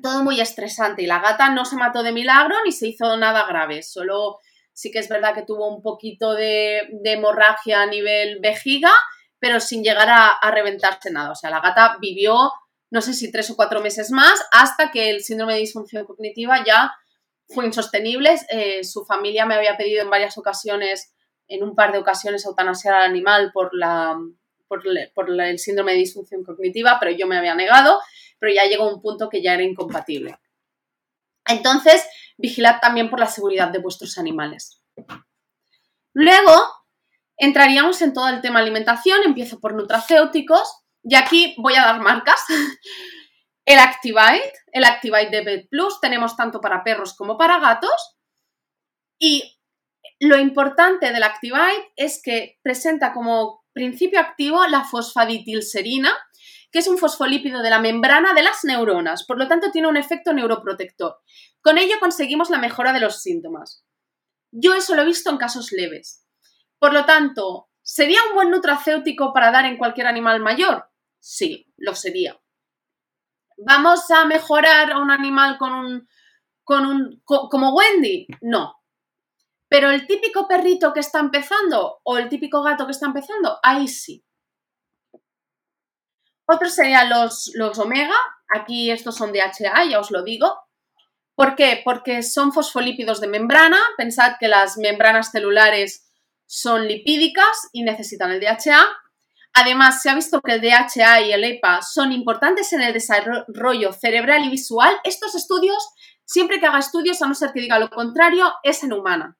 Todo 0.03 0.23
muy 0.23 0.39
estresante 0.39 1.01
y 1.01 1.07
la 1.07 1.17
gata 1.17 1.49
no 1.49 1.65
se 1.65 1.77
mató 1.77 2.03
de 2.03 2.11
milagro 2.11 2.57
ni 2.63 2.71
se 2.71 2.89
hizo 2.89 3.17
nada 3.17 3.47
grave, 3.47 3.81
solo 3.81 4.37
sí 4.71 4.91
que 4.91 4.99
es 4.99 5.09
verdad 5.09 5.33
que 5.33 5.41
tuvo 5.41 5.67
un 5.67 5.81
poquito 5.81 6.35
de, 6.35 6.89
hemorragia 7.05 7.81
a 7.81 7.87
nivel 7.87 8.37
vejiga, 8.39 8.91
pero 9.43 9.59
sin 9.59 9.83
llegar 9.83 10.07
a, 10.09 10.51
reventarse 10.51 11.11
nada. 11.11 11.31
O 11.31 11.35
sea, 11.35 11.49
la 11.49 11.59
gata 11.59 11.97
vivió, 11.99 12.53
no 12.89 13.01
sé 13.01 13.13
si 13.13 13.29
tres 13.29 13.49
o 13.49 13.57
cuatro 13.57 13.81
meses 13.81 14.09
más, 14.09 14.41
hasta 14.53 14.89
que 14.89 15.09
el 15.09 15.21
síndrome 15.21 15.55
de 15.55 15.59
disfunción 15.59 16.05
cognitiva 16.05 16.63
ya 16.65 16.93
fue 17.49 17.65
insostenible. 17.65 18.39
Eh, 18.49 18.85
su 18.85 19.03
familia 19.03 19.45
me 19.45 19.55
había 19.55 19.75
pedido 19.75 20.01
en 20.01 20.09
varias 20.09 20.37
ocasiones, 20.37 21.13
en 21.49 21.61
un 21.61 21.75
par 21.75 21.91
de 21.91 21.97
ocasiones, 21.97 22.45
eutanasiar 22.45 22.93
al 22.93 23.03
animal 23.03 23.51
por, 23.53 23.75
la, 23.75 24.17
por, 24.69 25.29
el 25.29 25.59
síndrome 25.59 25.91
de 25.91 25.97
disfunción 25.97 26.45
cognitiva, 26.45 26.95
pero 26.97 27.11
yo 27.11 27.27
me 27.27 27.35
había 27.35 27.53
negado, 27.53 27.99
pero 28.39 28.53
ya 28.53 28.63
llegó 28.63 28.87
un 28.87 29.01
punto 29.01 29.27
que 29.27 29.41
ya 29.41 29.55
era 29.55 29.63
incompatible. 29.63 30.39
Entonces, 31.47 32.01
vigilad 32.37 32.79
también 32.79 33.09
por 33.09 33.19
la 33.19 33.27
seguridad 33.27 33.67
de 33.67 33.79
vuestros 33.79 34.17
animales. 34.17 34.81
Luego, 36.13 36.82
entraríamos 37.37 38.01
en 38.01 38.13
todo 38.13 38.29
el 38.29 38.41
tema 38.41 38.59
alimentación, 38.59 39.21
empiezo 39.23 39.59
por 39.59 39.73
nutracéuticos, 39.73 40.83
y 41.03 41.15
aquí 41.15 41.55
voy 41.57 41.75
a 41.75 41.85
dar 41.85 41.99
marcas. 42.01 42.39
El 43.65 43.79
Activite, 43.79 44.53
el 44.73 44.83
Activite 44.83 45.29
de 45.29 45.41
Vet 45.41 45.69
Plus, 45.69 46.01
tenemos 46.01 46.35
tanto 46.35 46.59
para 46.59 46.83
perros 46.83 47.15
como 47.15 47.37
para 47.37 47.59
gatos. 47.59 48.17
Y 49.17 49.57
lo 50.19 50.37
importante 50.37 51.13
del 51.13 51.23
Activite 51.23 51.93
es 51.95 52.21
que 52.21 52.59
presenta 52.61 53.13
como 53.13 53.63
principio 53.71 54.19
activo 54.19 54.67
la 54.67 54.83
fosfaditilserina, 54.83 56.13
que 56.71 56.79
es 56.79 56.87
un 56.87 56.97
fosfolípido 56.97 57.61
de 57.61 57.69
la 57.69 57.79
membrana 57.79 58.33
de 58.33 58.43
las 58.43 58.63
neuronas, 58.63 59.25
por 59.25 59.37
lo 59.37 59.47
tanto 59.47 59.71
tiene 59.71 59.87
un 59.87 59.95
efecto 59.95 60.33
neuroprotector. 60.33 61.21
Con 61.61 61.77
ello 61.77 61.95
conseguimos 62.01 62.49
la 62.49 62.57
mejora 62.57 62.91
de 62.91 62.99
los 62.99 63.21
síntomas. 63.21 63.85
Yo 64.51 64.73
eso 64.73 64.93
lo 64.95 65.03
he 65.03 65.05
visto 65.05 65.29
en 65.29 65.37
casos 65.37 65.71
leves. 65.71 66.22
Por 66.83 66.91
lo 66.91 67.05
tanto, 67.05 67.69
¿sería 67.81 68.19
un 68.27 68.35
buen 68.35 68.51
nutracéutico 68.51 69.31
para 69.31 69.51
dar 69.51 69.63
en 69.63 69.77
cualquier 69.77 70.05
animal 70.05 70.41
mayor? 70.41 70.91
Sí, 71.17 71.73
lo 71.77 71.95
sería. 71.95 72.37
¿Vamos 73.55 74.11
a 74.11 74.25
mejorar 74.25 74.91
a 74.91 74.97
un 74.99 75.09
animal 75.09 75.57
con 75.57 75.71
un, 75.71 76.09
con 76.65 76.85
un 76.85 77.21
como 77.25 77.73
Wendy? 77.73 78.27
No. 78.41 78.83
Pero 79.69 79.91
el 79.91 80.05
típico 80.07 80.45
perrito 80.45 80.91
que 80.91 80.99
está 80.99 81.21
empezando 81.21 82.01
o 82.03 82.17
el 82.17 82.27
típico 82.27 82.61
gato 82.61 82.85
que 82.85 82.91
está 82.91 83.05
empezando, 83.05 83.59
ahí 83.63 83.87
sí. 83.87 84.25
Otros 86.45 86.75
serían 86.75 87.09
los, 87.09 87.49
los 87.53 87.79
omega, 87.79 88.17
aquí 88.53 88.91
estos 88.91 89.15
son 89.15 89.31
DHA, 89.31 89.85
ya 89.85 90.01
os 90.01 90.11
lo 90.11 90.21
digo. 90.21 90.59
¿Por 91.33 91.55
qué? 91.55 91.81
Porque 91.85 92.23
son 92.23 92.51
fosfolípidos 92.51 93.21
de 93.21 93.27
membrana. 93.29 93.79
Pensad 93.95 94.33
que 94.37 94.49
las 94.49 94.77
membranas 94.77 95.31
celulares 95.31 96.09
son 96.53 96.87
lipídicas 96.87 97.67
y 97.71 97.81
necesitan 97.81 98.29
el 98.29 98.39
DHA. 98.39 98.85
Además, 99.53 100.03
se 100.03 100.11
ha 100.11 100.15
visto 100.15 100.39
que 100.39 100.53
el 100.53 100.61
DHA 100.61 101.21
y 101.21 101.31
el 101.31 101.43
EPA 101.43 101.81
son 101.81 102.11
importantes 102.11 102.71
en 102.73 102.81
el 102.81 102.93
desarrollo 102.93 103.91
cerebral 103.91 104.45
y 104.45 104.51
visual. 104.51 104.95
Estos 105.03 105.33
estudios, 105.33 105.83
siempre 106.25 106.59
que 106.59 106.67
haga 106.67 106.77
estudios, 106.77 107.19
a 107.23 107.27
no 107.27 107.33
ser 107.33 107.53
que 107.53 107.61
diga 107.61 107.79
lo 107.79 107.89
contrario, 107.89 108.53
es 108.61 108.83
en 108.83 108.93
humana. 108.93 109.35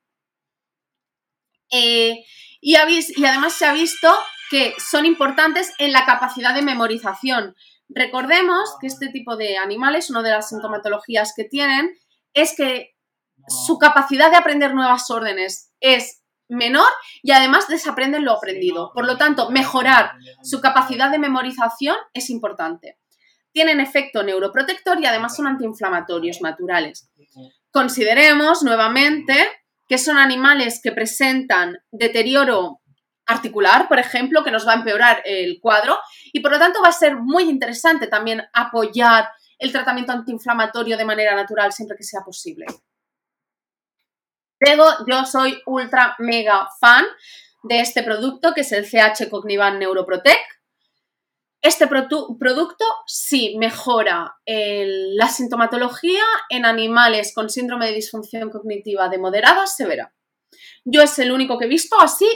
Eh, 1.71 2.25
y, 2.61 2.75
y 2.75 3.25
además 3.25 3.53
se 3.53 3.67
ha 3.67 3.73
visto 3.73 4.11
que 4.49 4.73
son 4.79 5.05
importantes 5.05 5.71
en 5.77 5.91
la 5.91 6.07
capacidad 6.07 6.55
de 6.55 6.63
memorización. 6.63 7.55
Recordemos 7.89 8.75
que 8.81 8.87
este 8.87 9.09
tipo 9.09 9.37
de 9.37 9.57
animales, 9.57 10.09
una 10.09 10.23
de 10.23 10.31
las 10.31 10.49
sintomatologías 10.49 11.33
que 11.35 11.43
tienen, 11.43 11.95
es 12.33 12.55
que 12.57 12.95
su 13.47 13.77
capacidad 13.77 14.31
de 14.31 14.37
aprender 14.37 14.73
nuevas 14.73 15.11
órdenes 15.11 15.71
es 15.79 16.22
menor 16.53 16.87
y 17.21 17.31
además 17.31 17.67
desaprenden 17.67 18.25
lo 18.25 18.31
aprendido. 18.31 18.91
Por 18.93 19.05
lo 19.05 19.17
tanto, 19.17 19.49
mejorar 19.49 20.13
su 20.43 20.61
capacidad 20.61 21.11
de 21.11 21.19
memorización 21.19 21.97
es 22.13 22.29
importante. 22.29 22.97
Tienen 23.51 23.79
efecto 23.79 24.23
neuroprotector 24.23 24.99
y 24.99 25.05
además 25.05 25.35
son 25.35 25.47
antiinflamatorios 25.47 26.41
naturales. 26.41 27.09
Consideremos 27.71 28.63
nuevamente 28.63 29.35
que 29.87 29.97
son 29.97 30.17
animales 30.17 30.79
que 30.81 30.91
presentan 30.91 31.77
deterioro 31.91 32.81
articular, 33.25 33.87
por 33.87 33.99
ejemplo, 33.99 34.43
que 34.43 34.51
nos 34.51 34.67
va 34.67 34.73
a 34.73 34.77
empeorar 34.77 35.21
el 35.25 35.59
cuadro 35.61 35.97
y 36.31 36.39
por 36.39 36.51
lo 36.51 36.59
tanto 36.59 36.81
va 36.81 36.89
a 36.89 36.93
ser 36.93 37.15
muy 37.17 37.43
interesante 37.43 38.07
también 38.07 38.43
apoyar 38.53 39.29
el 39.59 39.71
tratamiento 39.71 40.11
antiinflamatorio 40.11 40.97
de 40.97 41.05
manera 41.05 41.35
natural 41.35 41.71
siempre 41.71 41.97
que 41.97 42.03
sea 42.03 42.21
posible. 42.21 42.65
Luego, 44.65 44.85
yo 45.07 45.25
soy 45.25 45.61
ultra 45.65 46.15
mega 46.19 46.69
fan 46.79 47.05
de 47.63 47.81
este 47.81 48.01
producto 48.01 48.53
que 48.53 48.61
es 48.61 48.71
el 48.71 48.85
CH 48.85 49.29
Cognivan 49.29 49.77
Neuroprotect. 49.77 50.39
Este 51.61 51.87
producto 51.87 52.85
sí 53.05 53.55
mejora 53.57 54.35
la 54.45 55.27
sintomatología 55.27 56.23
en 56.49 56.65
animales 56.65 57.33
con 57.33 57.49
síndrome 57.49 57.87
de 57.87 57.93
disfunción 57.93 58.49
cognitiva 58.49 59.09
de 59.09 59.17
moderada 59.17 59.63
a 59.63 59.67
severa. 59.67 60.13
Yo 60.85 61.01
es 61.01 61.17
el 61.19 61.31
único 61.31 61.57
que 61.57 61.65
he 61.65 61.69
visto 61.69 61.99
así 61.99 62.27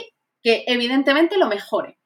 que 0.42 0.64
evidentemente 0.66 1.36
lo 1.36 1.46
mejore. 1.46 1.98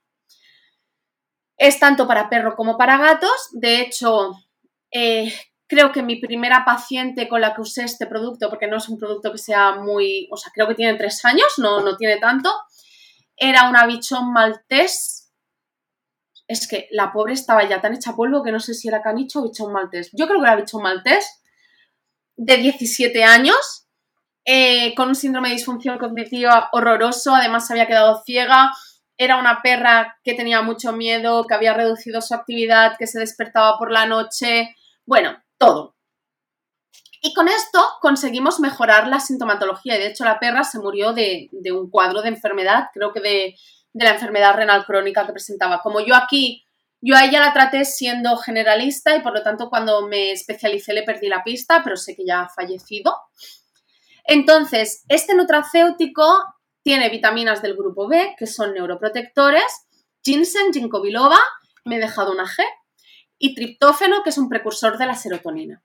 Es 1.57 1.79
tanto 1.79 2.07
para 2.07 2.29
perro 2.29 2.55
como 2.57 2.77
para 2.77 2.99
gatos. 2.99 3.51
De 3.53 3.81
hecho, 3.81 4.33
eh, 4.93 5.33
creo 5.73 5.91
que 5.91 6.03
mi 6.03 6.16
primera 6.16 6.66
paciente 6.66 7.29
con 7.29 7.41
la 7.41 7.55
que 7.55 7.62
usé 7.62 7.85
este 7.85 8.07
producto, 8.07 8.51
porque 8.51 8.68
no 8.68 8.77
es 8.77 8.91
un 8.91 8.99
producto 8.99 9.33
que 9.33 9.39
sea 9.39 9.77
muy, 9.77 10.29
o 10.31 10.37
sea, 10.37 10.53
creo 10.55 10.68
que 10.68 10.75
tiene 10.75 10.99
tres 10.99 11.25
años, 11.25 11.47
no, 11.57 11.81
no 11.81 11.97
tiene 11.97 12.18
tanto, 12.18 12.53
era 13.35 13.70
una 13.70 13.87
bichón 13.87 14.35
maltés 14.35 15.33
es 16.47 16.68
que 16.68 16.89
la 16.91 17.11
pobre 17.11 17.33
estaba 17.33 17.66
ya 17.66 17.81
tan 17.81 17.95
hecha 17.95 18.14
polvo 18.14 18.43
que 18.43 18.53
no 18.53 18.61
sé 18.61 18.75
si 18.75 18.89
era 18.89 19.01
canicho 19.01 19.41
o 19.41 19.45
bichón 19.45 19.73
maltés. 19.73 20.11
Yo 20.12 20.27
creo 20.27 20.41
que 20.41 20.47
era 20.47 20.57
bichón 20.57 20.83
maltés, 20.83 21.43
de 22.37 22.59
17 22.59 23.25
años, 23.25 23.89
eh, 24.45 24.95
con 24.95 25.09
un 25.09 25.14
síndrome 25.14 25.49
de 25.49 25.55
disfunción 25.55 25.97
cognitiva 25.97 26.68
horroroso, 26.73 27.35
además 27.35 27.66
se 27.66 27.73
había 27.73 27.87
quedado 27.87 28.23
ciega, 28.27 28.73
era 29.16 29.39
una 29.39 29.62
perra 29.62 30.18
que 30.23 30.35
tenía 30.35 30.61
mucho 30.61 30.93
miedo, 30.93 31.47
que 31.47 31.55
había 31.55 31.73
reducido 31.73 32.20
su 32.20 32.35
actividad, 32.35 32.97
que 32.99 33.07
se 33.07 33.20
despertaba 33.20 33.79
por 33.79 33.91
la 33.91 34.05
noche, 34.05 34.75
bueno, 35.07 35.43
todo. 35.65 35.95
Y 37.21 37.35
con 37.35 37.47
esto 37.49 37.81
conseguimos 38.01 38.59
mejorar 38.59 39.07
la 39.07 39.21
sintomatología 39.21 39.95
de 39.95 40.09
hecho 40.09 40.25
la 40.25 40.41
perra 40.41 40.65
se 40.65 40.81
murió 40.81 41.13
de, 41.13 41.49
de 41.53 41.73
un 41.73 41.89
cuadro 41.89 42.21
de 42.21 42.29
enfermedad, 42.29 42.89
creo 42.93 43.13
que 43.13 43.21
de 43.21 43.55
de 43.93 44.05
la 44.05 44.13
enfermedad 44.13 44.55
renal 44.55 44.85
crónica 44.85 45.27
que 45.27 45.33
presentaba. 45.33 45.81
Como 45.81 46.01
yo 46.01 46.15
aquí, 46.15 46.65
yo 47.01 47.17
a 47.17 47.25
ella 47.25 47.41
la 47.41 47.53
traté 47.53 47.85
siendo 47.85 48.37
generalista 48.37 49.15
y 49.17 49.21
por 49.21 49.33
lo 49.33 49.43
tanto 49.43 49.69
cuando 49.69 50.07
me 50.07 50.33
especialicé 50.33 50.93
le 50.93 51.03
perdí 51.03 51.29
la 51.29 51.45
pista, 51.45 51.83
pero 51.83 51.97
sé 51.97 52.17
que 52.17 52.25
ya 52.25 52.43
ha 52.43 52.49
fallecido. 52.49 53.17
Entonces, 54.25 55.05
este 55.09 55.35
nutracéutico 55.35 56.25
tiene 56.83 57.09
vitaminas 57.09 57.61
del 57.61 57.77
grupo 57.77 58.09
B, 58.09 58.35
que 58.39 58.47
son 58.47 58.73
neuroprotectores, 58.73 59.87
ginseng, 60.23 60.73
ginkgo 60.73 61.03
biloba, 61.03 61.39
me 61.85 61.97
he 61.97 62.01
dejado 62.01 62.33
una 62.33 62.47
G, 62.47 62.63
y 63.43 63.57
triptófeno, 63.57 64.22
que 64.22 64.30
es 64.30 64.38
un 64.38 64.49
precursor 64.49 64.97
de 64.97 65.05
la 65.05 65.16
serotonina. 65.16 65.82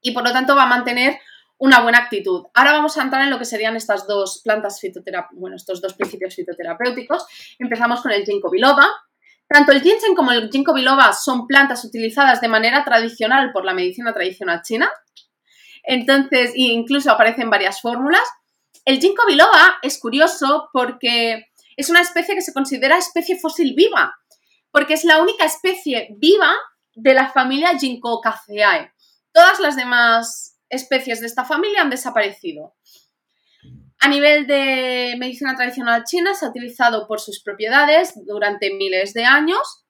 Y 0.00 0.12
por 0.12 0.24
lo 0.24 0.32
tanto 0.32 0.56
va 0.56 0.62
a 0.62 0.68
mantener 0.68 1.20
una 1.58 1.80
buena 1.80 1.98
actitud. 1.98 2.46
Ahora 2.54 2.72
vamos 2.72 2.96
a 2.96 3.02
entrar 3.02 3.22
en 3.22 3.28
lo 3.28 3.38
que 3.38 3.44
serían 3.44 3.76
estas 3.76 4.06
dos 4.06 4.40
plantas 4.42 4.80
fitoterapéuticas, 4.80 5.38
bueno, 5.38 5.56
estos 5.56 5.82
dos 5.82 5.92
principios 5.92 6.34
fitoterapéuticos. 6.34 7.26
Empezamos 7.58 8.00
con 8.00 8.10
el 8.12 8.24
ginkgo 8.24 8.50
biloba. 8.50 8.88
Tanto 9.46 9.72
el 9.72 9.82
ginseng 9.82 10.14
como 10.14 10.32
el 10.32 10.48
ginkgo 10.50 10.72
biloba 10.72 11.12
son 11.12 11.46
plantas 11.46 11.84
utilizadas 11.84 12.40
de 12.40 12.48
manera 12.48 12.82
tradicional 12.82 13.52
por 13.52 13.66
la 13.66 13.74
medicina 13.74 14.14
tradicional 14.14 14.62
china. 14.62 14.90
Entonces, 15.82 16.52
incluso 16.54 17.12
aparecen 17.12 17.50
varias 17.50 17.82
fórmulas. 17.82 18.26
El 18.86 18.98
ginkgo 18.98 19.26
biloba 19.26 19.78
es 19.82 20.00
curioso 20.00 20.70
porque 20.72 21.48
es 21.76 21.90
una 21.90 22.00
especie 22.00 22.34
que 22.34 22.40
se 22.40 22.54
considera 22.54 22.96
especie 22.96 23.38
fósil 23.38 23.74
viva, 23.76 24.17
porque 24.70 24.94
es 24.94 25.04
la 25.04 25.20
única 25.20 25.44
especie 25.44 26.08
viva 26.18 26.54
de 26.94 27.14
la 27.14 27.30
familia 27.30 27.78
Ginkgocaceae. 27.78 28.92
Todas 29.32 29.60
las 29.60 29.76
demás 29.76 30.58
especies 30.68 31.20
de 31.20 31.26
esta 31.26 31.44
familia 31.44 31.82
han 31.82 31.90
desaparecido. 31.90 32.74
A 34.00 34.08
nivel 34.08 34.46
de 34.46 35.16
medicina 35.18 35.56
tradicional 35.56 36.04
china 36.04 36.34
se 36.34 36.46
ha 36.46 36.50
utilizado 36.50 37.06
por 37.06 37.20
sus 37.20 37.42
propiedades 37.42 38.14
durante 38.26 38.72
miles 38.72 39.12
de 39.12 39.24
años. 39.24 39.84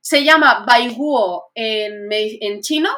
Se 0.00 0.24
llama 0.24 0.64
Baiguo 0.66 1.50
en, 1.54 2.08
en 2.10 2.60
chino 2.60 2.90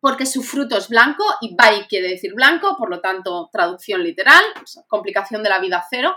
porque 0.00 0.26
su 0.26 0.42
fruto 0.42 0.76
es 0.76 0.88
blanco 0.88 1.24
y 1.42 1.54
Bai 1.54 1.86
quiere 1.86 2.08
decir 2.08 2.32
blanco, 2.34 2.76
por 2.76 2.90
lo 2.90 3.00
tanto, 3.00 3.50
traducción 3.52 4.02
literal, 4.02 4.42
complicación 4.88 5.42
de 5.42 5.50
la 5.50 5.60
vida 5.60 5.84
cero. 5.88 6.16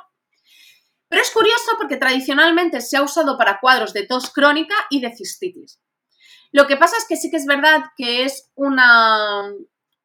Pero 1.13 1.21
es 1.21 1.29
curioso 1.29 1.73
porque 1.77 1.97
tradicionalmente 1.97 2.81
se 2.81 2.97
ha 2.97 3.03
usado 3.03 3.37
para 3.37 3.59
cuadros 3.59 3.93
de 3.93 4.07
tos 4.07 4.31
crónica 4.31 4.73
y 4.89 4.99
de 4.99 5.15
cistitis. 5.15 5.79
Lo 6.51 6.65
que 6.65 6.75
pasa 6.75 6.97
es 6.97 7.05
que 7.07 7.17
sí 7.17 7.29
que 7.29 7.37
es 7.37 7.45
verdad 7.45 7.83
que 7.95 8.23
es 8.23 8.49
una, 8.55 9.43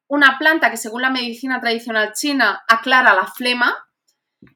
una 0.07 0.37
planta 0.39 0.71
que 0.71 0.77
según 0.77 1.01
la 1.01 1.09
medicina 1.09 1.63
tradicional 1.63 2.13
china 2.13 2.63
aclara 2.69 3.15
la 3.15 3.27
flema. 3.27 3.75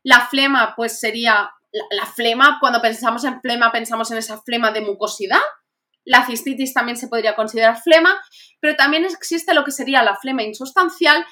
La 0.03 0.27
flema 0.27 0.75
pues 0.77 1.01
sería 1.01 1.51
la, 1.71 2.05
flema, 2.05 2.59
cuando 2.61 2.83
pensamos 2.83 3.25
en 3.25 3.41
flema 3.41 3.73
pensamos 3.73 4.11
en 4.11 4.19
esa 4.19 4.43
flema 4.43 4.73
de 4.73 4.83
mucosidad. 4.83 5.41
La 6.05 6.27
cistitis 6.27 6.75
también 6.75 6.99
se 6.99 7.09
podría 7.09 7.35
considerar 7.35 7.81
flema, 7.81 8.23
pero 8.61 8.77
también 8.77 9.07
existe 9.07 9.55
lo 9.55 9.65
que 9.65 9.71
sería 9.71 10.03
la 10.03 10.17
flema 10.17 10.43
insustancial 10.43 11.25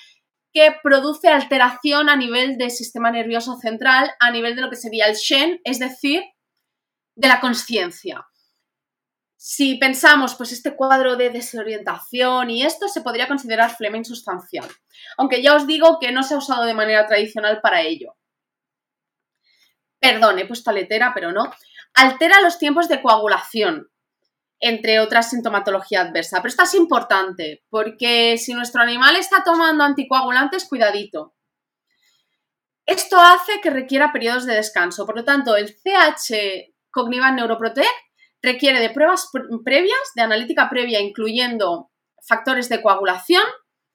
que 0.52 0.74
produce 0.82 1.28
alteración 1.28 2.08
a 2.08 2.16
nivel 2.16 2.58
del 2.58 2.70
sistema 2.70 3.10
nervioso 3.10 3.56
central, 3.58 4.10
a 4.18 4.30
nivel 4.30 4.56
de 4.56 4.62
lo 4.62 4.70
que 4.70 4.76
sería 4.76 5.06
el 5.06 5.14
Shen, 5.14 5.60
es 5.64 5.78
decir, 5.78 6.22
de 7.14 7.28
la 7.28 7.40
conciencia. 7.40 8.26
Si 9.36 9.76
pensamos, 9.76 10.34
pues 10.34 10.52
este 10.52 10.76
cuadro 10.76 11.16
de 11.16 11.30
desorientación 11.30 12.50
y 12.50 12.62
esto 12.62 12.88
se 12.88 13.00
podría 13.00 13.26
considerar 13.26 13.74
flema 13.74 13.96
insustancial, 13.96 14.68
aunque 15.16 15.42
ya 15.42 15.54
os 15.54 15.66
digo 15.66 15.98
que 15.98 16.12
no 16.12 16.22
se 16.22 16.34
ha 16.34 16.38
usado 16.38 16.64
de 16.64 16.74
manera 16.74 17.06
tradicional 17.06 17.60
para 17.62 17.80
ello. 17.80 18.16
Perdón, 19.98 20.38
he 20.38 20.46
puesto 20.46 20.72
letera, 20.72 21.12
pero 21.14 21.32
no. 21.32 21.50
Altera 21.94 22.40
los 22.40 22.58
tiempos 22.58 22.88
de 22.88 23.00
coagulación, 23.00 23.90
entre 24.60 25.00
otras 25.00 25.30
sintomatología 25.30 26.02
adversa. 26.02 26.36
Pero 26.36 26.48
esto 26.48 26.62
es 26.62 26.74
importante, 26.74 27.64
porque 27.70 28.36
si 28.38 28.52
nuestro 28.52 28.82
animal 28.82 29.16
está 29.16 29.42
tomando 29.42 29.84
anticoagulantes, 29.84 30.68
cuidadito. 30.68 31.34
Esto 32.86 33.18
hace 33.18 33.60
que 33.60 33.70
requiera 33.70 34.12
periodos 34.12 34.46
de 34.46 34.54
descanso. 34.54 35.06
Por 35.06 35.16
lo 35.16 35.24
tanto, 35.24 35.56
el 35.56 35.74
CH 35.74 36.74
Cognivan 36.90 37.36
Neuroprotect 37.36 37.88
requiere 38.42 38.80
de 38.80 38.90
pruebas 38.90 39.30
previas, 39.64 39.98
de 40.14 40.22
analítica 40.22 40.68
previa, 40.68 41.00
incluyendo 41.00 41.90
factores 42.26 42.68
de 42.68 42.82
coagulación 42.82 43.44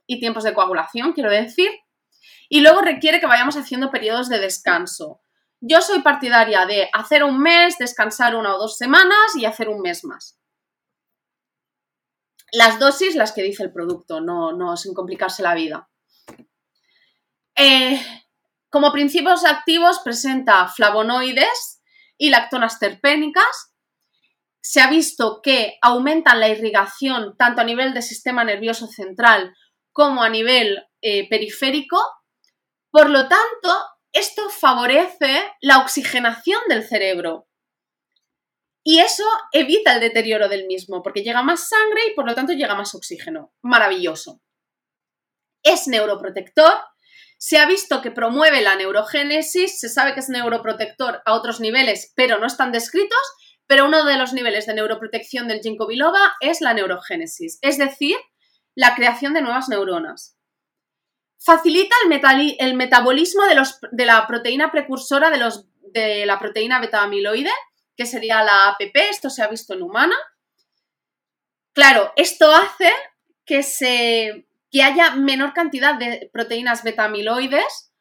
y 0.08 0.20
tiempos 0.20 0.44
de 0.44 0.54
coagulación, 0.54 1.14
quiero 1.14 1.30
decir, 1.30 1.70
y 2.50 2.62
luego 2.62 2.82
requiere 2.82 3.20
que 3.20 3.26
vayamos 3.26 3.58
haciendo 3.58 3.92
periodos 3.92 4.30
de 4.30 4.40
descanso. 4.40 5.22
Yo 5.62 5.82
soy 5.82 6.02
partidaria 6.02 6.66
de 6.66 6.90
hacer 6.94 7.24
un 7.24 7.40
mes, 7.40 7.78
descansar 7.78 8.36
una 8.36 8.56
o 8.56 8.60
dos 8.60 8.78
semanas 8.78 9.36
y 9.36 9.46
hacer 9.46 9.68
un 9.68 9.82
mes 9.82 10.04
más. 10.04 10.40
Las 12.52 12.80
dosis, 12.80 13.16
las 13.16 13.32
que 13.32 13.44
dice 13.44 13.64
el 13.64 13.74
producto, 13.74 14.22
no, 14.22 14.54
no 14.54 14.78
sin 14.78 14.94
complicarse 14.94 15.44
la 15.44 15.56
vida. 15.56 15.90
Eh, 17.56 18.00
como 18.70 18.92
principios 18.92 19.46
activos 19.46 20.00
presenta 20.00 20.68
flavonoides 20.68 21.82
y 22.18 22.30
lactonas 22.30 22.80
terpénicas, 22.80 23.74
se 24.62 24.82
ha 24.82 24.90
visto 24.90 25.42
que 25.44 25.78
aumentan 25.82 26.40
la 26.40 26.50
irrigación 26.50 27.38
tanto 27.38 27.62
a 27.62 27.66
nivel 27.66 27.94
del 27.94 28.04
sistema 28.04 28.44
nervioso 28.44 28.88
central 28.88 29.56
como 29.92 30.24
a 30.24 30.30
nivel 30.30 30.84
eh, 31.02 31.30
periférico. 31.30 32.04
Por 32.90 33.10
lo 33.10 33.28
tanto, 33.28 33.70
esto 34.12 34.50
favorece 34.50 35.44
la 35.62 35.80
oxigenación 35.80 36.60
del 36.68 36.84
cerebro. 36.84 37.48
Y 38.88 39.00
eso 39.00 39.24
evita 39.52 39.96
el 39.96 40.00
deterioro 40.00 40.48
del 40.48 40.68
mismo, 40.68 41.02
porque 41.02 41.24
llega 41.24 41.42
más 41.42 41.68
sangre 41.68 42.02
y 42.08 42.14
por 42.14 42.26
lo 42.26 42.36
tanto 42.36 42.54
llega 42.54 42.76
más 42.76 42.94
oxígeno. 42.94 43.52
Maravilloso. 43.62 44.42
Es 45.64 45.88
neuroprotector. 45.88 46.74
Se 47.38 47.58
ha 47.58 47.66
visto 47.66 48.02
que 48.02 48.12
promueve 48.12 48.62
la 48.62 48.76
neurogénesis, 48.76 49.80
se 49.80 49.90
sabe 49.90 50.14
que 50.14 50.20
es 50.22 50.30
neuroprotector 50.30 51.22
a 51.26 51.34
otros 51.34 51.60
niveles, 51.60 52.14
pero 52.16 52.38
no 52.40 52.46
están 52.46 52.72
descritos 52.72 53.20
pero 53.68 53.86
uno 53.86 54.06
de 54.06 54.18
los 54.18 54.34
niveles 54.34 54.66
de 54.66 54.76
neuroprotección 54.76 55.48
del 55.48 55.62
ginkgo 55.62 55.88
biloba 55.88 56.36
es 56.40 56.62
la 56.62 56.74
neurogénesis, 56.74 57.58
es 57.62 57.78
decir, 57.78 58.16
la 58.76 58.96
creación 58.96 59.34
de 59.34 59.42
nuevas 59.42 59.70
neuronas. 59.70 60.38
Facilita 61.40 61.96
el, 62.60 62.76
metabolismo 62.76 63.44
de, 63.92 64.06
la 64.06 64.28
proteína 64.28 64.72
precursora 64.72 65.30
de, 65.30 65.52
de 65.92 66.26
la 66.26 66.40
proteína 66.40 66.80
beta-amiloide, 66.80 67.52
que 67.96 68.06
sería 68.06 68.44
la 68.44 68.70
APP, 68.70 68.96
esto 69.10 69.30
se 69.30 69.44
ha 69.44 69.48
visto 69.48 69.74
en 69.74 69.84
humana. 69.84 70.16
Claro, 71.74 72.12
esto 72.16 72.54
hace 72.54 72.92
que, 73.46 73.64
se, 73.64 74.48
que 74.72 74.84
haya 74.84 75.16
menor 75.16 75.54
cantidad 75.54 75.96
de 75.96 76.30
proteínas 76.32 76.84
beta-amiloides 76.84 77.92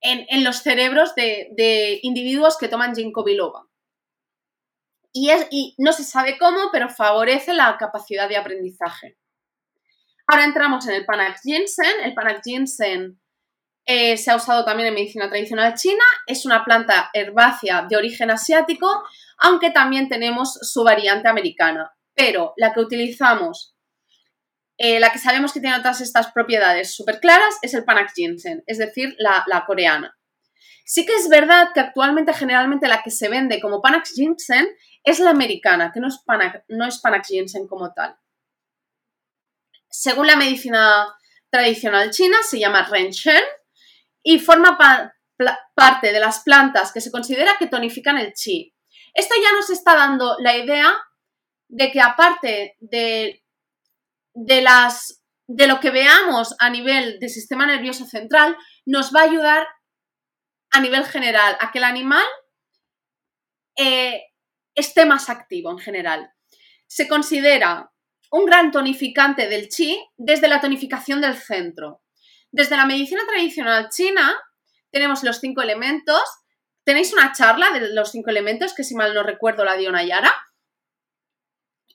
en, 0.00 0.42
los 0.42 0.56
cerebros 0.56 1.14
de, 1.14 1.48
de 1.56 2.00
individuos 2.02 2.58
que 2.58 2.68
toman 2.68 2.94
ginkgo 2.94 3.24
biloba 3.24 3.68
y, 5.12 5.74
no 5.78 5.92
se 5.92 6.04
sabe 6.04 6.38
cómo, 6.38 6.70
pero 6.72 6.88
favorece 6.88 7.52
la 7.52 7.76
capacidad 7.78 8.28
de 8.28 8.36
aprendizaje. 8.36 9.18
Ahora 10.26 10.44
entramos 10.44 10.86
en 10.88 10.94
el 10.94 11.04
Panax 11.04 11.42
Ginseng. 11.42 12.00
El 12.02 12.14
Panax 12.14 12.40
Ginseng 12.44 13.20
eh, 13.84 14.16
se 14.16 14.30
ha 14.30 14.36
usado 14.36 14.64
también 14.64 14.88
en 14.88 14.94
medicina 14.94 15.28
tradicional 15.28 15.74
china, 15.74 16.04
es 16.26 16.46
una 16.46 16.64
planta 16.64 17.10
herbácea 17.12 17.86
de 17.88 17.96
origen 17.96 18.30
asiático, 18.30 19.04
aunque 19.38 19.70
también 19.70 20.08
tenemos 20.08 20.54
su 20.54 20.84
variante 20.84 21.28
americana. 21.28 21.92
Pero 22.14 22.54
la 22.56 22.72
que 22.72 22.80
utilizamos, 22.80 23.74
eh, 24.78 25.00
la 25.00 25.10
que 25.10 25.18
sabemos 25.18 25.52
que 25.52 25.60
tiene 25.60 25.78
todas 25.78 26.00
estas 26.00 26.30
propiedades 26.32 26.94
súper 26.94 27.18
claras, 27.18 27.56
es 27.62 27.74
el 27.74 27.84
Panax 27.84 28.12
ginseng, 28.14 28.62
es 28.66 28.78
decir, 28.78 29.16
la, 29.18 29.64
coreana. 29.66 30.16
Sí 30.84 31.04
que 31.04 31.14
es 31.14 31.28
verdad 31.28 31.70
que 31.74 31.80
actualmente 31.80 32.32
generalmente 32.34 32.86
la 32.86 33.02
que 33.02 33.10
se 33.10 33.28
vende 33.28 33.60
como 33.60 33.80
Panax 33.80 34.14
ginseng 34.14 34.68
es 35.02 35.18
la 35.18 35.30
americana, 35.30 35.90
que 35.92 36.00
no 36.00 36.06
es, 36.06 36.18
Panax, 36.24 36.62
no 36.68 36.86
es 36.86 37.00
Panax 37.00 37.28
ginseng 37.28 37.66
como 37.66 37.92
tal. 37.92 38.16
Según 39.88 40.26
la 40.26 40.36
medicina 40.36 41.08
tradicional 41.50 42.10
china, 42.10 42.38
se 42.42 42.58
llama 42.58 42.88
Shen 43.10 43.42
y 44.22 44.38
forma 44.38 44.78
parte 45.74 46.12
de 46.12 46.20
las 46.20 46.42
plantas 46.42 46.92
que 46.92 47.00
se 47.00 47.10
considera 47.10 47.56
que 47.58 47.66
tonifican 47.66 48.18
el 48.18 48.32
chi. 48.32 48.74
Esto 49.14 49.34
ya 49.42 49.52
nos 49.52 49.70
está 49.70 49.94
dando 49.94 50.36
la 50.38 50.56
idea 50.56 50.92
de 51.68 51.90
que 51.90 52.00
aparte 52.00 52.76
de, 52.80 53.44
de, 54.34 54.62
las, 54.62 55.22
de 55.46 55.66
lo 55.66 55.80
que 55.80 55.90
veamos 55.90 56.54
a 56.58 56.70
nivel 56.70 57.18
del 57.18 57.30
sistema 57.30 57.66
nervioso 57.66 58.06
central, 58.06 58.56
nos 58.86 59.14
va 59.14 59.20
a 59.20 59.24
ayudar 59.24 59.66
a 60.70 60.80
nivel 60.80 61.04
general 61.04 61.56
a 61.60 61.70
que 61.70 61.78
el 61.78 61.84
animal 61.84 62.24
eh, 63.76 64.22
esté 64.74 65.04
más 65.04 65.28
activo 65.28 65.70
en 65.70 65.78
general. 65.78 66.32
Se 66.86 67.08
considera 67.08 67.92
un 68.30 68.46
gran 68.46 68.70
tonificante 68.70 69.48
del 69.48 69.68
chi 69.68 69.98
desde 70.16 70.48
la 70.48 70.60
tonificación 70.60 71.20
del 71.20 71.36
centro. 71.36 72.01
Desde 72.52 72.76
la 72.76 72.84
medicina 72.84 73.22
tradicional 73.26 73.88
china 73.88 74.38
tenemos 74.90 75.22
los 75.22 75.40
cinco 75.40 75.62
elementos. 75.62 76.22
Tenéis 76.84 77.12
una 77.14 77.32
charla 77.32 77.70
de 77.70 77.94
los 77.94 78.10
cinco 78.10 78.28
elementos 78.28 78.74
que 78.74 78.84
si 78.84 78.94
mal 78.94 79.14
no 79.14 79.22
recuerdo 79.22 79.64
la 79.64 79.76
dio 79.76 79.90
Nayara. 79.90 80.32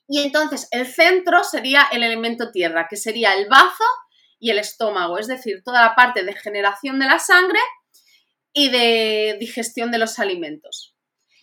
Y 0.08 0.20
entonces 0.22 0.66
el 0.72 0.86
centro 0.86 1.44
sería 1.44 1.86
el 1.92 2.02
elemento 2.02 2.50
tierra, 2.50 2.88
que 2.90 2.96
sería 2.96 3.34
el 3.34 3.48
bazo 3.48 3.84
y 4.40 4.50
el 4.50 4.58
estómago, 4.58 5.18
es 5.18 5.28
decir, 5.28 5.62
toda 5.64 5.82
la 5.82 5.94
parte 5.94 6.24
de 6.24 6.32
generación 6.34 6.98
de 6.98 7.06
la 7.06 7.18
sangre 7.18 7.60
y 8.52 8.70
de 8.70 9.36
digestión 9.38 9.92
de 9.92 9.98
los 9.98 10.18
alimentos. 10.18 10.96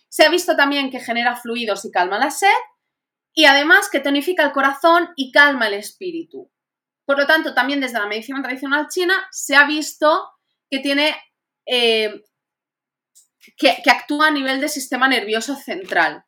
Se 0.08 0.26
ha 0.26 0.28
visto 0.28 0.56
también 0.56 0.90
que 0.90 1.00
genera 1.00 1.36
fluidos 1.36 1.84
y 1.84 1.90
calma 1.90 2.18
la 2.18 2.30
sed 2.30 2.48
y 3.32 3.46
además 3.46 3.88
que 3.90 4.00
tonifica 4.00 4.44
el 4.44 4.52
corazón 4.52 5.10
y 5.16 5.30
calma 5.30 5.68
el 5.68 5.74
espíritu. 5.74 6.50
Por 7.06 7.18
lo 7.18 7.26
tanto, 7.26 7.54
también 7.54 7.80
desde 7.80 7.98
la 7.98 8.06
medicina 8.06 8.42
tradicional 8.42 8.88
china 8.88 9.14
se 9.30 9.56
ha 9.56 9.64
visto 9.66 10.28
que 10.68 10.80
tiene 10.80 11.16
eh, 11.64 12.22
que, 13.56 13.90
actúa 13.90 14.26
a 14.26 14.32
nivel 14.32 14.60
del 14.60 14.68
sistema 14.68 15.08
nervioso 15.08 15.54
central. 15.54 16.24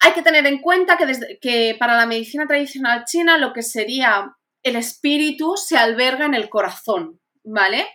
Hay 0.00 0.12
que 0.12 0.22
tener 0.22 0.46
en 0.46 0.60
cuenta 0.60 0.96
que 0.96 1.76
para 1.78 1.96
la 1.96 2.06
medicina 2.06 2.46
tradicional 2.46 3.04
china 3.04 3.38
lo 3.38 3.52
que 3.52 3.62
sería 3.62 4.34
el 4.62 4.76
espíritu 4.76 5.56
se 5.56 5.76
alberga 5.76 6.24
en 6.24 6.34
el 6.34 6.48
corazón, 6.48 7.20
¿vale? 7.44 7.86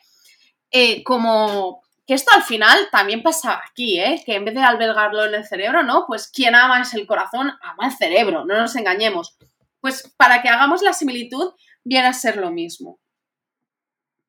Eh, 0.72 1.04
como 1.04 1.82
que 2.06 2.14
esto 2.14 2.32
al 2.34 2.44
final 2.44 2.90
también 2.92 3.22
pasa 3.22 3.62
aquí, 3.68 4.00
¿eh? 4.00 4.22
Que 4.26 4.36
en 4.36 4.46
vez 4.46 4.54
de 4.54 4.62
albergarlo 4.62 5.26
en 5.26 5.34
el 5.34 5.46
cerebro, 5.46 5.84
¿no? 5.84 6.06
Pues 6.08 6.28
quien 6.28 6.56
ama 6.56 6.82
es 6.82 6.94
el 6.94 7.06
corazón, 7.06 7.52
ama 7.62 7.88
el 7.88 7.92
cerebro, 7.92 8.46
no 8.46 8.56
nos 8.56 8.76
engañemos. 8.76 9.36
Pues 9.82 10.14
para 10.18 10.42
que 10.42 10.50
hagamos 10.50 10.82
la 10.82 10.94
similitud, 10.94 11.54
viene 11.84 12.08
a 12.08 12.14
ser 12.14 12.38
lo 12.38 12.52
mismo. 12.52 13.00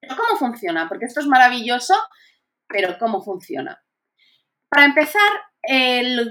¿cómo 0.08 0.38
funciona? 0.38 0.88
Porque 0.88 1.04
esto 1.06 1.20
es 1.20 1.26
maravilloso, 1.26 1.94
pero 2.66 2.98
¿cómo 2.98 3.22
funciona? 3.22 3.82
Para 4.68 4.84
empezar, 4.84 5.30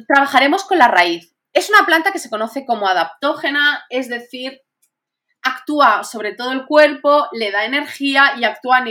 trabajaremos 0.07 0.63
con 0.63 0.77
la 0.77 0.87
raíz. 0.87 1.35
Es 1.53 1.69
una 1.69 1.85
planta 1.85 2.11
que 2.11 2.19
se 2.19 2.29
conoce 2.29 2.65
como 2.65 2.87
adaptógena, 2.87 3.85
es 3.89 4.07
decir, 4.07 4.61
actúa 5.41 6.03
sobre 6.03 6.33
todo 6.33 6.51
el 6.51 6.65
cuerpo, 6.65 7.27
le 7.31 7.51
da 7.51 7.65
energía 7.65 8.33
y 8.37 8.43
actúa 8.43 8.83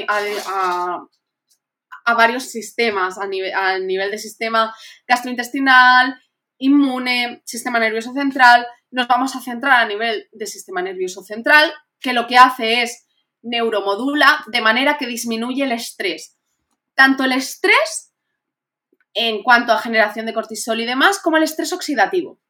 a, 2.05 2.14
varios 2.14 2.45
sistemas, 2.45 3.18
a 3.18 3.26
nivel, 3.26 3.55
a 3.55 3.79
nivel 3.79 4.11
de 4.11 4.18
sistema 4.18 4.74
gastrointestinal, 5.07 6.20
inmune, 6.59 7.43
sistema 7.45 7.79
nervioso 7.79 8.12
central, 8.12 8.66
nos 8.91 9.09
vamos 9.09 9.36
a 9.36 9.41
centrar 9.41 9.80
a 9.80 9.86
nivel 9.86 10.28
del 10.32 10.49
sistema 10.49 10.82
nervioso 10.82 11.22
central, 11.22 11.72
que 12.01 12.12
lo 12.12 12.26
que 12.26 12.39
hace 12.39 12.82
es 12.82 13.07
neuromodula 13.43 14.45
de 14.47 14.61
manera 14.61 14.99
que 14.99 15.07
disminuye 15.07 15.64
el 15.64 15.72
estrés. 15.72 16.36
Tanto 16.95 17.24
el 17.24 17.32
estrés 17.32 18.12
en 19.14 19.43
cuanto 19.43 19.72
a 19.72 19.78
generación 19.78 20.26
de 20.26 20.34
cortisol 20.34 20.80
y 20.80 20.86
demás, 20.86 21.20
como 21.20 21.36
el 21.36 21.43
estrés 21.43 21.72
oxidativo. 21.72 22.41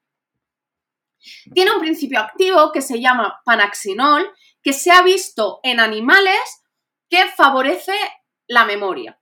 Tiene 1.52 1.72
un 1.72 1.80
principio 1.80 2.20
activo 2.20 2.72
que 2.72 2.82
se 2.82 3.00
llama 3.00 3.40
panaxinol, 3.44 4.30
que 4.62 4.72
se 4.72 4.90
ha 4.90 5.02
visto 5.02 5.60
en 5.62 5.80
animales 5.80 6.40
que 7.08 7.26
favorece 7.36 7.94
la 8.46 8.64
memoria. 8.64 9.18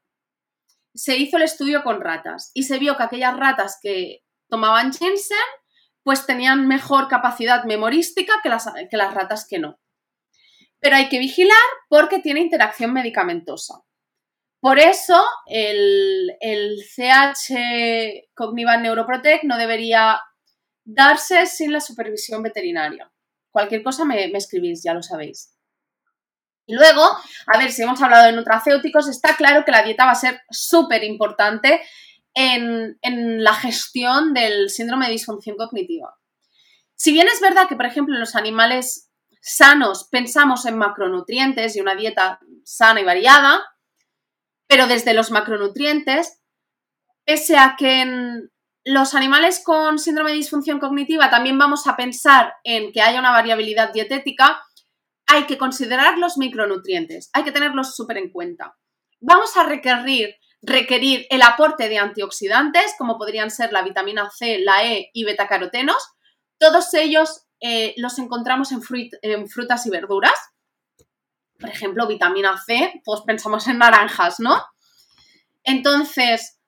Se 0.95 1.17
hizo 1.17 1.37
el 1.37 1.45
estudio 1.45 1.83
con 1.83 2.01
ratas 2.01 2.51
y 2.55 2.65
se 2.65 2.79
vio 2.79 2.97
que 2.97 3.03
aquellas 3.03 3.37
ratas 3.37 3.79
que 3.83 4.25
tomaban 4.49 4.93
ginseng 4.93 5.37
pues 6.07 6.25
tenían 6.25 6.69
mejor 6.69 7.09
capacidad 7.09 7.65
memorística 7.65 8.35
que 8.41 8.49
las, 8.49 8.73
que 8.89 8.97
las 8.97 9.13
ratas 9.13 9.45
que 9.45 9.59
no. 9.59 9.81
Pero 10.79 10.95
hay 10.95 11.09
que 11.09 11.19
vigilar 11.19 11.59
porque 11.89 12.21
tiene 12.21 12.39
interacción 12.39 12.93
medicamentosa. 12.93 13.83
Por 14.61 14.79
eso 14.79 15.21
el, 15.47 16.31
CH 16.95 18.29
Cognivan 18.37 18.85
Neuroprotect 18.85 19.43
no 19.43 19.59
debería 19.59 20.21
darse 20.85 21.45
sin 21.47 21.73
la 21.73 21.81
supervisión 21.81 22.41
veterinaria. 22.41 23.11
Cualquier 23.51 23.83
cosa 23.83 24.05
me, 24.05 24.29
me 24.29 24.39
escribís, 24.39 24.85
ya 24.85 24.95
lo 24.95 25.03
sabéis. 25.03 25.57
Y 26.67 26.77
luego, 26.77 27.03
a 27.03 27.59
ver, 27.59 27.73
si 27.73 27.83
hemos 27.83 28.01
hablado 28.01 28.27
de 28.27 28.33
nutracéuticos, 28.33 29.09
está 29.09 29.35
claro 29.35 29.65
que 29.65 29.73
la 29.73 29.83
dieta 29.83 30.05
va 30.05 30.13
a 30.13 30.15
ser 30.15 30.41
súper 30.51 31.03
importante 31.03 31.83
en, 32.37 33.43
la 33.43 33.55
gestión 33.55 34.35
del 34.35 34.69
síndrome 34.71 35.07
de 35.07 35.13
disfunción 35.13 35.57
cognitiva. 35.57 36.15
Si 36.95 37.13
bien 37.13 37.29
es 37.29 37.41
verdad 37.41 37.69
que, 37.69 37.77
por 37.77 37.87
ejemplo, 37.87 38.15
en 38.15 38.21
los 38.21 38.37
animales 38.37 39.11
sanos 39.41 40.09
pensamos 40.11 40.67
en 40.67 40.77
macronutrientes 40.77 41.77
y 41.77 41.81
una 41.81 41.95
dieta 41.95 42.41
sana 42.65 43.01
y 43.01 43.05
variada, 43.05 43.65
pero 44.67 44.87
desde 44.87 45.15
los 45.15 45.31
macronutrientes, 45.31 46.41
pese 47.25 47.57
a 47.57 47.77
que 47.79 48.03
en 48.03 48.51
los 48.85 49.15
animales 49.15 49.63
con 49.65 49.99
síndrome 49.99 50.31
de 50.31 50.37
disfunción 50.37 50.79
cognitiva 50.79 51.31
también 51.31 51.59
vamos 51.59 51.87
a 51.87 51.97
pensar 51.97 52.55
en 52.65 52.93
que 52.93 53.01
haya 53.01 53.21
una 53.21 53.31
variabilidad 53.31 53.93
dietética, 53.93 54.63
hay 55.27 55.45
que 55.45 55.59
considerar 55.59 56.19
los 56.19 56.37
micronutrientes, 56.39 57.31
hay 57.33 57.45
que 57.45 57.53
tenerlos 57.53 57.97
súper 57.97 58.19
en 58.19 58.31
cuenta. 58.31 58.77
Vamos 59.21 59.57
a 59.57 59.65
requerir 59.65 60.37
requerir 60.63 61.27
el 61.31 61.43
aporte 61.43 61.89
de 61.89 61.99
antioxidantes, 61.99 62.95
como 62.99 63.19
podrían 63.19 63.51
ser 63.51 63.73
la 63.73 63.83
vitamina 63.83 64.31
C, 64.31 64.59
la 64.61 64.85
E 64.85 65.11
y 65.13 65.25
betacarotenos. 65.25 65.97
Todos 66.59 66.93
ellos 66.95 67.47
eh, 67.61 67.95
los 67.97 68.19
encontramos 68.19 68.73
en, 68.73 68.83
frutas 69.49 69.87
y 69.87 69.91
verduras. 69.91 70.35
Por 71.59 71.71
ejemplo, 71.71 72.07
vitamina 72.07 72.57
C, 72.59 73.01
todos 73.05 73.23
pensamos 73.23 73.67
en 73.67 73.79
naranjas, 73.79 74.41
¿no? 74.41 74.61
Entonces, 75.65 76.59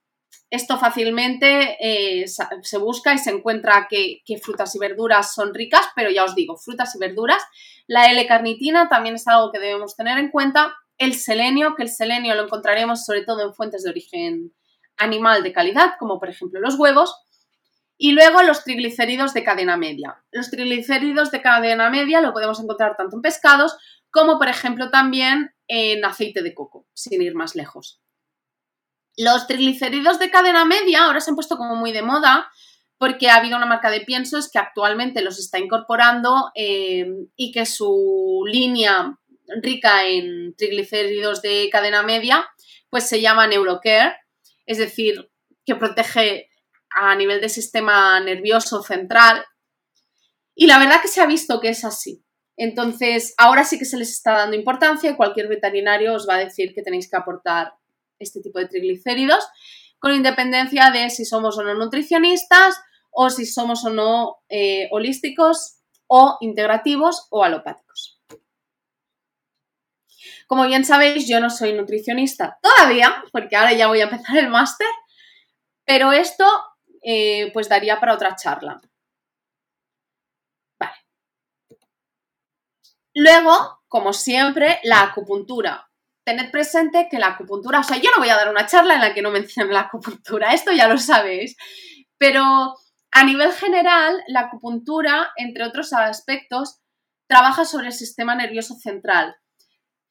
esto 0.50 0.78
fácilmente 0.78 1.76
eh, 1.80 2.26
se 2.26 2.78
busca 2.78 3.12
y 3.12 3.18
se 3.18 3.30
encuentra 3.30 3.86
que, 3.88 4.22
que, 4.24 4.38
frutas 4.38 4.74
y 4.74 4.78
verduras 4.78 5.34
son 5.34 5.52
ricas, 5.52 5.86
pero 5.94 6.10
ya 6.10 6.24
os 6.24 6.34
digo, 6.34 6.56
frutas 6.56 6.94
y 6.94 6.98
verduras. 6.98 7.42
La 7.86 8.06
L-carnitina 8.06 8.88
también 8.88 9.16
es 9.16 9.28
algo 9.28 9.52
que 9.52 9.58
debemos 9.58 9.94
tener 9.94 10.18
en 10.18 10.30
cuenta 10.30 10.74
el 10.98 11.14
selenio, 11.14 11.74
que 11.74 11.84
el 11.84 11.88
selenio 11.88 12.34
lo 12.34 12.44
encontraremos 12.44 13.04
sobre 13.04 13.22
todo 13.22 13.42
en 13.42 13.54
fuentes 13.54 13.84
de 13.84 13.90
origen 13.90 14.52
animal 14.96 15.42
de 15.42 15.52
calidad, 15.52 15.94
como 15.98 16.18
por 16.18 16.28
ejemplo 16.28 16.60
los 16.60 16.78
huevos, 16.78 17.14
y 17.96 18.12
luego 18.12 18.42
los 18.42 18.62
triglicéridos 18.62 19.34
de 19.34 19.42
cadena 19.42 19.76
media. 19.76 20.22
Los 20.30 20.50
triglicéridos 20.50 21.30
de 21.30 21.42
cadena 21.42 21.90
media 21.90 22.20
lo 22.20 22.32
podemos 22.32 22.60
encontrar 22.60 22.96
tanto 22.96 23.16
en 23.16 23.22
pescados 23.22 23.76
como 24.10 24.38
por 24.38 24.48
ejemplo 24.48 24.90
también 24.90 25.54
en 25.66 26.04
aceite 26.04 26.42
de 26.42 26.54
coco, 26.54 26.86
sin 26.94 27.20
ir 27.22 27.34
más 27.34 27.54
lejos. 27.54 28.00
Los 29.16 29.46
triglicéridos 29.48 30.18
de 30.18 30.30
cadena 30.30 30.64
media 30.64 31.04
ahora 31.04 31.20
se 31.20 31.30
han 31.30 31.34
puesto 31.34 31.56
como 31.56 31.74
muy 31.74 31.92
de 31.92 32.02
moda 32.02 32.48
porque 32.98 33.28
ha 33.28 33.36
habido 33.36 33.56
una 33.56 33.66
marca 33.66 33.90
de 33.90 34.00
piensos 34.00 34.50
que 34.50 34.58
actualmente 34.58 35.22
los 35.22 35.38
está 35.38 35.58
incorporando 35.58 36.50
eh, 36.54 37.06
y 37.36 37.52
que 37.52 37.66
su 37.66 38.44
línea 38.46 39.18
rica 39.62 40.06
en 40.06 40.54
triglicéridos 40.56 41.42
de 41.42 41.68
cadena 41.70 42.02
media, 42.02 42.46
pues 42.90 43.04
se 43.04 43.20
llama 43.20 43.46
Neurocare, 43.46 44.16
es 44.66 44.78
decir, 44.78 45.30
que 45.64 45.76
protege 45.76 46.50
a 46.90 47.14
nivel 47.14 47.40
del 47.40 47.50
sistema 47.50 48.18
nervioso 48.20 48.82
central. 48.82 49.44
Y 50.54 50.66
la 50.66 50.78
verdad 50.78 51.00
que 51.02 51.08
se 51.08 51.20
ha 51.20 51.26
visto 51.26 51.60
que 51.60 51.68
es 51.68 51.84
así. 51.84 52.24
Entonces, 52.56 53.34
ahora 53.38 53.64
sí 53.64 53.78
que 53.78 53.84
se 53.84 53.96
les 53.96 54.10
está 54.10 54.32
dando 54.32 54.56
importancia 54.56 55.10
y 55.10 55.16
cualquier 55.16 55.48
veterinario 55.48 56.14
os 56.14 56.28
va 56.28 56.34
a 56.34 56.44
decir 56.44 56.74
que 56.74 56.82
tenéis 56.82 57.08
que 57.08 57.16
aportar 57.16 57.74
este 58.18 58.40
tipo 58.40 58.58
de 58.58 58.66
triglicéridos, 58.66 59.46
con 60.00 60.12
independencia 60.12 60.90
de 60.90 61.10
si 61.10 61.24
somos 61.24 61.56
o 61.58 61.62
no 61.62 61.74
nutricionistas 61.74 62.80
o 63.10 63.30
si 63.30 63.46
somos 63.46 63.84
o 63.84 63.90
no 63.90 64.38
eh, 64.48 64.88
holísticos 64.90 65.78
o 66.08 66.36
integrativos 66.40 67.26
o 67.30 67.44
alopáticos. 67.44 68.17
Como 70.48 70.66
bien 70.66 70.82
sabéis, 70.86 71.28
yo 71.28 71.40
no 71.40 71.50
soy 71.50 71.74
nutricionista 71.74 72.58
todavía, 72.62 73.22
porque 73.32 73.54
ahora 73.54 73.74
ya 73.74 73.86
voy 73.86 74.00
a 74.00 74.04
empezar 74.04 74.38
el 74.38 74.48
máster, 74.48 74.88
pero 75.84 76.10
esto 76.10 76.46
eh, 77.02 77.50
pues 77.52 77.68
daría 77.68 78.00
para 78.00 78.14
otra 78.14 78.34
charla. 78.34 78.80
Luego, 83.14 83.82
como 83.88 84.12
siempre, 84.14 84.80
la 84.84 85.02
acupuntura. 85.02 85.90
Tened 86.24 86.50
presente 86.50 87.08
que 87.10 87.18
la 87.18 87.28
acupuntura, 87.28 87.80
o 87.80 87.82
sea, 87.82 87.98
yo 87.98 88.10
no 88.12 88.18
voy 88.18 88.30
a 88.30 88.36
dar 88.36 88.48
una 88.48 88.66
charla 88.66 88.94
en 88.94 89.00
la 89.02 89.12
que 89.12 89.22
no 89.22 89.30
mencione 89.30 89.72
la 89.72 89.80
acupuntura, 89.80 90.54
esto 90.54 90.72
ya 90.72 90.88
lo 90.88 90.96
sabéis, 90.98 91.56
pero 92.16 92.74
a 93.10 93.24
nivel 93.24 93.52
general, 93.52 94.22
la 94.28 94.40
acupuntura, 94.40 95.30
entre 95.36 95.64
otros 95.64 95.92
aspectos, 95.92 96.80
trabaja 97.28 97.64
sobre 97.66 97.88
el 97.88 97.92
sistema 97.92 98.34
nervioso 98.34 98.74
central, 98.76 99.36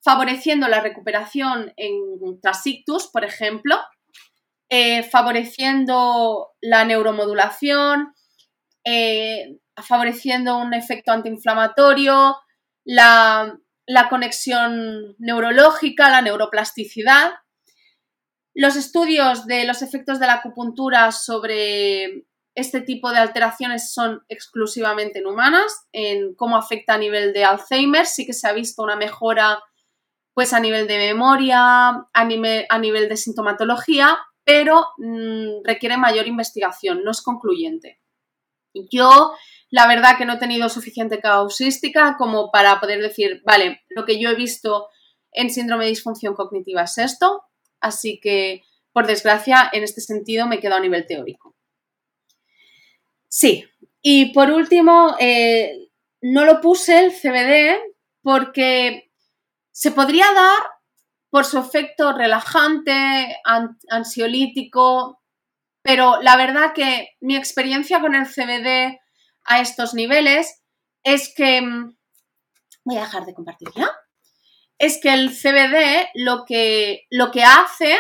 favoreciendo 0.02 0.68
la 0.68 0.82
recuperación 0.82 1.74
en 1.76 2.40
trasictus, 2.42 3.08
por 3.08 3.26
ejemplo, 3.26 3.78
eh, 4.70 5.04
favoreciendo 5.04 6.50
la 6.62 6.84
neuromodulación, 6.84 8.14
eh, 8.84 9.60
favoreciendo 9.76 10.58
un 10.58 10.74
efecto 10.74 11.12
antiinflamatorio, 11.12 12.38
la, 12.84 13.58
la 13.86 14.10
conexión 14.10 15.16
neurológica, 15.20 16.10
la 16.10 16.22
neuroplasticidad. 16.22 17.32
Los 18.54 18.76
estudios 18.76 19.46
de 19.46 19.66
los 19.66 19.82
efectos 19.82 20.20
de 20.20 20.28
la 20.28 20.34
acupuntura 20.36 21.12
sobre 21.12 22.26
este 22.56 22.82
tipo 22.82 23.12
de 23.12 23.20
alteraciones 23.20 23.94
son 23.94 24.24
exclusivamente 24.30 25.20
en 25.20 25.28
humanas, 25.28 25.88
en 25.92 26.34
cómo 26.34 26.58
afecta 26.58 26.96
a 26.96 26.98
nivel 26.98 27.32
de 27.32 27.46
Alzheimer, 27.46 28.06
sí 28.08 28.26
que 28.26 28.34
se 28.34 28.48
ha 28.48 28.54
visto 28.54 28.82
una 28.82 28.96
mejora 28.96 29.60
pues 30.38 30.54
a 30.54 30.60
nivel 30.60 30.86
de 30.86 31.00
memoria, 31.00 32.06
a 32.14 32.26
nivel, 32.26 33.10
de 33.10 33.18
sintomatología, 33.18 34.20
pero 34.44 34.86
mm, 35.00 35.64
requiere 35.64 35.98
mayor 35.98 36.28
investigación, 36.28 37.04
no 37.04 37.10
es 37.10 37.24
concluyente. 37.24 38.00
Yo, 38.92 39.34
la 39.72 39.88
verdad 39.88 40.16
que 40.16 40.26
no 40.26 40.34
he 40.34 40.38
tenido 40.38 40.70
suficiente 40.70 41.20
causística 41.20 42.18
como 42.20 42.52
para 42.52 42.80
poder 42.80 43.02
decir, 43.02 43.42
vale, 43.48 43.82
lo 43.90 44.06
que 44.06 44.20
yo 44.20 44.30
he 44.30 44.36
visto 44.36 44.90
en 45.32 45.50
síndrome 45.50 45.86
de 45.86 45.90
disfunción 45.90 46.36
cognitiva 46.36 46.84
es 46.84 47.00
esto, 47.00 47.42
así 47.80 48.20
que, 48.22 48.62
por 48.94 49.08
desgracia, 49.08 49.68
en 49.74 49.82
este 49.82 50.02
sentido 50.02 50.46
me 50.46 50.60
quedo 50.60 50.76
a 50.76 50.80
nivel 50.80 51.08
teórico. 51.08 51.56
Sí, 53.28 53.66
y 54.04 54.34
por 54.34 54.52
último, 54.52 55.16
eh, 55.20 55.90
no 56.22 56.46
lo 56.46 56.62
puse 56.62 57.00
el 57.00 57.12
CBD 57.12 57.80
porque 58.22 59.07
se 59.78 59.92
podría 59.92 60.26
dar 60.34 60.72
por 61.30 61.46
su 61.46 61.60
efecto 61.60 62.12
relajante, 62.12 63.38
ansiolítico, 63.92 65.22
pero 65.84 66.20
la 66.24 66.36
verdad 66.36 66.74
que 66.74 67.10
mi 67.20 67.36
experiencia 67.36 68.02
con 68.02 68.16
el 68.16 68.26
CBD 68.26 69.00
a 69.46 69.62
estos 69.62 69.94
niveles 69.94 70.64
es 71.04 71.32
que... 71.32 71.62
Mm, 71.62 71.96
voy 72.86 72.98
a 72.98 73.02
dejar 73.02 73.26
de 73.28 73.36
compartir 73.36 73.68
ya. 73.76 73.92
Es 74.80 75.00
que 75.00 75.14
el 75.14 75.30
CBD 75.30 76.10
lo 76.16 76.44
que, 76.46 77.04
lo 77.12 77.30
que 77.30 77.44
hace 77.44 78.00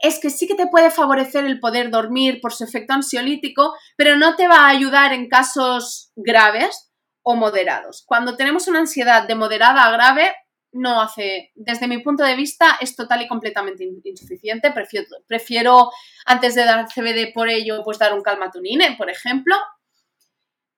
es 0.00 0.18
que 0.18 0.30
sí 0.30 0.48
que 0.48 0.56
te 0.56 0.66
puede 0.66 0.90
favorecer 0.90 1.44
el 1.44 1.60
poder 1.60 1.92
dormir 1.92 2.40
por 2.40 2.52
su 2.52 2.64
efecto 2.64 2.94
ansiolítico, 2.94 3.72
pero 3.96 4.16
no 4.16 4.34
te 4.34 4.48
va 4.48 4.62
a 4.62 4.70
ayudar 4.70 5.12
en 5.12 5.28
casos 5.28 6.10
graves 6.16 6.90
o 7.22 7.36
moderados. 7.36 8.02
Cuando 8.04 8.36
tenemos 8.36 8.66
una 8.66 8.80
ansiedad 8.80 9.28
de 9.28 9.36
moderada 9.36 9.84
a 9.84 9.92
grave, 9.92 10.34
no 10.72 11.00
hace, 11.00 11.50
desde 11.54 11.88
mi 11.88 11.98
punto 11.98 12.24
de 12.24 12.36
vista, 12.36 12.78
es 12.80 12.94
total 12.94 13.22
y 13.22 13.28
completamente 13.28 13.88
insuficiente. 14.04 14.70
Prefiero, 14.72 15.06
prefiero 15.26 15.90
antes 16.26 16.54
de 16.54 16.64
dar 16.64 16.86
CBD 16.86 17.32
por 17.32 17.48
ello, 17.48 17.82
pues 17.84 17.98
dar 17.98 18.14
un 18.14 18.22
calmatunine, 18.22 18.96
por 18.96 19.10
ejemplo. 19.10 19.56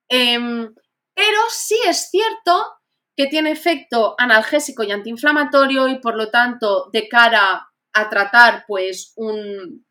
Em, 0.09 0.73
pero 1.13 1.39
sí 1.49 1.79
es 1.87 2.09
cierto 2.09 2.73
que 3.15 3.27
tiene 3.27 3.51
efecto 3.51 4.15
analgésico 4.17 4.83
y 4.83 4.91
antiinflamatorio 4.91 5.87
y 5.87 5.99
por 5.99 6.15
lo 6.15 6.29
tanto, 6.29 6.89
de 6.91 7.07
cara 7.07 7.67
a 7.93 8.09
tratar 8.09 8.65
pues 8.67 9.13
un, 9.17 9.85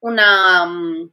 una, 0.00 0.66
mm, 0.66 1.10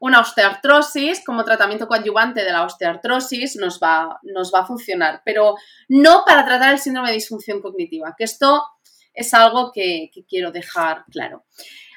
una 0.00 0.20
osteoartrosis 0.20 1.22
como 1.24 1.44
tratamiento 1.44 1.86
coadyuvante 1.86 2.42
de 2.42 2.50
la 2.50 2.64
osteoartrosis 2.64 3.56
nos 3.56 3.78
va, 3.78 4.18
nos 4.22 4.52
va 4.52 4.60
a 4.60 4.66
funcionar, 4.66 5.22
pero 5.24 5.54
no 5.88 6.24
para 6.26 6.44
tratar 6.44 6.72
el 6.72 6.78
síndrome 6.78 7.08
de 7.08 7.14
disfunción 7.14 7.60
cognitiva, 7.60 8.14
que 8.16 8.24
esto 8.24 8.64
es 9.12 9.34
algo 9.34 9.72
que, 9.72 10.10
quiero 10.26 10.52
dejar 10.52 11.04
claro. 11.10 11.44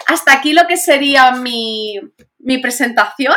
Hasta 0.07 0.33
aquí 0.33 0.51
lo 0.51 0.67
que 0.67 0.75
sería 0.75 1.31
mi, 1.31 1.97
mi 2.39 2.57
presentación. 2.57 3.35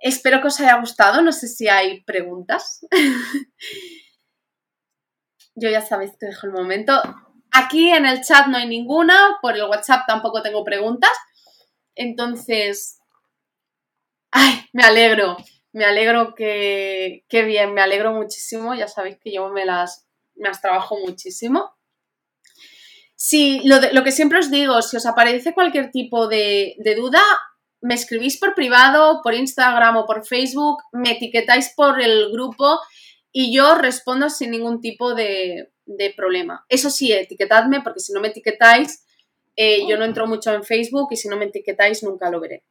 Espero 0.00 0.40
que 0.40 0.48
os 0.48 0.60
haya 0.60 0.80
gustado. 0.80 1.22
No 1.22 1.30
sé 1.30 1.46
si 1.46 1.68
hay 1.68 2.02
preguntas. 2.02 2.84
Yo 5.54 5.70
ya 5.70 5.82
sabéis 5.82 6.12
que 6.18 6.26
dejo 6.26 6.48
el 6.48 6.52
momento. 6.52 7.00
Aquí 7.52 7.90
en 7.90 8.06
el 8.06 8.22
chat 8.22 8.48
no 8.48 8.56
hay 8.56 8.66
ninguna, 8.66 9.38
por 9.40 9.56
el 9.56 9.64
WhatsApp 9.64 10.06
tampoco 10.06 10.42
tengo 10.42 10.64
preguntas. 10.64 11.12
Entonces, 11.94 12.98
Ay, 14.30 14.66
me 14.72 14.82
alegro, 14.82 15.36
me 15.72 15.84
alegro 15.84 16.34
que, 16.34 17.24
bien, 17.30 17.74
me 17.74 17.82
alegro 17.82 18.12
muchísimo. 18.12 18.74
Ya 18.74 18.88
sabéis 18.88 19.18
que 19.18 19.32
yo 19.32 19.48
me 19.50 19.64
las, 19.64 20.06
me 20.34 20.48
las 20.48 20.60
trabajo 20.60 20.98
muchísimo. 20.98 21.76
Sí, 23.14 23.62
lo, 23.64 23.76
lo, 23.92 24.04
que 24.04 24.12
siempre 24.12 24.38
os 24.38 24.50
digo, 24.50 24.80
si 24.82 24.96
os 24.96 25.06
aparece 25.06 25.54
cualquier 25.54 25.90
tipo 25.90 26.28
de, 26.28 26.76
duda, 26.96 27.22
me 27.80 27.94
escribís 27.94 28.38
por 28.38 28.54
privado, 28.54 29.20
por 29.22 29.34
Instagram 29.34 29.96
o 29.96 30.06
por 30.06 30.26
Facebook, 30.26 30.82
me 30.92 31.12
etiquetáis 31.12 31.72
por 31.74 32.00
el 32.00 32.30
grupo 32.30 32.78
y 33.32 33.54
yo 33.54 33.74
respondo 33.74 34.28
sin 34.28 34.50
ningún 34.50 34.80
tipo 34.80 35.14
de, 35.14 35.72
problema. 36.16 36.64
Eso 36.68 36.90
sí, 36.90 37.12
etiquetadme 37.12 37.80
porque 37.80 38.00
si 38.00 38.12
no 38.12 38.20
me 38.20 38.28
etiquetáis, 38.28 39.04
eh, 39.56 39.86
yo 39.88 39.96
no 39.96 40.04
entro 40.04 40.26
mucho 40.26 40.52
en 40.52 40.64
Facebook 40.64 41.08
y 41.10 41.16
si 41.16 41.28
no 41.28 41.36
me 41.36 41.46
etiquetáis 41.46 42.02
nunca 42.02 42.30
lo 42.30 42.40
veré. 42.40 42.64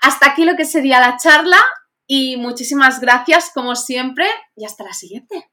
Hasta 0.00 0.30
aquí 0.30 0.44
lo 0.44 0.56
que 0.56 0.64
sería 0.64 1.00
la 1.00 1.16
charla 1.16 1.58
y 2.06 2.36
muchísimas 2.36 3.00
gracias 3.00 3.50
como 3.54 3.76
siempre 3.76 4.26
y 4.56 4.64
hasta 4.64 4.84
la 4.84 4.92
siguiente. 4.92 5.49